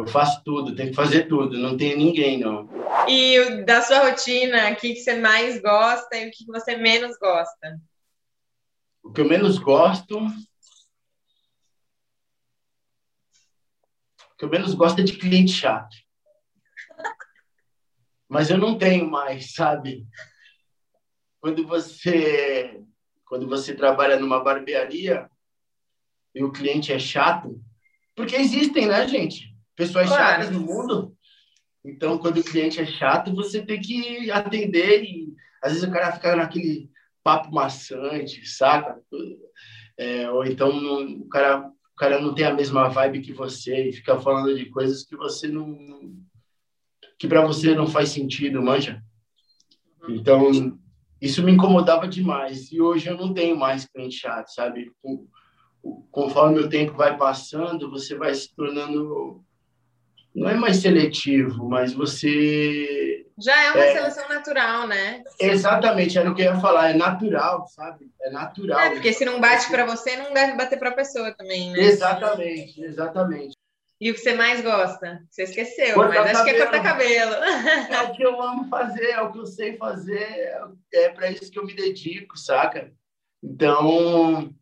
Eu 0.00 0.06
faço 0.06 0.42
tudo, 0.42 0.74
tenho 0.74 0.88
que 0.88 0.96
fazer 0.96 1.28
tudo, 1.28 1.58
não 1.58 1.76
tem 1.76 1.94
ninguém, 1.94 2.40
não. 2.40 2.66
E 3.06 3.62
da 3.64 3.82
sua 3.82 4.08
rotina, 4.08 4.70
o 4.70 4.76
que, 4.76 4.96
você 4.96 5.20
mais 5.20 5.60
gosta 5.60 6.16
e 6.16 6.28
o 6.28 6.30
que 6.30 6.46
você 6.46 6.74
menos 6.74 7.18
gosta? 7.18 7.78
O 9.02 9.12
que 9.12 9.20
eu 9.20 9.28
menos 9.28 9.58
gosto. 9.58 10.18
O 10.18 10.30
que 14.38 14.44
eu 14.46 14.48
menos 14.48 14.72
gosto 14.72 15.02
é 15.02 15.04
de 15.04 15.18
cliente 15.18 15.52
chato. 15.52 15.94
Mas 18.26 18.48
eu 18.48 18.56
não 18.56 18.78
tenho 18.78 19.06
mais, 19.06 19.52
sabe? 19.52 20.06
Quando 21.42 21.66
você 21.66 22.82
quando 23.26 23.46
você 23.46 23.74
trabalha 23.74 24.18
numa 24.18 24.42
barbearia 24.42 25.30
e 26.34 26.42
o 26.42 26.50
cliente 26.50 26.90
é 26.90 26.98
chato, 26.98 27.62
porque 28.16 28.34
existem, 28.34 28.86
né, 28.86 29.06
gente? 29.06 29.50
Pessoas 29.80 30.08
claro. 30.08 30.22
chatas 30.22 30.50
no 30.50 30.60
mundo. 30.60 31.16
Então, 31.84 32.18
quando 32.18 32.38
o 32.38 32.44
cliente 32.44 32.78
é 32.78 32.84
chato, 32.84 33.34
você 33.34 33.62
tem 33.62 33.80
que 33.80 34.30
atender 34.30 35.02
e 35.02 35.34
às 35.62 35.72
vezes 35.72 35.88
o 35.88 35.90
cara 35.90 36.12
fica 36.12 36.36
naquele 36.36 36.90
papo 37.24 37.50
maçante, 37.50 38.46
saca? 38.46 39.00
É, 39.98 40.30
ou 40.30 40.44
então 40.44 40.70
o 41.18 41.28
cara, 41.28 41.66
o 41.66 41.96
cara 41.96 42.20
não 42.20 42.34
tem 42.34 42.44
a 42.44 42.54
mesma 42.54 42.88
vibe 42.88 43.22
que 43.22 43.32
você 43.32 43.88
e 43.88 43.92
fica 43.92 44.18
falando 44.18 44.54
de 44.54 44.66
coisas 44.66 45.04
que 45.04 45.16
você 45.16 45.48
não 45.48 45.76
que 47.18 47.28
para 47.28 47.44
você 47.46 47.74
não 47.74 47.86
faz 47.86 48.10
sentido, 48.10 48.62
manja. 48.62 49.02
Uhum. 50.02 50.14
Então, 50.14 50.78
isso 51.20 51.42
me 51.42 51.52
incomodava 51.52 52.08
demais. 52.08 52.72
E 52.72 52.80
hoje 52.80 53.08
eu 53.08 53.16
não 53.16 53.34
tenho 53.34 53.54
mais 53.58 53.84
cliente 53.84 54.16
chato, 54.16 54.48
sabe? 54.48 54.90
Conforme 56.10 56.60
o 56.60 56.68
tempo 56.68 56.94
vai 56.94 57.18
passando, 57.18 57.90
você 57.90 58.14
vai 58.14 58.34
se 58.34 58.54
tornando 58.54 59.44
não 60.34 60.48
é 60.48 60.54
mais 60.54 60.76
seletivo, 60.78 61.68
mas 61.68 61.92
você. 61.92 63.26
Já 63.38 63.64
é 63.64 63.72
uma 63.72 63.84
é... 63.84 63.92
seleção 63.94 64.28
natural, 64.28 64.86
né? 64.86 65.22
Exatamente, 65.40 66.18
era 66.18 66.30
o 66.30 66.34
que 66.34 66.42
eu 66.42 66.54
ia 66.54 66.60
falar, 66.60 66.90
é 66.90 66.94
natural, 66.94 67.66
sabe? 67.68 68.10
É 68.22 68.30
natural. 68.30 68.78
É, 68.78 68.90
porque 68.90 69.12
se 69.12 69.24
não 69.24 69.40
bate 69.40 69.68
para 69.68 69.86
você, 69.86 70.16
não 70.16 70.32
deve 70.32 70.56
bater 70.56 70.78
para 70.78 70.90
a 70.90 70.94
pessoa 70.94 71.32
também, 71.32 71.70
né? 71.72 71.80
Exatamente, 71.80 72.82
exatamente. 72.82 73.56
E 74.00 74.10
o 74.10 74.14
que 74.14 74.20
você 74.20 74.34
mais 74.34 74.62
gosta? 74.62 75.22
Você 75.30 75.42
esqueceu, 75.42 75.94
cortar 75.94 76.22
mas 76.22 76.30
acho 76.30 76.38
cabelo. 76.38 76.44
que 76.44 76.50
é 76.50 76.66
cortar 76.66 76.82
cabelo. 76.82 77.34
É 77.92 78.02
o 78.02 78.12
que 78.12 78.22
eu 78.22 78.40
amo 78.42 78.68
fazer, 78.68 79.10
é 79.10 79.20
o 79.20 79.30
que 79.30 79.38
eu 79.38 79.46
sei 79.46 79.76
fazer, 79.76 80.54
é 80.94 81.08
para 81.10 81.30
isso 81.30 81.50
que 81.50 81.58
eu 81.58 81.66
me 81.66 81.74
dedico, 81.74 82.38
saca? 82.38 82.90
Então, 83.42 84.54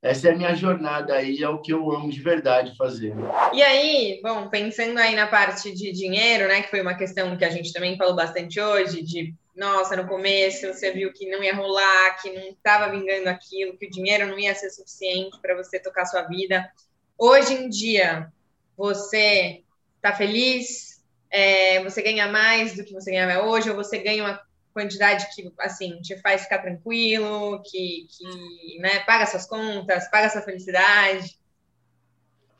essa 0.00 0.28
é 0.28 0.32
a 0.32 0.36
minha 0.36 0.54
jornada 0.54 1.14
aí, 1.14 1.42
é 1.42 1.48
o 1.48 1.60
que 1.60 1.72
eu 1.72 1.90
amo 1.90 2.10
de 2.10 2.20
verdade 2.20 2.76
fazer. 2.76 3.12
E 3.52 3.62
aí, 3.62 4.20
bom, 4.22 4.48
pensando 4.48 4.96
aí 4.98 5.14
na 5.14 5.26
parte 5.26 5.74
de 5.74 5.92
dinheiro, 5.92 6.46
né, 6.46 6.62
que 6.62 6.70
foi 6.70 6.80
uma 6.80 6.94
questão 6.94 7.36
que 7.36 7.44
a 7.44 7.50
gente 7.50 7.72
também 7.72 7.96
falou 7.96 8.14
bastante 8.14 8.60
hoje, 8.60 9.02
de 9.02 9.34
nossa, 9.56 9.96
no 9.96 10.06
começo 10.06 10.68
você 10.68 10.92
viu 10.92 11.12
que 11.12 11.28
não 11.28 11.42
ia 11.42 11.54
rolar, 11.54 12.22
que 12.22 12.30
não 12.30 12.48
estava 12.50 12.88
vingando 12.88 13.28
aquilo, 13.28 13.76
que 13.76 13.86
o 13.86 13.90
dinheiro 13.90 14.28
não 14.28 14.38
ia 14.38 14.54
ser 14.54 14.70
suficiente 14.70 15.36
para 15.42 15.56
você 15.56 15.80
tocar 15.80 16.06
sua 16.06 16.22
vida. 16.22 16.70
Hoje 17.18 17.54
em 17.54 17.68
dia, 17.68 18.32
você 18.76 19.64
está 19.96 20.14
feliz? 20.14 21.02
É, 21.28 21.82
você 21.82 22.00
ganha 22.00 22.28
mais 22.28 22.76
do 22.76 22.84
que 22.84 22.94
você 22.94 23.10
ganhava 23.10 23.44
hoje, 23.46 23.68
ou 23.68 23.74
você 23.74 23.98
ganha 23.98 24.22
uma 24.22 24.47
quantidade 24.78 25.26
que, 25.34 25.52
assim, 25.58 26.00
te 26.00 26.16
faz 26.20 26.42
ficar 26.42 26.58
tranquilo, 26.58 27.60
que, 27.64 28.06
que 28.08 28.78
né, 28.78 29.00
paga 29.00 29.26
suas 29.26 29.44
contas, 29.44 30.08
paga 30.08 30.30
sua 30.30 30.42
felicidade? 30.42 31.36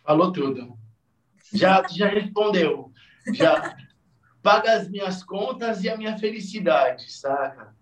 Falou 0.05 0.33
tudo. 0.33 0.77
Já, 1.55 1.87
já 1.89 2.09
respondeu. 2.09 2.91
Já 3.33 3.77
paga 4.43 4.73
as 4.73 4.89
minhas 4.89 5.23
contas 5.23 5.85
e 5.85 5.89
a 5.89 5.97
minha 5.97 6.19
felicidade, 6.19 7.13
saca? 7.13 7.77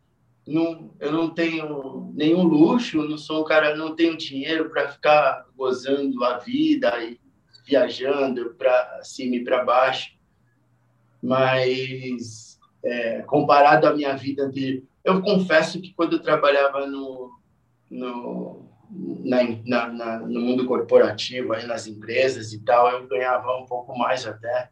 Não, 0.46 0.94
eu 1.00 1.10
não 1.10 1.30
tenho 1.30 2.12
nenhum 2.14 2.42
luxo, 2.42 3.08
não 3.08 3.16
sou 3.16 3.40
um 3.40 3.44
cara, 3.44 3.74
não 3.74 3.96
tenho 3.96 4.18
dinheiro 4.18 4.68
para 4.68 4.88
ficar 4.88 5.46
gozando 5.56 6.22
a 6.22 6.38
vida 6.38 7.02
e 7.02 7.18
viajando 7.64 8.54
para 8.54 9.00
cima 9.02 9.36
e 9.36 9.44
para 9.44 9.64
baixo, 9.64 10.14
mas 11.22 12.45
é, 12.86 13.22
comparado 13.22 13.86
à 13.86 13.92
minha 13.92 14.16
vida 14.16 14.44
anterior. 14.44 14.82
Eu 15.04 15.20
confesso 15.20 15.80
que 15.80 15.92
quando 15.92 16.14
eu 16.14 16.22
trabalhava 16.22 16.86
no, 16.86 17.36
no, 17.90 18.64
na, 19.24 19.42
na, 19.64 19.88
na, 19.88 20.18
no 20.20 20.40
mundo 20.40 20.66
corporativo, 20.66 21.52
aí 21.52 21.66
nas 21.66 21.86
empresas 21.86 22.52
e 22.52 22.60
tal, 22.64 22.88
eu 22.88 23.06
ganhava 23.08 23.56
um 23.56 23.66
pouco 23.66 23.96
mais 23.98 24.24
até, 24.24 24.70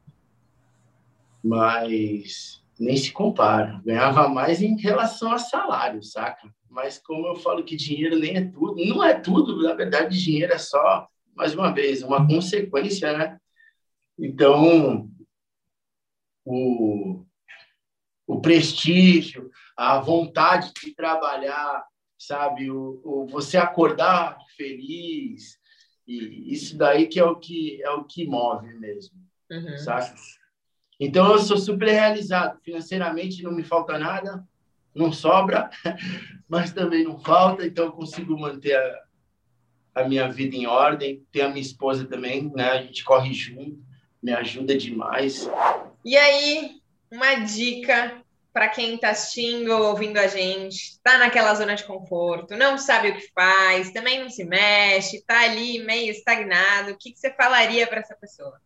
mas 1.42 2.62
nem 2.78 2.96
se 2.96 3.12
compara. 3.12 3.80
Ganhava 3.84 4.28
mais 4.28 4.62
em 4.62 4.76
relação 4.76 5.32
a 5.32 5.38
salário, 5.38 6.02
saca? 6.02 6.48
Mas 6.70 6.98
como 6.98 7.26
eu 7.26 7.36
falo 7.36 7.64
que 7.64 7.76
dinheiro 7.76 8.18
nem 8.18 8.36
é 8.36 8.44
tudo, 8.44 8.84
não 8.84 9.02
é 9.02 9.14
tudo, 9.14 9.60
na 9.62 9.74
verdade, 9.74 10.22
dinheiro 10.22 10.52
é 10.52 10.58
só, 10.58 11.08
mais 11.34 11.54
uma 11.54 11.72
vez, 11.72 12.02
uma 12.02 12.26
consequência, 12.26 13.16
né? 13.16 13.38
Então, 14.18 15.08
o, 16.44 17.24
o 18.26 18.40
prestígio, 18.40 19.50
a 19.76 19.98
vontade 19.98 20.72
de 20.72 20.94
trabalhar, 20.94 21.84
sabe? 22.18 22.70
O, 22.70 23.00
o, 23.04 23.26
você 23.26 23.56
acordar 23.56 24.38
feliz, 24.56 25.58
e 26.06 26.52
isso 26.52 26.76
daí 26.76 27.06
que 27.06 27.18
é 27.18 27.24
o 27.24 27.36
que 27.36 27.82
é 27.82 27.90
o 27.90 28.04
que 28.04 28.26
move 28.26 28.72
mesmo, 28.74 29.16
uhum. 29.50 29.78
sabe? 29.78 30.14
Então 30.98 31.32
eu 31.32 31.38
sou 31.38 31.56
super 31.56 31.88
realizado 31.88 32.60
financeiramente, 32.62 33.42
não 33.42 33.52
me 33.52 33.64
falta 33.64 33.98
nada, 33.98 34.46
não 34.94 35.12
sobra, 35.12 35.68
mas 36.48 36.72
também 36.72 37.04
não 37.04 37.18
falta, 37.18 37.66
então 37.66 37.86
eu 37.86 37.92
consigo 37.92 38.38
manter 38.38 38.76
a, 38.76 39.04
a 39.96 40.08
minha 40.08 40.30
vida 40.30 40.54
em 40.54 40.66
ordem. 40.66 41.26
Tem 41.32 41.42
a 41.42 41.48
minha 41.48 41.60
esposa 41.60 42.06
também, 42.06 42.50
né? 42.54 42.70
A 42.70 42.82
gente 42.82 43.02
corre 43.04 43.32
junto, 43.32 43.82
me 44.22 44.32
ajuda 44.32 44.76
demais. 44.76 45.48
E 46.04 46.16
aí, 46.16 46.80
uma 47.14 47.34
dica 47.36 48.20
para 48.52 48.68
quem 48.68 48.94
está 48.94 49.10
assistindo 49.10 49.70
ou 49.70 49.90
ouvindo 49.90 50.16
a 50.16 50.26
gente, 50.26 50.76
está 50.76 51.18
naquela 51.18 51.54
zona 51.54 51.74
de 51.74 51.84
conforto, 51.84 52.56
não 52.56 52.78
sabe 52.78 53.10
o 53.10 53.16
que 53.16 53.28
faz, 53.32 53.92
também 53.92 54.20
não 54.20 54.30
se 54.30 54.44
mexe, 54.44 55.16
está 55.16 55.42
ali 55.42 55.80
meio 55.84 56.10
estagnado, 56.10 56.92
o 56.92 56.96
que, 56.96 57.12
que 57.12 57.18
você 57.18 57.32
falaria 57.32 57.86
para 57.86 58.00
essa 58.00 58.14
pessoa? 58.14 58.60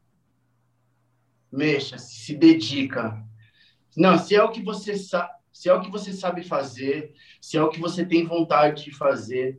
Mexa, 1.50 1.96
se 1.96 2.34
dedica. 2.34 3.22
Não, 3.96 4.18
se 4.18 4.34
é 4.34 4.42
o 4.42 4.50
que 4.50 4.62
você 4.62 4.96
sabe, 4.96 5.32
se 5.50 5.68
é 5.68 5.74
o 5.74 5.80
que 5.80 5.90
você 5.90 6.12
sabe 6.12 6.44
fazer, 6.44 7.14
se 7.40 7.56
é 7.56 7.62
o 7.62 7.70
que 7.70 7.80
você 7.80 8.04
tem 8.04 8.26
vontade 8.26 8.84
de 8.84 8.94
fazer, 8.94 9.58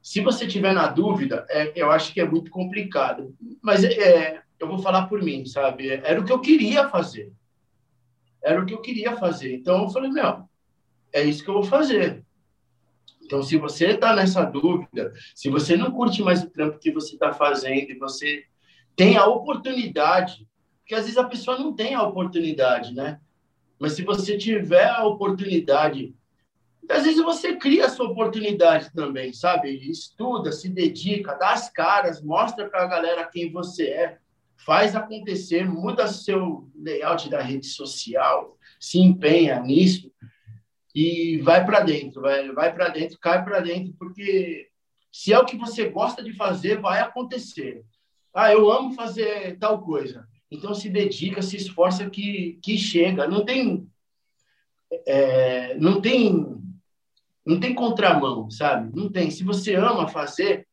se 0.00 0.20
você 0.20 0.46
tiver 0.46 0.72
na 0.72 0.86
dúvida, 0.86 1.44
é, 1.50 1.72
eu 1.74 1.90
acho 1.90 2.12
que 2.12 2.20
é 2.20 2.24
muito 2.24 2.50
complicado. 2.50 3.36
Mas 3.60 3.82
é, 3.82 4.40
eu 4.58 4.68
vou 4.68 4.78
falar 4.78 5.06
por 5.08 5.20
mim, 5.20 5.44
sabe? 5.44 5.88
Era 5.90 6.20
o 6.20 6.24
que 6.24 6.32
eu 6.32 6.40
queria 6.40 6.88
fazer 6.88 7.32
era 8.42 8.60
o 8.60 8.66
que 8.66 8.74
eu 8.74 8.80
queria 8.80 9.16
fazer. 9.16 9.54
Então 9.54 9.84
eu 9.84 9.90
falei, 9.90 10.10
meu, 10.10 10.48
é 11.12 11.22
isso 11.22 11.42
que 11.42 11.50
eu 11.50 11.54
vou 11.54 11.64
fazer. 11.64 12.24
Então, 13.28 13.42
se 13.42 13.58
você 13.58 13.88
está 13.88 14.16
nessa 14.16 14.42
dúvida, 14.42 15.12
se 15.34 15.50
você 15.50 15.76
não 15.76 15.90
curte 15.90 16.22
mais 16.22 16.42
o 16.42 16.48
trampo 16.48 16.78
que 16.78 16.90
você 16.90 17.12
está 17.12 17.30
fazendo 17.30 17.90
e 17.90 17.98
você 17.98 18.44
tem 18.96 19.18
a 19.18 19.26
oportunidade, 19.26 20.48
porque 20.78 20.94
às 20.94 21.02
vezes 21.02 21.18
a 21.18 21.24
pessoa 21.24 21.58
não 21.58 21.74
tem 21.74 21.94
a 21.94 22.02
oportunidade, 22.02 22.94
né? 22.94 23.20
Mas 23.78 23.92
se 23.92 24.02
você 24.02 24.38
tiver 24.38 24.88
a 24.88 25.04
oportunidade, 25.04 26.14
às 26.88 27.04
vezes 27.04 27.22
você 27.22 27.56
cria 27.56 27.84
a 27.84 27.90
sua 27.90 28.08
oportunidade 28.08 28.90
também, 28.94 29.30
sabe? 29.34 29.68
Estuda, 29.90 30.50
se 30.50 30.70
dedica, 30.70 31.34
dá 31.34 31.52
as 31.52 31.68
caras, 31.68 32.22
mostra 32.22 32.66
para 32.66 32.84
a 32.84 32.86
galera 32.86 33.28
quem 33.30 33.52
você 33.52 33.88
é 33.88 34.18
faz 34.58 34.94
acontecer, 34.94 35.64
muda 35.64 36.08
seu 36.08 36.70
layout 36.74 37.30
da 37.30 37.40
rede 37.40 37.66
social, 37.66 38.56
se 38.78 38.98
empenha 38.98 39.60
nisso 39.60 40.12
e 40.94 41.38
vai 41.38 41.64
para 41.64 41.80
dentro, 41.80 42.20
vai, 42.20 42.50
vai 42.52 42.74
para 42.74 42.88
dentro, 42.88 43.18
cai 43.18 43.42
para 43.44 43.60
dentro, 43.60 43.94
porque 43.98 44.68
se 45.10 45.32
é 45.32 45.38
o 45.38 45.44
que 45.44 45.56
você 45.56 45.88
gosta 45.88 46.22
de 46.22 46.32
fazer, 46.34 46.80
vai 46.80 47.00
acontecer. 47.00 47.84
Ah, 48.34 48.52
eu 48.52 48.70
amo 48.70 48.92
fazer 48.92 49.58
tal 49.58 49.80
coisa. 49.80 50.28
Então 50.50 50.74
se 50.74 50.88
dedica, 50.88 51.40
se 51.40 51.56
esforça 51.56 52.08
que, 52.10 52.58
que 52.62 52.76
chega. 52.76 53.26
Não 53.26 53.44
tem 53.44 53.88
é, 55.06 55.74
não 55.76 56.00
tem 56.00 56.56
não 57.44 57.58
tem 57.58 57.74
contramão, 57.74 58.50
sabe? 58.50 58.94
Não 58.94 59.10
tem. 59.10 59.30
Se 59.30 59.42
você 59.42 59.74
ama 59.74 60.06
fazer, 60.06 60.67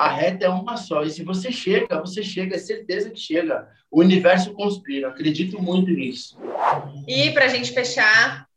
a 0.00 0.08
reta 0.08 0.46
é 0.46 0.48
uma 0.48 0.78
só. 0.78 1.02
E 1.02 1.10
se 1.10 1.22
você 1.22 1.52
chega, 1.52 2.00
você 2.00 2.22
chega, 2.22 2.56
é 2.56 2.58
certeza 2.58 3.10
que 3.10 3.20
chega. 3.20 3.70
O 3.90 4.00
universo 4.00 4.54
conspira, 4.54 5.08
acredito 5.08 5.60
muito 5.60 5.90
nisso. 5.90 6.38
E 7.06 7.30
para 7.32 7.44
a 7.44 7.48
gente 7.48 7.70
fechar, 7.70 8.48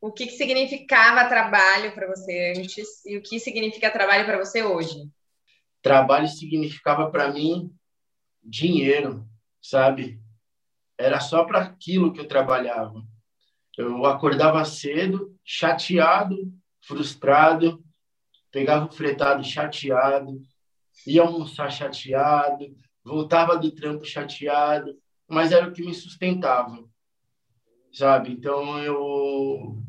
o 0.00 0.10
que, 0.10 0.24
que 0.24 0.32
significava 0.32 1.28
trabalho 1.28 1.92
para 1.92 2.06
você 2.06 2.54
antes 2.56 3.04
e 3.04 3.18
o 3.18 3.22
que 3.22 3.38
significa 3.38 3.90
trabalho 3.90 4.24
para 4.24 4.38
você 4.38 4.62
hoje? 4.62 5.10
Trabalho 5.82 6.26
significava 6.26 7.10
para 7.10 7.30
mim 7.30 7.70
dinheiro, 8.42 9.28
sabe? 9.60 10.18
Era 10.96 11.20
só 11.20 11.44
para 11.44 11.60
aquilo 11.60 12.14
que 12.14 12.20
eu 12.20 12.26
trabalhava. 12.26 13.04
Eu 13.76 14.06
acordava 14.06 14.64
cedo, 14.64 15.38
chateado, 15.44 16.50
frustrado, 16.80 17.84
pegava 18.50 18.86
o 18.86 18.92
fretado 18.92 19.44
chateado, 19.44 20.40
ia 21.06 21.22
almoçar 21.22 21.70
chateado, 21.70 22.74
voltava 23.04 23.56
do 23.56 23.70
trampo 23.70 24.04
chateado, 24.04 24.96
mas 25.28 25.52
era 25.52 25.68
o 25.68 25.72
que 25.72 25.82
me 25.82 25.94
sustentava, 25.94 26.82
sabe? 27.92 28.32
Então 28.32 28.78
eu 28.78 29.82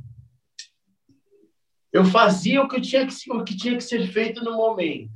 eu 1.91 2.03
fazia 2.05 2.61
o 2.61 2.67
que 2.67 2.81
tinha 2.81 3.05
que 3.05 3.31
o 3.31 3.43
que 3.43 3.55
tinha 3.55 3.75
que 3.75 3.83
ser 3.83 4.07
feito 4.07 4.43
no 4.43 4.53
momento, 4.53 5.11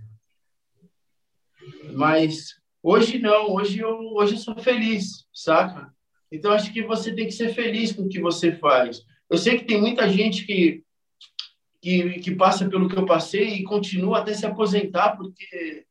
mas 1.94 2.56
hoje 2.84 3.20
não, 3.20 3.52
hoje 3.54 3.80
eu 3.80 3.98
hoje 4.16 4.36
eu 4.36 4.40
sou 4.40 4.58
feliz, 4.58 5.28
saca? 5.34 5.96
Então, 6.32 6.52
acho 6.52 6.74
que 6.74 6.84
você 6.84 7.14
tem 7.14 7.26
que 7.26 7.32
ser 7.32 7.54
feliz 7.54 7.92
com 7.92 8.04
o 8.04 8.10
que 8.10 8.20
você 8.20 8.52
faz. 8.52 9.02
Eu 9.30 9.38
sei 9.38 9.58
que 9.58 9.66
tem 9.66 9.80
muita 9.80 10.08
gente 10.10 10.46
que, 10.46 10.84
que, 11.82 12.20
que 12.20 12.36
passa 12.36 12.68
pelo 12.68 12.90
que 12.90 12.98
eu 12.98 13.06
passei 13.06 13.56
e 13.56 13.64
continua 13.64 14.20
até 14.20 14.34
se 14.34 14.46
aposentar, 14.46 15.16
porque 15.16 15.86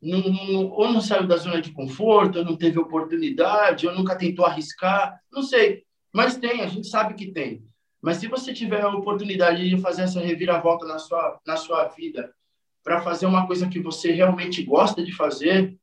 não, 0.00 0.66
ou 0.70 0.92
não 0.92 1.00
saiu 1.00 1.26
da 1.26 1.36
zona 1.36 1.60
de 1.60 1.72
conforto, 1.72 2.38
ou 2.38 2.44
não 2.44 2.56
teve 2.56 2.78
oportunidade, 2.78 3.86
ou 3.86 3.94
nunca 3.94 4.16
tentou 4.16 4.44
arriscar, 4.44 5.20
não 5.30 5.42
sei. 5.42 5.84
Mas 6.12 6.36
tem, 6.36 6.60
a 6.60 6.66
gente 6.66 6.88
sabe 6.88 7.14
que 7.14 7.30
tem. 7.30 7.64
Mas 8.00 8.16
se 8.16 8.26
você 8.26 8.52
tiver 8.52 8.82
a 8.82 8.88
oportunidade 8.88 9.68
de 9.68 9.80
fazer 9.80 10.02
essa 10.02 10.20
reviravolta 10.20 10.84
na 10.86 10.98
sua, 10.98 11.40
na 11.46 11.56
sua 11.56 11.86
vida, 11.88 12.34
para 12.82 13.00
fazer 13.00 13.26
uma 13.26 13.46
coisa 13.46 13.68
que 13.68 13.78
você 13.78 14.10
realmente 14.10 14.62
gosta 14.64 15.04
de 15.04 15.14
fazer, 15.14 15.76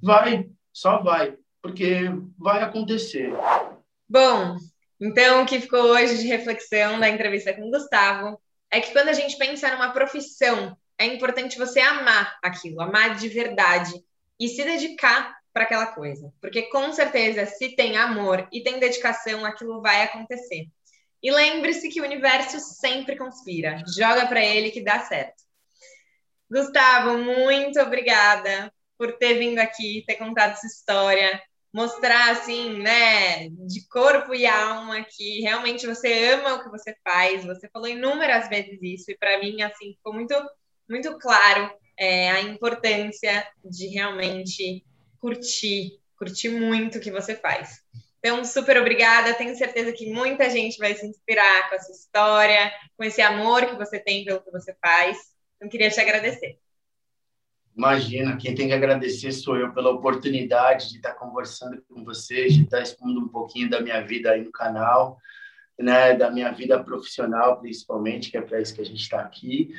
vai, 0.00 0.48
só 0.72 1.02
vai, 1.02 1.36
porque 1.60 2.04
vai 2.38 2.62
acontecer. 2.62 3.32
Bom, 4.08 4.56
então 5.00 5.42
o 5.42 5.46
que 5.46 5.60
ficou 5.60 5.80
hoje 5.80 6.18
de 6.18 6.28
reflexão 6.28 7.00
da 7.00 7.08
entrevista 7.08 7.52
com 7.52 7.66
o 7.66 7.70
Gustavo 7.70 8.40
é 8.70 8.80
que 8.80 8.92
quando 8.92 9.08
a 9.08 9.12
gente 9.12 9.36
pensa 9.36 9.70
numa 9.70 9.92
profissão, 9.92 10.76
é 10.98 11.06
importante 11.06 11.58
você 11.58 11.80
amar 11.80 12.38
aquilo, 12.42 12.80
amar 12.80 13.16
de 13.16 13.28
verdade 13.28 13.92
e 14.38 14.48
se 14.48 14.62
dedicar 14.62 15.38
para 15.52 15.64
aquela 15.64 15.86
coisa, 15.86 16.32
porque 16.40 16.62
com 16.62 16.92
certeza 16.92 17.44
se 17.46 17.74
tem 17.74 17.96
amor 17.96 18.46
e 18.52 18.62
tem 18.62 18.78
dedicação, 18.78 19.44
aquilo 19.44 19.82
vai 19.82 20.02
acontecer. 20.02 20.68
E 21.22 21.30
lembre-se 21.30 21.88
que 21.88 22.00
o 22.00 22.04
universo 22.04 22.58
sempre 22.60 23.16
conspira. 23.16 23.82
Joga 23.94 24.26
para 24.26 24.42
ele 24.42 24.70
que 24.70 24.82
dá 24.82 25.00
certo. 25.00 25.42
Gustavo, 26.50 27.18
muito 27.18 27.78
obrigada 27.80 28.72
por 28.96 29.12
ter 29.18 29.38
vindo 29.38 29.58
aqui, 29.58 30.04
ter 30.06 30.16
contado 30.16 30.52
essa 30.52 30.66
história, 30.66 31.42
mostrar 31.72 32.32
assim, 32.32 32.78
né, 32.78 33.48
de 33.48 33.86
corpo 33.88 34.34
e 34.34 34.46
alma 34.46 35.04
que 35.04 35.40
realmente 35.40 35.86
você 35.86 36.30
ama 36.30 36.54
o 36.54 36.62
que 36.64 36.70
você 36.70 36.96
faz. 37.04 37.44
Você 37.44 37.68
falou 37.68 37.88
inúmeras 37.88 38.48
vezes 38.48 38.78
isso 38.82 39.10
e 39.10 39.16
para 39.16 39.38
mim 39.38 39.62
assim 39.62 39.94
ficou 39.94 40.12
muito 40.12 40.34
muito 40.88 41.16
claro 41.18 41.72
é, 41.96 42.30
a 42.30 42.40
importância 42.40 43.46
de 43.64 43.86
realmente 43.86 44.84
curtir, 45.20 46.00
curtir 46.16 46.48
muito 46.48 46.98
o 46.98 47.00
que 47.00 47.10
você 47.10 47.36
faz. 47.36 47.80
Então, 48.18 48.44
super 48.44 48.76
obrigada. 48.76 49.34
Tenho 49.34 49.56
certeza 49.56 49.92
que 49.92 50.12
muita 50.12 50.50
gente 50.50 50.78
vai 50.78 50.94
se 50.94 51.06
inspirar 51.06 51.68
com 51.68 51.74
essa 51.76 51.92
história, 51.92 52.72
com 52.96 53.04
esse 53.04 53.22
amor 53.22 53.66
que 53.66 53.76
você 53.76 53.98
tem 53.98 54.24
pelo 54.24 54.42
que 54.42 54.50
você 54.50 54.74
faz. 54.80 55.16
Então, 55.56 55.68
queria 55.68 55.90
te 55.90 56.00
agradecer. 56.00 56.58
Imagina, 57.80 58.36
quem 58.36 58.54
tem 58.54 58.68
que 58.68 58.74
agradecer 58.74 59.32
sou 59.32 59.56
eu 59.56 59.72
pela 59.72 59.88
oportunidade 59.88 60.90
de 60.90 60.96
estar 60.96 61.14
conversando 61.14 61.82
com 61.88 62.04
vocês, 62.04 62.52
de 62.52 62.64
estar 62.64 62.82
expondo 62.82 63.18
um 63.18 63.28
pouquinho 63.28 63.70
da 63.70 63.80
minha 63.80 64.02
vida 64.02 64.32
aí 64.32 64.44
no 64.44 64.52
canal, 64.52 65.16
né, 65.78 66.12
da 66.12 66.30
minha 66.30 66.52
vida 66.52 66.84
profissional, 66.84 67.58
principalmente, 67.58 68.30
que 68.30 68.36
é 68.36 68.42
para 68.42 68.60
isso 68.60 68.74
que 68.74 68.82
a 68.82 68.84
gente 68.84 69.00
está 69.00 69.22
aqui. 69.22 69.74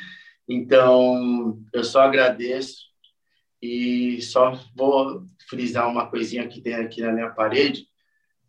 Então, 0.49 1.62
eu 1.72 1.84
só 1.84 2.02
agradeço 2.02 2.88
e 3.62 4.20
só 4.24 4.60
vou 4.76 5.24
frisar 5.47 5.88
uma 5.88 6.10
coisinha 6.10 6.47
que 6.47 6.60
tem 6.60 6.74
aqui 6.74 7.02
na 7.02 7.12
minha 7.12 7.30
parede, 7.30 7.88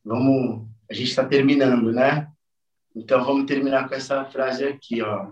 Vamos, 0.03 0.67
a 0.91 0.95
gente 0.95 1.11
está 1.11 1.27
terminando, 1.27 1.93
né? 1.93 2.27
Então 2.97 3.23
vamos 3.23 3.45
terminar 3.45 3.87
com 3.87 3.95
essa 3.95 4.25
frase 4.25 4.65
aqui, 4.65 5.03
ó, 5.03 5.31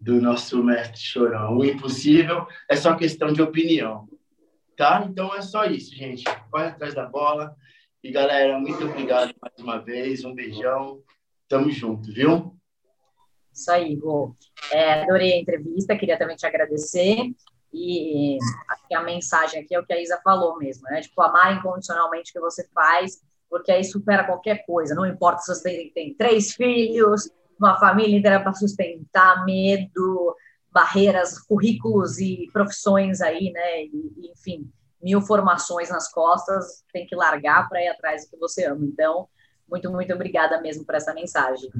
do 0.00 0.20
nosso 0.20 0.62
mestre 0.62 1.00
Chorão. 1.00 1.58
O 1.58 1.64
impossível 1.64 2.46
é 2.68 2.76
só 2.76 2.94
questão 2.94 3.32
de 3.32 3.42
opinião, 3.42 4.08
tá? 4.76 5.06
Então 5.08 5.34
é 5.34 5.42
só 5.42 5.64
isso, 5.64 5.94
gente. 5.94 6.24
Corre 6.50 6.66
atrás 6.66 6.94
da 6.94 7.06
bola. 7.06 7.54
E 8.02 8.10
galera, 8.12 8.58
muito 8.58 8.84
obrigado 8.84 9.34
mais 9.40 9.54
uma 9.58 9.78
vez. 9.78 10.24
Um 10.24 10.34
beijão. 10.34 11.02
Tamo 11.48 11.70
junto, 11.70 12.12
viu? 12.12 12.54
Isso 13.52 13.70
aí, 13.70 13.92
Igor. 13.92 14.34
É, 14.70 15.02
adorei 15.02 15.32
a 15.32 15.38
entrevista, 15.38 15.96
queria 15.96 16.18
também 16.18 16.36
te 16.36 16.46
agradecer. 16.46 17.32
E 17.72 18.38
a 18.92 19.02
mensagem 19.02 19.62
aqui 19.62 19.74
é 19.74 19.80
o 19.80 19.84
que 19.84 19.92
a 19.92 20.00
Isa 20.00 20.20
falou 20.22 20.58
mesmo, 20.58 20.84
né? 20.84 21.00
Tipo, 21.00 21.20
amar 21.22 21.56
incondicionalmente 21.56 22.30
o 22.30 22.34
que 22.34 22.40
você 22.40 22.66
faz 22.72 23.20
porque 23.48 23.72
aí 23.72 23.84
supera 23.84 24.24
qualquer 24.24 24.64
coisa. 24.66 24.94
Não 24.94 25.06
importa 25.06 25.42
se 25.42 25.54
você 25.54 25.62
tem, 25.62 25.90
tem 25.90 26.14
três 26.14 26.52
filhos, 26.52 27.30
uma 27.58 27.78
família 27.78 28.16
inteira 28.16 28.40
para 28.40 28.52
sustentar, 28.54 29.44
medo, 29.44 30.34
barreiras, 30.70 31.38
currículos 31.38 32.18
e 32.18 32.48
profissões 32.52 33.20
aí, 33.20 33.50
né? 33.50 33.84
E, 33.84 34.30
enfim, 34.32 34.70
mil 35.02 35.20
formações 35.20 35.90
nas 35.90 36.10
costas, 36.10 36.84
tem 36.92 37.06
que 37.06 37.16
largar 37.16 37.68
para 37.68 37.82
ir 37.82 37.88
atrás 37.88 38.24
do 38.24 38.30
que 38.30 38.36
você 38.36 38.64
ama. 38.64 38.84
Então, 38.84 39.28
muito, 39.68 39.90
muito 39.90 40.12
obrigada 40.12 40.60
mesmo 40.60 40.84
por 40.84 40.94
essa 40.94 41.14
mensagem. 41.14 41.70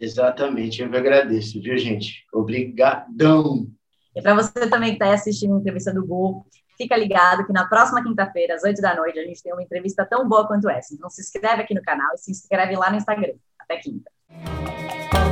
Exatamente, 0.00 0.80
eu 0.80 0.88
me 0.88 0.96
agradeço, 0.96 1.60
viu, 1.60 1.76
gente? 1.76 2.24
Obrigadão! 2.32 3.66
E 4.14 4.22
para 4.22 4.34
você 4.34 4.68
também 4.68 4.90
que 4.90 5.02
está 5.02 5.12
assistindo 5.12 5.56
a 5.56 5.58
entrevista 5.58 5.92
do 5.92 6.06
Gol, 6.06 6.46
Fica 6.78 6.96
ligado 6.96 7.44
que 7.44 7.52
na 7.52 7.66
próxima 7.66 8.00
quinta-feira, 8.04 8.54
às 8.54 8.62
8 8.62 8.80
da 8.80 8.94
noite, 8.94 9.18
a 9.18 9.24
gente 9.24 9.42
tem 9.42 9.52
uma 9.52 9.62
entrevista 9.62 10.06
tão 10.06 10.28
boa 10.28 10.46
quanto 10.46 10.70
essa. 10.70 10.94
Então 10.94 11.10
se 11.10 11.20
inscreve 11.20 11.62
aqui 11.62 11.74
no 11.74 11.82
canal 11.82 12.14
e 12.14 12.18
se 12.18 12.30
inscreve 12.30 12.76
lá 12.76 12.88
no 12.88 12.96
Instagram. 12.96 13.34
Até 13.58 13.78
quinta. 13.78 14.08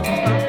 Bye. 0.06 0.45